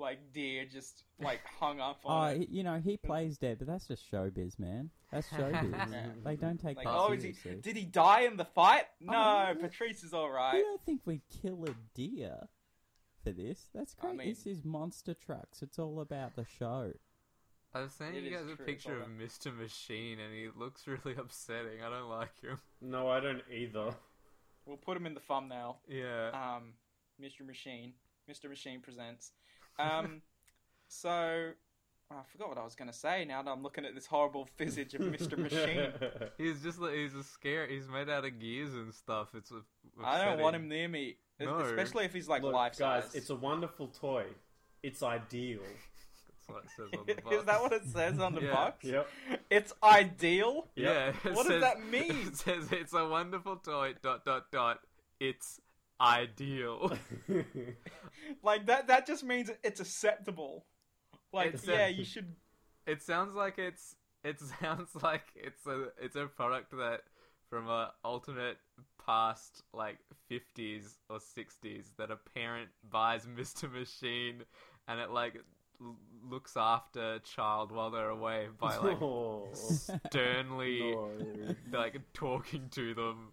like 0.00 0.32
deer, 0.32 0.64
just 0.64 1.04
like 1.20 1.40
hung 1.60 1.78
up 1.80 2.00
Oh, 2.04 2.08
on 2.08 2.30
it. 2.32 2.38
he- 2.48 2.56
you 2.58 2.62
know 2.64 2.80
he 2.82 2.96
plays 2.96 3.38
dead, 3.38 3.58
but 3.58 3.66
that's 3.68 3.86
just 3.86 4.10
showbiz, 4.10 4.58
man. 4.58 4.90
That's 5.12 5.28
showbiz. 5.36 6.24
They 6.24 6.36
don't 6.36 6.58
take 6.60 6.76
Like, 6.78 6.86
that 6.86 6.92
oh, 6.94 7.12
is 7.12 7.22
he, 7.22 7.34
did 7.60 7.76
he 7.76 7.84
die 7.84 8.22
in 8.22 8.36
the 8.36 8.44
fight? 8.44 8.84
No, 9.00 9.48
Oh, 9.50 9.54
Patrice 9.60 10.02
is 10.02 10.12
all 10.14 10.30
right. 10.30 10.56
You 10.56 10.62
don't 10.64 10.84
think 10.84 11.02
we'd 11.04 11.22
kill 11.42 11.64
a 11.66 11.74
deer 11.94 12.48
for 13.22 13.30
this? 13.32 13.68
That's 13.74 13.94
I 14.02 14.06
great. 14.06 14.16
mean- 14.16 14.28
this 14.30 14.46
is 14.46 14.64
monster 14.64 15.14
trucks. 15.14 15.62
It's 15.62 15.78
all 15.78 16.00
about 16.00 16.34
the 16.36 16.44
show. 16.58 16.92
I 17.72 17.82
was 17.82 17.92
sending 17.92 18.24
It 18.24 18.30
you 18.32 18.36
guys 18.36 18.46
a 18.52 18.56
true, 18.56 18.66
picture 18.66 19.00
of. 19.00 19.06
Mr. 19.08 19.56
Machine, 19.56 20.18
and 20.18 20.34
he 20.34 20.48
looks 20.58 20.88
really 20.88 21.14
upsetting. 21.18 21.82
I 21.86 21.90
don't 21.90 22.08
like 22.08 22.40
him. 22.40 22.58
no, 22.80 23.08
I 23.08 23.20
don't 23.20 23.42
either. 23.52 23.94
We'll 24.66 24.76
put 24.76 24.96
him 24.96 25.06
in 25.06 25.14
the 25.14 25.20
thumbnail. 25.20 25.78
Yeah. 25.88 26.30
Um, 26.32 26.72
Mr. 27.22 27.46
Machine. 27.46 27.92
Mr. 28.28 28.48
Machine 28.48 28.80
presents. 28.80 29.32
Um, 29.80 30.22
so 30.88 31.50
oh, 32.10 32.16
I 32.16 32.22
forgot 32.32 32.48
what 32.48 32.58
I 32.58 32.64
was 32.64 32.74
going 32.74 32.90
to 32.90 32.96
say. 32.96 33.24
Now 33.24 33.42
that 33.42 33.50
I'm 33.50 33.62
looking 33.62 33.84
at 33.84 33.94
this 33.94 34.06
horrible 34.06 34.48
visage 34.58 34.94
of 34.94 35.02
Mr. 35.02 35.38
Machine, 35.38 35.92
He's 36.38 36.62
just 36.62 36.78
he's 36.92 37.14
a 37.14 37.22
scare. 37.24 37.66
He's 37.66 37.88
made 37.88 38.08
out 38.08 38.24
of 38.24 38.38
gears 38.40 38.74
and 38.74 38.92
stuff. 38.94 39.28
It's. 39.34 39.50
a- 39.50 39.62
I 40.04 40.24
don't 40.24 40.40
want 40.40 40.56
him 40.56 40.68
near 40.68 40.88
me, 40.88 41.16
No. 41.38 41.58
especially 41.58 42.04
if 42.04 42.12
he's 42.14 42.28
like 42.28 42.42
Look, 42.42 42.52
life 42.54 42.78
guys, 42.78 43.14
it's 43.14 43.30
a 43.30 43.34
wonderful 43.36 43.88
toy. 43.88 44.24
It's 44.82 45.02
ideal. 45.02 45.60
That's 46.48 46.48
what 46.48 46.64
it 46.64 46.70
says 46.74 46.88
on 46.98 47.06
the 47.06 47.14
box. 47.14 47.36
Is 47.36 47.44
that 47.44 47.60
what 47.62 47.72
it 47.72 47.84
says 47.84 48.18
on 48.18 48.34
the 48.34 48.40
Yeah. 48.42 48.52
box? 48.54 48.84
Yep. 48.84 49.08
It's 49.50 49.72
ideal. 49.84 50.66
Yeah. 50.74 51.08
it 51.08 51.14
What 51.34 51.34
does 51.36 51.46
says- 51.46 51.60
that 51.60 51.84
mean? 51.86 52.10
It 52.28 52.36
says 52.36 52.72
it's 52.72 52.92
a 52.94 53.06
wonderful 53.06 53.56
toy. 53.56 53.94
Dot 54.02 54.24
dot 54.24 54.50
dot. 54.50 54.80
It's 55.20 55.60
ideal. 56.00 56.96
Like 58.42 58.66
that. 58.66 58.88
That 58.88 59.06
just 59.06 59.24
means 59.24 59.50
it's 59.62 59.80
acceptable. 59.80 60.64
Like, 61.32 61.54
It's, 61.54 61.66
yeah, 61.66 61.86
you 61.88 62.04
should. 62.04 62.34
It 62.86 63.02
sounds 63.02 63.34
like 63.34 63.58
it's. 63.58 63.96
It 64.24 64.38
sounds 64.60 64.90
like 65.02 65.24
it's 65.34 65.66
a. 65.66 65.88
It's 66.00 66.16
a 66.16 66.26
product 66.26 66.70
that 66.72 67.02
from 67.48 67.68
a 67.68 67.92
alternate 68.04 68.58
past 69.04 69.62
like 69.72 69.98
50s 70.30 70.98
or 71.08 71.18
60s 71.18 71.86
that 71.98 72.10
a 72.10 72.18
parent 72.34 72.68
buys 72.88 73.26
Mr. 73.38 73.70
Machine 73.70 74.42
and 74.86 75.00
it 75.00 75.10
like 75.10 75.42
l- 75.80 75.96
looks 76.22 76.56
after 76.56 77.14
a 77.14 77.18
child 77.18 77.72
while 77.72 77.90
they're 77.90 78.10
away 78.10 78.46
by 78.60 78.76
like 78.76 79.02
oh, 79.02 79.48
sternly 79.52 80.92
no. 80.92 81.54
like 81.72 81.98
talking 82.12 82.68
to 82.70 82.94
them 82.94 83.32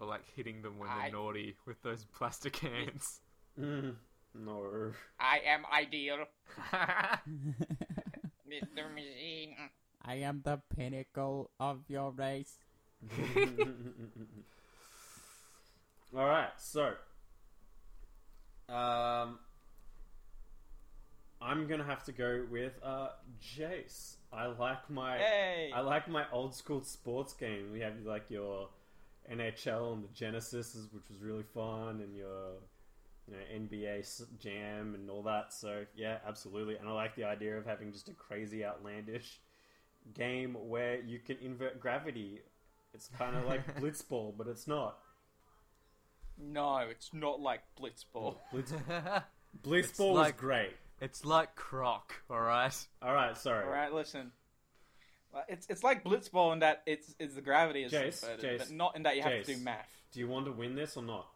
or 0.00 0.06
like 0.06 0.22
hitting 0.36 0.62
them 0.62 0.78
when 0.78 0.88
they're 0.88 1.06
I- 1.06 1.10
naughty 1.10 1.56
with 1.66 1.82
those 1.82 2.04
plastic 2.16 2.56
hands. 2.56 3.20
Mm, 3.58 3.96
no. 4.36 4.92
I 5.18 5.40
am 5.44 5.64
ideal, 5.74 6.18
Mr. 8.48 8.94
Machine. 8.94 9.56
I 10.04 10.14
am 10.16 10.42
the 10.44 10.60
pinnacle 10.76 11.50
of 11.58 11.80
your 11.88 12.12
race. 12.12 12.54
All 16.16 16.24
right, 16.24 16.48
so 16.56 16.86
um, 18.68 19.38
I'm 21.42 21.66
gonna 21.66 21.84
have 21.84 22.04
to 22.04 22.12
go 22.12 22.46
with 22.50 22.72
uh, 22.82 23.08
Jace. 23.42 24.14
I 24.32 24.46
like 24.46 24.88
my 24.88 25.18
Hey. 25.18 25.70
I 25.74 25.80
like 25.80 26.08
my 26.08 26.24
old 26.32 26.54
school 26.54 26.82
sports 26.82 27.32
game. 27.34 27.72
We 27.72 27.80
have 27.80 27.94
like 28.04 28.30
your 28.30 28.68
NHL 29.32 29.92
and 29.94 30.04
the 30.04 30.08
Genesis, 30.14 30.76
which 30.92 31.08
was 31.08 31.20
really 31.20 31.44
fun, 31.54 32.00
and 32.00 32.16
your 32.16 32.54
you 33.26 33.34
know 33.34 33.40
NBA 33.54 34.22
Jam 34.38 34.94
and 34.94 35.10
all 35.10 35.22
that. 35.24 35.52
So 35.52 35.84
yeah, 35.96 36.18
absolutely. 36.26 36.76
And 36.76 36.88
I 36.88 36.92
like 36.92 37.14
the 37.16 37.24
idea 37.24 37.56
of 37.58 37.66
having 37.66 37.92
just 37.92 38.08
a 38.08 38.12
crazy, 38.14 38.64
outlandish 38.64 39.40
game 40.14 40.56
where 40.68 41.00
you 41.00 41.18
can 41.18 41.36
invert 41.42 41.80
gravity. 41.80 42.40
It's 42.94 43.08
kind 43.18 43.36
of 43.36 43.44
like 43.44 43.76
Blitzball, 43.80 44.34
but 44.36 44.46
it's 44.48 44.66
not. 44.66 44.98
No, 46.40 46.78
it's 46.78 47.10
not 47.12 47.40
like 47.40 47.60
Blitzball. 47.80 48.36
Blitz- 48.52 48.72
Blitzball 49.62 50.12
was 50.12 50.16
like- 50.28 50.36
great. 50.36 50.70
it's 51.00 51.24
like 51.24 51.54
Croc, 51.56 52.14
alright? 52.30 52.76
All 53.02 53.12
right, 53.12 53.36
sorry. 53.36 53.64
All 53.64 53.70
right, 53.70 53.92
listen. 53.92 54.30
Uh, 55.38 55.42
It's 55.48 55.66
it's 55.70 55.82
like 55.84 56.04
Blitzball 56.04 56.52
in 56.52 56.58
that 56.60 56.82
it's, 56.86 57.14
it's 57.18 57.34
the 57.34 57.40
gravity 57.40 57.82
is 57.84 57.92
Jace, 57.92 58.22
inverted, 58.22 58.44
Jace, 58.44 58.58
but 58.58 58.70
not 58.72 58.96
in 58.96 59.02
that 59.04 59.16
you 59.16 59.22
have 59.22 59.44
to 59.44 59.54
do 59.54 59.62
math. 59.62 59.88
Do 60.12 60.20
you 60.20 60.28
want 60.28 60.46
to 60.46 60.52
win 60.52 60.74
this 60.74 60.96
or 60.96 61.02
not? 61.02 61.26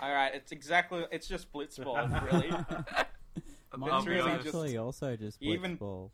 All 0.00 0.12
right, 0.12 0.34
it's 0.34 0.52
exactly 0.52 1.04
it's 1.10 1.26
just 1.26 1.52
Blitzball, 1.52 2.22
really. 2.32 2.50
Mine 2.50 3.90
I'll 3.90 3.96
was 3.96 4.04
be 4.04 4.10
really 4.12 4.30
honest. 4.30 4.46
actually 4.46 4.76
also 4.76 5.16
just 5.16 5.42
Even- 5.42 5.76
blitzball. 5.76 6.10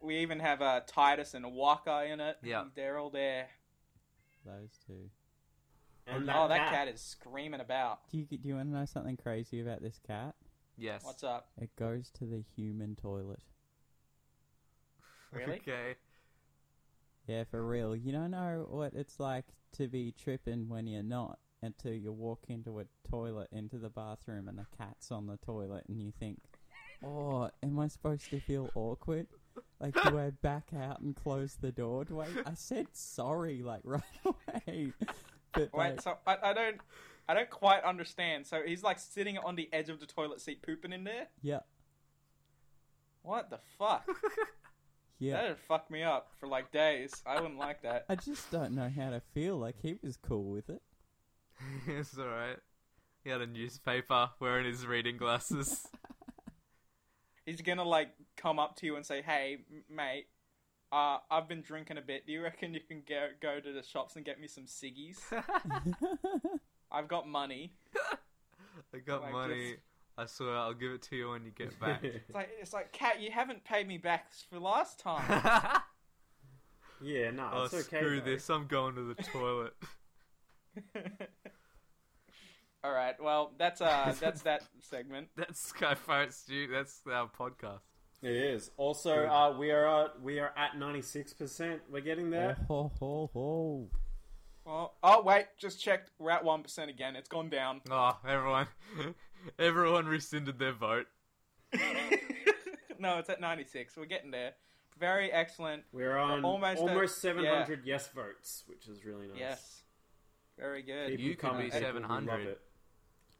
we 0.00 0.18
even 0.18 0.38
have 0.40 0.62
uh, 0.62 0.80
Tidus 0.86 1.34
and 1.34 1.44
Wakka 1.46 2.10
in 2.10 2.20
it. 2.20 2.36
Yeah. 2.42 2.64
they're 2.74 2.98
all 2.98 3.10
there. 3.10 3.48
Those 4.44 4.78
two. 4.86 5.10
And 6.06 6.30
oh, 6.30 6.46
that 6.48 6.70
cat 6.70 6.88
is 6.88 7.00
screaming 7.00 7.60
about. 7.60 8.08
Do 8.10 8.18
you 8.18 8.24
do 8.24 8.38
you 8.48 8.54
want 8.54 8.70
to 8.70 8.78
know 8.78 8.84
something 8.84 9.16
crazy 9.16 9.60
about 9.60 9.82
this 9.82 9.98
cat? 10.06 10.34
Yes. 10.78 11.02
What's 11.04 11.24
up? 11.24 11.48
It 11.60 11.70
goes 11.76 12.10
to 12.18 12.24
the 12.26 12.44
human 12.54 12.94
toilet. 12.96 13.40
Really? 15.32 15.56
Okay. 15.56 15.96
Yeah, 17.26 17.44
for 17.50 17.66
real. 17.66 17.94
You 17.96 18.12
don't 18.12 18.30
know 18.30 18.66
what 18.70 18.94
it's 18.94 19.18
like 19.18 19.44
to 19.72 19.88
be 19.88 20.14
tripping 20.22 20.68
when 20.68 20.86
you're 20.86 21.02
not 21.02 21.38
until 21.62 21.92
you 21.92 22.12
walk 22.12 22.44
into 22.48 22.78
a 22.80 22.84
toilet, 23.08 23.48
into 23.52 23.78
the 23.78 23.90
bathroom, 23.90 24.48
and 24.48 24.56
the 24.56 24.66
cat's 24.78 25.10
on 25.10 25.26
the 25.26 25.36
toilet, 25.38 25.84
and 25.88 26.00
you 26.00 26.12
think, 26.18 26.38
oh, 27.04 27.50
am 27.62 27.78
I 27.78 27.88
supposed 27.88 28.30
to 28.30 28.40
feel 28.40 28.70
awkward? 28.74 29.26
Like, 29.80 29.94
do 29.94 30.18
I 30.18 30.30
back 30.30 30.68
out 30.78 31.00
and 31.00 31.14
close 31.16 31.56
the 31.60 31.72
door? 31.72 32.04
Do 32.04 32.20
I? 32.20 32.26
I 32.46 32.54
said 32.54 32.86
sorry, 32.92 33.62
like, 33.62 33.80
right 33.84 34.02
away. 34.24 34.92
But, 35.52 35.72
Wait, 35.72 35.90
like, 35.90 36.00
so 36.02 36.16
I, 36.26 36.36
I 36.42 36.52
don't 36.52 36.80
I 37.28 37.34
don't 37.34 37.50
quite 37.50 37.82
understand. 37.82 38.46
So 38.46 38.62
he's 38.64 38.82
like 38.82 38.98
sitting 38.98 39.38
on 39.38 39.56
the 39.56 39.68
edge 39.72 39.88
of 39.88 40.00
the 40.00 40.06
toilet 40.06 40.40
seat, 40.40 40.62
pooping 40.62 40.92
in 40.92 41.04
there. 41.04 41.26
yeah, 41.42 41.60
What 43.22 43.50
the 43.50 43.58
fuck? 43.78 44.08
yeah. 45.18 45.34
That'd 45.40 45.58
fuck 45.58 45.90
me 45.90 46.02
up 46.02 46.28
for 46.38 46.46
like 46.46 46.70
days. 46.72 47.22
I 47.26 47.40
wouldn't 47.40 47.58
like 47.58 47.82
that. 47.82 48.04
I 48.08 48.14
just 48.16 48.50
don't 48.50 48.72
know 48.72 48.90
how 48.94 49.10
to 49.10 49.20
feel. 49.34 49.56
Like, 49.56 49.76
he 49.82 49.96
was 50.02 50.16
cool 50.16 50.44
with 50.44 50.68
it. 50.70 50.82
it's 51.86 52.18
alright. 52.18 52.58
He 53.24 53.30
had 53.30 53.40
a 53.40 53.46
newspaper 53.46 54.30
wearing 54.40 54.66
his 54.66 54.86
reading 54.86 55.16
glasses. 55.16 55.86
He's 57.46 57.60
gonna 57.60 57.84
like 57.84 58.08
come 58.36 58.58
up 58.58 58.76
to 58.76 58.86
you 58.86 58.96
and 58.96 59.06
say, 59.06 59.22
"Hey, 59.22 59.58
m- 59.70 59.84
mate, 59.88 60.26
uh, 60.92 61.18
I've 61.30 61.48
been 61.48 61.62
drinking 61.62 61.96
a 61.96 62.00
bit. 62.02 62.26
Do 62.26 62.32
you 62.32 62.42
reckon 62.42 62.74
you 62.74 62.80
can 62.80 63.02
go 63.08 63.28
go 63.40 63.60
to 63.60 63.72
the 63.72 63.82
shops 63.84 64.16
and 64.16 64.24
get 64.24 64.40
me 64.40 64.48
some 64.48 64.64
ciggies? 64.64 65.18
I've 66.90 67.08
got 67.08 67.28
money." 67.28 67.72
I 68.94 68.98
got 68.98 69.22
Like, 69.22 69.32
money. 69.32 69.70
just- 69.70 69.82
I 70.18 70.24
swear 70.26 70.56
I'll 70.56 70.72
give 70.72 70.92
it 70.92 71.02
to 71.02 71.16
you 71.16 71.30
when 71.30 71.44
you 71.44 71.50
get 71.50 71.78
back. 71.78 72.02
It's 72.04 72.34
like 72.34 72.48
it's 72.60 72.72
like, 72.72 72.92
cat, 72.92 73.20
you 73.20 73.30
haven't 73.30 73.64
paid 73.64 73.86
me 73.86 73.98
back 73.98 74.28
for 74.48 74.58
last 74.58 74.98
time. 74.98 75.24
yeah, 77.02 77.30
no, 77.30 77.50
oh, 77.52 77.64
it's 77.64 77.74
okay. 77.74 77.98
screw 77.98 78.20
though. 78.20 78.30
this. 78.30 78.48
I'm 78.48 78.66
going 78.66 78.94
to 78.94 79.02
the 79.02 79.22
toilet. 79.32 79.74
All 82.82 82.92
right, 82.92 83.14
well, 83.20 83.52
that's 83.58 83.80
uh, 83.80 84.14
that's 84.18 84.42
that 84.42 84.62
segment. 84.80 85.28
That's 85.36 85.60
Sky 85.60 85.94
Pirate 86.06 86.32
Stu. 86.32 86.68
That's 86.68 87.02
our 87.10 87.28
podcast. 87.28 87.80
It 88.22 88.32
is. 88.32 88.70
Also, 88.78 89.26
uh, 89.26 89.54
we 89.58 89.70
are 89.70 89.86
uh, 89.86 90.08
we 90.22 90.38
are 90.38 90.52
at 90.56 90.78
ninety 90.78 91.02
six 91.02 91.34
percent. 91.34 91.82
We're 91.90 92.00
getting 92.00 92.30
there. 92.30 92.56
Oh, 92.70 92.90
ho, 92.90 92.92
ho, 92.98 93.30
ho. 93.34 93.90
Well, 94.64 94.94
oh 95.02 95.22
wait, 95.22 95.46
just 95.58 95.82
checked. 95.82 96.10
We're 96.18 96.30
at 96.30 96.44
one 96.44 96.62
percent 96.62 96.90
again. 96.90 97.16
It's 97.16 97.28
gone 97.28 97.50
down. 97.50 97.82
Oh, 97.90 98.16
everyone, 98.26 98.68
everyone 99.58 100.06
rescinded 100.06 100.58
their 100.58 100.72
vote. 100.72 101.06
no, 102.98 103.18
it's 103.18 103.28
at 103.30 103.40
ninety 103.40 103.64
six. 103.64 103.96
We're 103.96 104.06
getting 104.06 104.30
there. 104.30 104.52
Very 104.98 105.30
excellent. 105.30 105.82
We're 105.92 106.16
on 106.16 106.44
almost 106.44 106.80
almost, 106.80 107.16
at- 107.16 107.20
seven 107.20 107.44
hundred 107.44 107.82
yes 107.84 108.08
votes, 108.08 108.64
which 108.66 108.88
is 108.88 109.04
really 109.04 109.28
nice. 109.28 109.38
Yes, 109.38 109.82
very 110.58 110.82
good. 110.82 111.08
People 111.08 111.24
You 111.24 111.36
could 111.36 111.58
be 111.58 111.70
700. 111.70 112.26
love. 112.46 112.56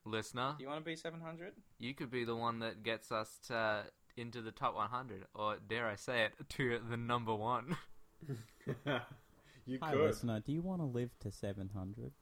Listener, 0.05 0.55
Do 0.57 0.63
you 0.63 0.69
want 0.69 0.85
to 0.85 0.89
be 0.89 0.95
seven 0.97 1.21
hundred? 1.21 1.53
you 1.81 1.93
could 1.95 2.11
be 2.11 2.25
the 2.25 2.37
one 2.37 2.61
that 2.61 2.83
gets 2.85 3.11
us 3.11 3.39
to 3.49 3.85
into 4.17 4.41
the 4.41 4.53
top 4.53 4.75
100, 4.77 5.25
or 5.35 5.57
dare 5.69 5.87
I 5.89 5.97
say 5.97 6.25
it, 6.27 6.33
to 6.51 6.79
the 6.89 6.97
number 6.97 7.35
one. 7.35 7.77
you 9.67 9.79
Hi, 9.83 9.93
could. 9.93 10.01
listener. 10.01 10.41
Do 10.41 10.53
you 10.53 10.63
want 10.63 10.81
to 10.81 10.87
live 10.87 11.11
to 11.21 11.31
700? 11.33 12.13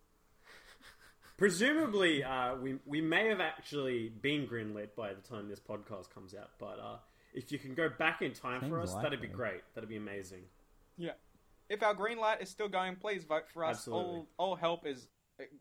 Presumably, 1.37 2.23
uh, 2.23 2.57
we 2.57 2.77
we 2.87 3.01
may 3.01 3.27
have 3.29 3.41
actually 3.41 4.09
been 4.09 4.47
greenlit 4.47 4.95
by 4.97 5.13
the 5.13 5.21
time 5.21 5.49
this 5.49 5.61
podcast 5.61 6.11
comes 6.11 6.35
out. 6.35 6.51
But 6.59 6.79
uh, 6.81 6.97
if 7.35 7.51
you 7.51 7.59
can 7.59 7.75
go 7.75 7.89
back 7.89 8.23
in 8.23 8.33
time 8.33 8.61
for 8.61 8.81
Seems 8.81 8.95
us, 8.95 9.03
that'd 9.03 9.21
be 9.21 9.27
great. 9.27 9.63
That'd 9.75 9.91
be 9.91 9.97
amazing. 9.97 10.43
Yeah. 10.97 11.13
If 11.69 11.83
our 11.83 11.95
green 11.95 12.19
light 12.19 12.41
is 12.41 12.51
still 12.51 12.69
going, 12.69 12.97
please 12.97 13.25
vote 13.25 13.45
for 13.53 13.65
us. 13.65 13.77
Absolutely. 13.77 14.05
All 14.15 14.29
all 14.39 14.57
help 14.57 14.87
is 14.87 15.09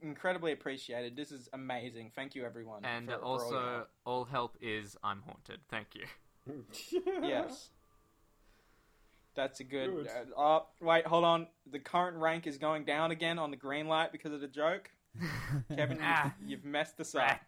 incredibly 0.01 0.51
appreciated. 0.51 1.15
This 1.15 1.31
is 1.31 1.49
amazing. 1.53 2.11
Thank 2.15 2.35
you, 2.35 2.45
everyone. 2.45 2.85
And 2.85 3.07
for- 3.07 3.17
for 3.17 3.23
all 3.23 3.31
also, 3.39 3.87
all 4.05 4.25
help 4.25 4.57
is 4.61 4.95
I'm 5.03 5.23
haunted. 5.25 5.59
Thank 5.69 5.87
you. 5.95 6.05
yes. 7.23 7.69
That's 9.35 9.59
a 9.59 9.63
good. 9.63 9.89
Good. 9.89 10.07
Uh, 10.07 10.39
oh, 10.39 10.65
wait, 10.79 11.07
hold 11.07 11.23
on. 11.23 11.47
The 11.71 11.79
current 11.79 12.17
rank 12.17 12.45
is 12.45 12.59
going 12.59 12.85
down 12.85 13.09
again 13.09 13.39
on 13.39 13.49
the 13.49 13.57
green 13.57 13.87
light 13.87 14.11
because 14.11 14.31
of 14.31 14.41
the 14.41 14.47
joke. 14.47 14.91
Kevin, 15.75 15.99
Ah. 16.01 16.33
you've, 16.41 16.49
you've 16.49 16.65
messed 16.65 16.97
this 16.97 17.15
up. 17.15 17.39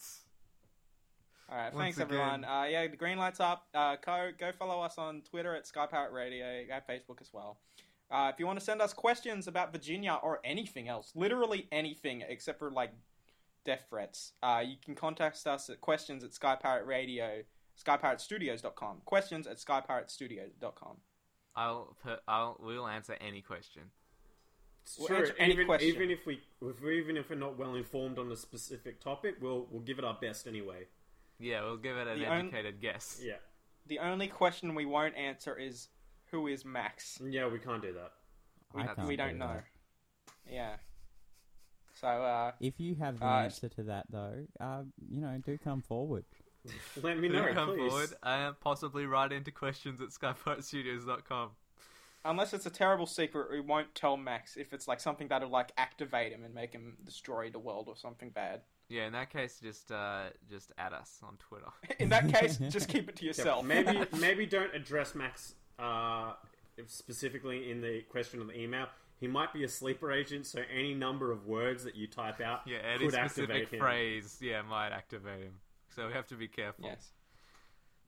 All 1.49 1.55
right, 1.57 1.73
Once 1.73 1.77
thanks 1.83 1.99
everyone. 1.99 2.43
Uh, 2.43 2.63
yeah, 2.69 2.87
the 2.87 2.95
green 2.97 3.17
light's 3.17 3.39
up. 3.39 3.67
Uh, 3.73 3.95
go 4.03 4.31
go 4.37 4.51
follow 4.51 4.81
us 4.81 4.97
on 4.97 5.21
Twitter 5.21 5.55
at 5.55 5.67
Sky 5.67 5.85
Pirate 5.85 6.11
Radio, 6.11 6.63
at 6.71 6.87
Facebook 6.87 7.21
as 7.21 7.31
well. 7.31 7.59
Uh, 8.09 8.31
if 8.33 8.39
you 8.39 8.45
want 8.47 8.57
to 8.59 8.65
send 8.65 8.81
us 8.81 8.93
questions 8.93 9.47
about 9.47 9.71
Virginia 9.71 10.17
or 10.23 10.39
anything 10.43 10.87
else, 10.87 11.11
literally 11.15 11.67
anything 11.71 12.23
except 12.27 12.57
for 12.59 12.71
like 12.71 12.91
death 13.63 13.85
threats, 13.89 14.33
uh, 14.43 14.61
you 14.65 14.75
can 14.83 14.95
contact 14.95 15.45
us 15.45 15.69
at 15.69 15.81
questions 15.81 16.23
at 16.23 16.33
Sky 16.33 16.55
Pirate 16.55 16.85
Radio, 16.85 17.41
SkyPirateStudios.com. 17.83 19.01
Questions 19.05 19.47
at 19.47 19.57
SkyPirateStudios.com. 19.57 20.97
I'll 21.55 21.95
put. 22.03 22.19
I'll. 22.27 22.57
We'll 22.59 22.87
answer 22.87 23.15
any 23.21 23.41
question. 23.41 23.83
It's 24.85 24.99
We'll 24.99 25.07
true. 25.07 25.17
answer 25.17 25.35
any 25.39 25.53
even, 25.53 25.65
question. 25.65 25.87
even 25.89 26.11
if 26.11 26.25
we, 26.27 26.39
if 26.61 26.79
we, 26.79 26.99
even 26.99 27.17
if 27.17 27.29
we're 27.31 27.35
not 27.37 27.57
well 27.57 27.73
informed 27.73 28.19
on 28.19 28.31
a 28.31 28.35
specific 28.35 28.99
topic, 29.01 29.35
we'll 29.41 29.67
we'll 29.71 29.81
give 29.81 29.97
it 29.97 30.05
our 30.05 30.17
best 30.21 30.45
anyway. 30.45 30.85
Yeah, 31.39 31.63
we'll 31.63 31.77
give 31.77 31.97
it 31.97 32.07
an 32.07 32.19
The 32.19 32.27
on- 32.27 32.39
educated 32.47 32.79
guess. 32.81 33.19
Yeah, 33.23 33.37
The 33.87 33.97
only 33.99 34.27
question 34.27 34.75
we 34.75 34.85
won't 34.85 35.15
answer 35.15 35.57
is 35.57 35.87
who 36.31 36.45
is 36.47 36.63
Max. 36.63 37.19
yeah, 37.25 37.47
we 37.47 37.57
can't 37.59 37.81
do 37.81 37.93
that. 37.93 38.11
We- 38.73 38.81
I 38.83 38.85
we 38.89 38.93
can't 38.95 39.07
we 39.07 39.15
do 39.17 39.23
don't 39.23 39.37
know. 39.39 39.47
that. 39.47 39.65
Yeah. 40.47 40.75
So 41.99 42.07
uh, 42.07 42.51
If 42.59 42.79
you 42.79 42.93
have 42.95 43.19
the 43.19 43.25
Uh, 43.25 43.39
answer 43.43 43.69
to 43.69 43.83
that, 43.83 44.05
though, 44.11 44.45
uh, 44.59 44.83
you 45.09 45.19
know, 45.21 45.35
do 45.43 45.57
come 45.57 45.81
forward. 45.81 46.25
Let 47.01 47.17
me 47.19 47.27
know, 47.29 47.51
come 47.53 47.69
please. 47.69 47.89
forward 47.89 48.09
and 48.21 48.59
possibly 48.59 49.05
write 49.07 49.31
into 49.31 49.51
questions 49.51 49.99
at 50.01 50.09
skypiratestudios.com. 50.09 51.51
unless 52.25 52.53
it's 52.53 52.65
a 52.65 52.69
terrible 52.69 53.05
secret, 53.05 53.51
we 53.51 53.59
won't 53.61 53.93
tell 53.95 54.17
Max 54.17 54.57
if 54.57 54.73
it's 54.73 54.87
like 54.87 54.99
something 54.99 55.27
that'll 55.27 55.49
like 55.49 55.71
activate 55.77 56.31
him 56.33 56.43
and 56.43 56.53
make 56.53 56.73
him 56.73 56.97
destroy 57.05 57.49
the 57.49 57.59
world 57.59 57.85
or 57.87 57.95
something 57.95 58.29
bad. 58.29 58.61
Yeah, 58.89 59.07
in 59.07 59.13
that 59.13 59.29
case, 59.31 59.59
just 59.61 59.91
uh, 59.91 60.25
just 60.49 60.71
add 60.77 60.93
us 60.93 61.19
on 61.23 61.37
Twitter. 61.37 61.65
In 61.99 62.09
that 62.09 62.31
case, 62.31 62.57
just 62.69 62.87
keep 62.87 63.09
it 63.09 63.15
to 63.15 63.23
Yeah, 63.23 63.29
yourself. 63.29 63.65
maybe 63.65 64.03
maybe 64.19 64.45
don't 64.45 64.73
address 64.75 65.15
Max 65.15 65.55
uh, 65.79 66.33
specifically 66.85 67.71
in 67.71 67.81
the 67.81 68.01
question 68.09 68.41
of 68.41 68.47
the 68.47 68.59
email. 68.59 68.87
He 69.19 69.27
might 69.27 69.53
be 69.53 69.63
a 69.63 69.69
sleeper 69.69 70.11
agent, 70.11 70.45
so 70.45 70.61
any 70.71 70.93
number 70.93 71.31
of 71.31 71.47
words 71.47 71.83
that 71.85 71.95
you 71.95 72.05
type 72.05 72.41
out 72.41 72.61
Yeah, 72.67 72.77
any 72.83 73.05
could 73.05 73.13
specific 73.13 73.49
activate 73.49 73.69
him. 73.69 73.79
phrase, 73.79 74.37
yeah, 74.41 74.61
might 74.61 74.91
activate 74.91 75.41
him. 75.43 75.53
So 75.95 76.07
we 76.07 76.13
have 76.13 76.27
to 76.27 76.35
be 76.35 76.47
careful. 76.49 76.85
yes. 76.85 77.11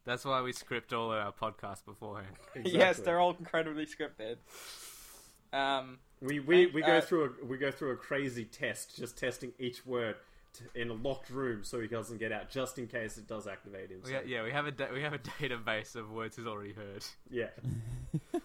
That's 0.07 0.23
why 0.25 0.41
we 0.41 0.53
script 0.53 0.93
all 0.93 1.11
of 1.11 1.19
our 1.19 1.31
podcasts 1.33 1.85
beforehand. 1.85 2.33
Exactly. 2.55 2.79
Yes, 2.79 2.99
they're 2.99 3.19
all 3.19 3.35
incredibly 3.37 3.85
scripted. 3.85 4.37
Um, 5.53 5.99
We 6.21 6.39
we, 6.39 6.63
And, 6.65 6.73
we 6.73 6.81
go 6.81 6.97
uh, 6.97 7.01
through 7.01 7.35
a 7.41 7.45
we 7.45 7.57
go 7.57 7.69
through 7.71 7.91
a 7.91 7.97
crazy 7.97 8.45
test, 8.45 8.95
just 8.97 9.17
testing 9.17 9.51
each 9.59 9.85
word 9.85 10.15
t- 10.53 10.63
in 10.81 10.89
a 10.89 10.93
locked 10.93 11.29
room 11.29 11.63
so 11.63 11.79
he 11.79 11.87
doesn't 11.87 12.17
get 12.19 12.31
out, 12.31 12.49
just 12.49 12.79
in 12.79 12.87
case 12.87 13.17
it 13.17 13.27
does 13.27 13.47
activate 13.47 13.91
him. 13.91 13.99
We 14.03 14.11
So, 14.11 14.15
ha- 14.17 14.23
yeah, 14.25 14.43
we 14.43 14.51
have 14.51 14.65
a 14.65 14.71
da- 14.71 14.91
we 14.93 15.01
have 15.01 15.13
a 15.13 15.19
database 15.39 15.95
of 15.95 16.09
words 16.09 16.37
he's 16.37 16.47
already 16.47 16.73
heard. 16.73 17.03
yeah. 17.29 17.49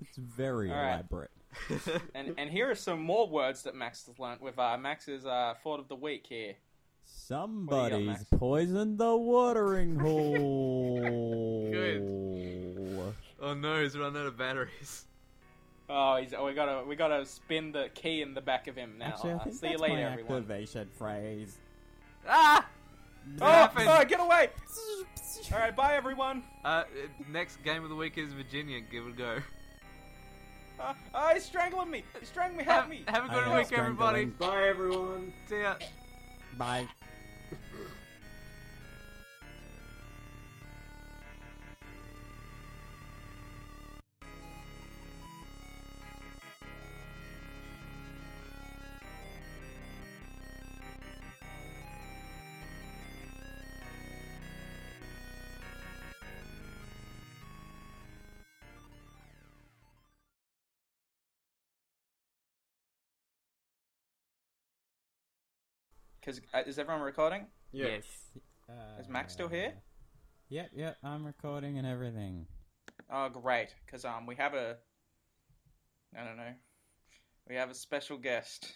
It's 0.00 0.16
very 0.16 0.70
All 0.70 0.76
right. 0.76 0.94
elaborate. 0.94 1.30
And 2.14 2.34
and 2.36 2.50
here 2.50 2.70
are 2.70 2.74
some 2.74 3.00
more 3.00 3.26
words 3.28 3.62
that 3.62 3.74
Max 3.74 4.06
has 4.06 4.18
learnt 4.18 4.42
with 4.42 4.58
uh, 4.58 4.76
Max's 4.76 5.24
uh, 5.24 5.54
thought 5.62 5.80
of 5.80 5.88
the 5.88 5.94
week 5.96 6.26
here. 6.28 6.54
Somebody's 7.04 8.06
Max? 8.06 8.24
poisoned 8.36 8.98
the 8.98 9.16
watering 9.16 9.98
hole. 10.00 11.68
Good. 11.70 12.02
oh 13.40 13.54
no, 13.54 13.82
he's 13.82 13.96
run 13.96 14.16
out 14.16 14.26
of 14.26 14.36
batteries. 14.36 15.06
Oh, 15.88 16.16
he's, 16.16 16.32
oh, 16.32 16.46
we 16.46 16.54
gotta 16.54 16.84
we 16.86 16.96
gotta 16.96 17.24
spin 17.26 17.72
the 17.72 17.88
key 17.94 18.22
in 18.22 18.34
the 18.34 18.40
back 18.40 18.66
of 18.68 18.76
him 18.76 18.94
now. 18.98 19.06
Actually, 19.08 19.32
I 19.32 19.34
Uh, 19.34 19.44
think 19.44 19.54
see 19.56 19.60
that's 19.68 19.72
you 19.72 19.78
later, 19.78 19.94
my 19.94 20.02
everyone. 20.12 20.36
activation 20.38 20.88
phrase. 20.96 21.58
Ah! 22.28 22.66
Oh, 23.40 23.46
happened? 23.46 23.88
oh, 23.88 24.04
get 24.04 24.20
away! 24.20 24.48
All 25.52 25.58
right, 25.58 25.74
bye 25.76 25.94
everyone. 25.94 26.42
Uh, 26.64 26.84
next 27.30 27.62
game 27.62 27.82
of 27.84 27.90
the 27.90 27.96
week 27.96 28.16
is 28.18 28.32
Virginia. 28.32 28.80
Give 28.80 29.06
it 29.06 29.10
a 29.10 29.16
go. 29.16 29.38
Uh, 30.80 30.94
uh, 31.14 31.34
he's 31.34 31.44
strangling 31.44 31.90
me. 31.90 32.02
He's 32.18 32.28
strangling 32.28 32.58
me. 32.58 32.64
Help 32.64 32.82
Have, 32.82 32.90
me. 32.90 33.04
have 33.06 33.24
a 33.26 33.30
I 33.30 33.34
good 33.34 33.48
am 33.48 33.56
week, 33.56 33.72
everybody. 33.72 34.24
Bye, 34.26 34.68
everyone. 34.68 35.32
See 35.48 35.60
ya. 35.60 35.74
Bye. 36.58 36.88
Because 66.22 66.40
uh, 66.54 66.60
is 66.66 66.78
everyone 66.78 67.02
recording? 67.02 67.46
Yeah. 67.72 67.86
Yes. 67.86 68.04
Is 69.00 69.08
Max 69.08 69.32
still 69.32 69.48
here? 69.48 69.72
Uh, 69.76 69.80
Yep, 70.48 70.70
yep. 70.76 70.98
I'm 71.02 71.24
recording 71.24 71.78
and 71.78 71.86
everything. 71.86 72.44
Oh, 73.10 73.30
great. 73.30 73.68
Because 73.86 74.04
um, 74.04 74.26
we 74.26 74.36
have 74.36 74.52
a. 74.52 74.76
I 76.14 76.24
don't 76.24 76.36
know. 76.36 76.52
We 77.48 77.54
have 77.54 77.70
a 77.70 77.74
special 77.74 78.18
guest 78.18 78.70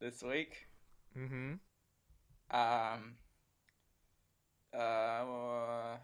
this 0.00 0.22
week. 0.22 0.66
Mm-hmm. 1.14 1.56
Um. 2.56 3.16
Uh, 4.74 5.96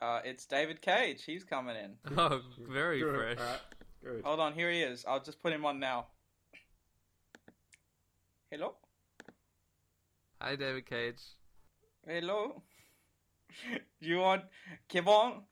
uh, 0.00 0.20
it's 0.24 0.46
David 0.46 0.80
Cage. 0.80 1.24
He's 1.24 1.42
coming 1.42 1.74
in. 1.74 1.94
Oh, 2.16 2.42
very 2.68 3.00
Good. 3.00 3.16
fresh. 3.16 3.38
Alright, 3.38 3.60
Good. 4.04 4.24
Hold 4.24 4.38
on, 4.38 4.52
here 4.54 4.70
he 4.70 4.82
is. 4.82 5.04
I'll 5.06 5.22
just 5.22 5.42
put 5.42 5.52
him 5.52 5.66
on 5.66 5.80
now. 5.80 6.06
Hello? 8.52 8.74
Hi, 10.40 10.56
David 10.56 10.86
Cage. 10.86 11.22
Hello? 12.06 12.62
Do 14.00 14.08
you 14.08 14.18
want, 14.18 14.44
Kevon, 14.88 15.42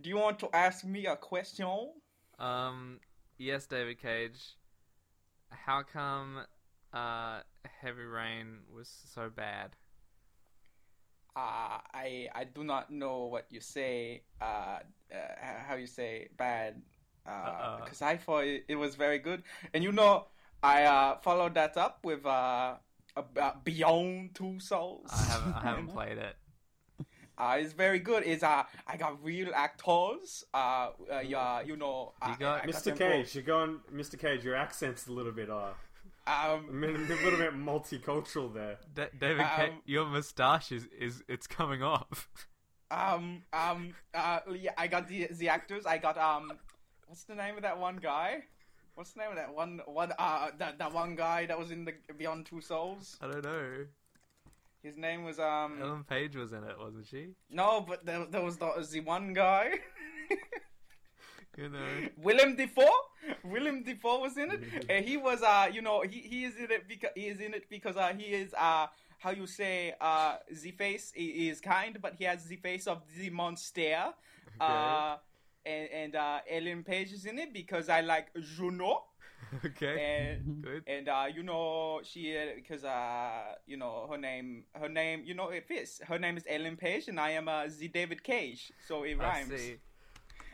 do 0.00 0.08
you 0.08 0.16
want 0.16 0.38
to 0.40 0.48
ask 0.54 0.84
me 0.84 1.06
a 1.06 1.16
question? 1.16 1.92
Um, 2.38 3.00
yes, 3.38 3.66
David 3.66 4.00
Cage. 4.00 4.56
How 5.50 5.82
come 5.82 6.44
uh 6.92 7.40
Heavy 7.64 8.02
Rain 8.04 8.60
was 8.72 8.88
so 9.14 9.30
bad? 9.30 9.76
Uh, 11.36 11.80
I 11.92 12.28
I 12.34 12.44
do 12.44 12.64
not 12.64 12.90
know 12.90 13.26
what 13.26 13.46
you 13.50 13.60
say, 13.60 14.22
uh, 14.40 14.80
uh 15.12 15.60
how 15.66 15.74
you 15.76 15.86
say 15.86 16.28
bad, 16.36 16.80
uh, 17.26 17.30
Uh-uh. 17.30 17.76
because 17.76 18.00
I 18.02 18.16
thought 18.16 18.44
it, 18.44 18.64
it 18.68 18.76
was 18.76 18.94
very 18.96 19.18
good. 19.18 19.42
And 19.74 19.84
you 19.84 19.92
know, 19.92 20.28
I 20.62 20.84
uh, 20.84 21.18
followed 21.18 21.54
that 21.54 21.76
up 21.76 22.04
with 22.04 22.24
uh, 22.24 22.76
about 23.16 23.64
Beyond 23.64 24.34
Two 24.34 24.60
Souls. 24.60 25.10
I 25.12 25.24
haven't 25.24 25.54
I 25.54 25.60
haven't 25.62 25.86
played 25.98 26.18
it. 26.18 26.36
Uh, 27.38 27.58
it's 27.60 27.74
very 27.74 27.98
good. 27.98 28.22
It's 28.24 28.42
uh, 28.42 28.62
I 28.86 28.96
got 28.96 29.22
real 29.22 29.50
actors. 29.54 30.44
Uh, 30.54 30.90
uh 31.12 31.20
yeah, 31.20 31.60
you 31.60 31.76
know, 31.76 32.12
uh, 32.22 32.34
got- 32.36 32.62
Mr. 32.64 32.96
Cage, 32.96 33.34
you're 33.34 33.44
going. 33.44 33.80
Mr. 33.94 34.18
Cage, 34.18 34.44
your 34.44 34.54
accent's 34.56 35.06
a 35.06 35.12
little 35.12 35.32
bit 35.32 35.50
uh, 35.50 35.72
for- 36.24 36.30
a 36.32 36.54
Um, 36.54 36.82
a 36.82 36.86
little 36.86 37.38
bit 37.38 37.54
multicultural 37.54 38.52
there. 38.52 38.78
Da- 38.94 39.10
David 39.18 39.46
Cage, 39.56 39.70
Um, 39.70 39.82
your 39.84 40.06
moustache 40.06 40.72
is, 40.72 40.86
is 40.98 41.22
it's 41.28 41.46
coming 41.46 41.82
off. 41.82 42.28
um, 42.90 43.42
um, 43.52 43.94
uh, 44.14 44.40
yeah, 44.54 44.72
I 44.78 44.86
got 44.86 45.06
the 45.08 45.28
the 45.30 45.48
actors. 45.50 45.84
I 45.86 45.98
got 45.98 46.16
um, 46.18 46.52
what's 47.06 47.24
the 47.24 47.34
name 47.34 47.56
of 47.56 47.62
that 47.62 47.78
one 47.78 47.96
guy? 47.96 48.44
What's 48.96 49.12
the 49.12 49.20
name 49.20 49.30
of 49.30 49.36
that 49.36 49.54
one? 49.54 49.80
One 49.84 50.12
uh, 50.18 50.50
that 50.58 50.78
that 50.78 50.92
one 50.92 51.16
guy 51.16 51.44
that 51.46 51.58
was 51.58 51.70
in 51.70 51.84
the 51.84 51.92
Beyond 52.16 52.46
Two 52.46 52.62
Souls. 52.62 53.18
I 53.20 53.26
don't 53.26 53.44
know. 53.44 53.84
His 54.82 54.96
name 54.96 55.22
was 55.22 55.38
um. 55.38 55.78
Ellen 55.82 56.04
Page 56.04 56.34
was 56.34 56.52
in 56.52 56.64
it, 56.64 56.78
wasn't 56.78 57.06
she? 57.06 57.28
No, 57.50 57.84
but 57.86 58.06
there, 58.06 58.24
there 58.24 58.42
was 58.42 58.56
the, 58.56 58.88
the 58.90 59.00
one 59.00 59.34
guy. 59.34 59.74
You 61.56 61.70
know. 61.70 61.86
Willem 62.18 62.54
Dafoe. 62.54 62.86
Willem 63.42 63.82
Dafoe 63.82 64.20
was 64.20 64.36
in 64.36 64.50
it. 64.50 64.84
and 64.90 65.04
he 65.04 65.16
was 65.16 65.42
uh, 65.42 65.68
you 65.72 65.80
know, 65.80 66.02
he, 66.02 66.20
he 66.20 66.44
is 66.44 66.54
in 66.56 66.70
it 66.70 66.86
because 66.86 67.10
he 67.14 67.28
is 67.28 67.40
in 67.40 67.54
it 67.54 67.64
because 67.70 67.96
uh, 67.96 68.12
he 68.16 68.24
is 68.24 68.52
uh, 68.52 68.86
how 69.18 69.30
you 69.30 69.46
say 69.46 69.94
uh, 70.00 70.36
the 70.62 70.70
face 70.72 71.12
is 71.16 71.60
kind, 71.60 71.96
but 72.02 72.14
he 72.18 72.24
has 72.24 72.44
the 72.44 72.56
face 72.56 72.86
of 72.86 73.00
the 73.18 73.30
monster. 73.30 74.12
Uh, 74.60 75.16
and 75.66 75.90
and 75.92 76.16
uh, 76.16 76.40
Ellen 76.50 76.84
Page 76.84 77.12
is 77.12 77.26
in 77.26 77.38
it 77.38 77.52
because 77.52 77.90
I 77.90 78.02
like 78.02 78.28
Juno. 78.40 79.04
Okay. 79.64 80.00
And 80.00 80.40
Good. 80.62 80.84
and 80.86 81.08
uh, 81.08 81.26
you 81.34 81.42
know 81.42 82.00
she 82.04 82.36
because 82.56 82.84
uh, 82.84 83.54
you 83.66 83.76
know 83.76 84.06
her 84.10 84.18
name 84.18 84.64
her 84.74 84.88
name 84.88 85.22
you 85.24 85.34
know 85.34 85.48
it 85.50 85.66
fits. 85.66 86.00
Her 86.06 86.18
name 86.18 86.36
is 86.36 86.44
Ellen 86.48 86.76
Page, 86.76 87.08
and 87.08 87.20
I 87.20 87.30
am 87.30 87.48
uh, 87.48 87.66
the 87.78 87.88
David 87.88 88.22
Cage, 88.24 88.72
so 88.80 89.04
it 89.04 89.14
rhymes. 89.18 89.54
I 89.54 89.56
see. 89.56 89.80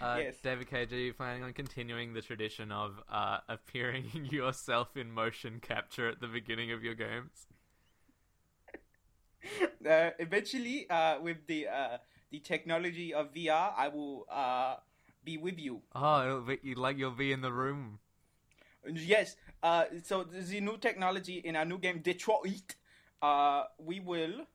Uh, 0.01 0.23
Yes. 0.23 0.37
David 0.43 0.69
Cage, 0.69 0.93
are 0.93 0.99
you 0.99 1.13
planning 1.15 1.43
on 1.43 1.53
continuing 1.53 2.13
the 2.15 2.23
tradition 2.23 2.73
of 2.73 3.01
uh, 3.11 3.39
appearing 3.49 4.11
yourself 4.31 4.97
in 4.97 5.11
motion 5.13 5.61
capture 5.61 6.09
at 6.09 6.21
the 6.21 6.29
beginning 6.29 6.73
of 6.73 6.83
your 6.83 6.95
games? 6.95 7.47
uh, 9.89 10.11
eventually, 10.19 10.89
uh, 10.91 11.21
with 11.21 11.47
the 11.47 11.68
uh, 11.68 11.99
the 12.30 12.41
technology 12.41 13.13
of 13.14 13.33
VR, 13.33 13.75
I 13.76 13.89
will 13.89 14.26
uh, 14.30 14.76
be 15.24 15.36
with 15.38 15.58
you. 15.58 15.82
Oh, 15.94 16.24
it'll 16.24 16.40
be, 16.42 16.58
you- 16.62 16.74
like 16.74 16.99
you'll 16.99 17.11
be 17.12 17.32
in 17.32 17.40
the 17.42 17.53
room. 17.53 17.99
Yes. 18.86 19.36
Uh, 19.62 19.84
so 20.03 20.24
the 20.24 20.61
new 20.61 20.76
technology 20.76 21.38
in 21.38 21.54
our 21.54 21.64
new 21.64 21.78
game 21.78 22.00
Detroit, 22.00 22.74
uh, 23.22 23.64
we 23.78 24.00
will 24.00 24.46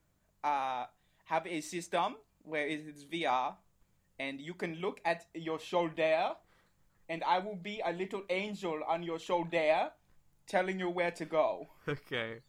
uh, 0.44 0.86
have 1.26 1.48
a 1.48 1.62
system 1.62 2.16
where 2.44 2.68
it's 2.68 3.04
VR, 3.06 3.56
and 4.20 4.42
you 4.42 4.54
can 4.54 4.76
look 4.76 5.00
at 5.06 5.28
your 5.34 5.60
shoulder, 5.60 6.32
and 7.08 7.24
I 7.24 7.40
will 7.40 7.56
be 7.56 7.82
a 7.86 7.94
little 7.94 8.24
angel 8.30 8.82
on 8.88 9.04
your 9.04 9.20
shoulder, 9.20 9.92
telling 10.46 10.80
you 10.80 10.90
where 10.90 11.12
to 11.12 11.26
go. 11.26 11.68
Okay. 11.88 12.40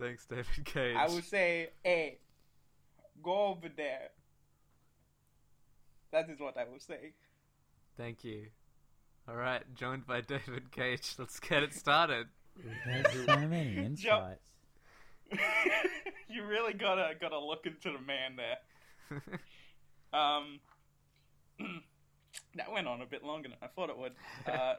Thanks, 0.00 0.26
David 0.26 0.64
Cage. 0.64 0.94
I 0.96 1.06
will 1.08 1.22
say, 1.22 1.70
"Hey, 1.82 2.18
go 3.20 3.46
over 3.46 3.68
there." 3.68 4.10
That 6.12 6.30
is 6.30 6.38
what 6.38 6.56
I 6.56 6.64
will 6.64 6.78
say. 6.78 7.14
Thank 7.98 8.22
you. 8.22 8.46
All 9.28 9.34
right, 9.34 9.62
joined 9.74 10.06
by 10.06 10.20
David 10.26 10.70
Cage. 10.70 11.14
Let's 11.18 11.40
get 11.40 11.64
it 11.64 11.74
started. 11.74 12.28
There's 12.86 13.26
so 13.26 13.36
many 13.48 13.76
insights. 13.76 14.50
you 16.28 16.44
really 16.46 16.72
gotta 16.72 17.12
gotta 17.20 17.38
look 17.38 17.66
into 17.66 17.90
the 17.92 17.98
man 17.98 18.36
there. 18.36 19.20
Um, 20.12 20.60
that 22.54 22.72
went 22.72 22.86
on 22.86 23.02
a 23.02 23.06
bit 23.06 23.24
longer 23.24 23.48
than 23.48 23.58
I 23.60 23.66
thought 23.66 23.90
it 23.90 23.98
would. 23.98 24.12
Uh, 24.46 24.74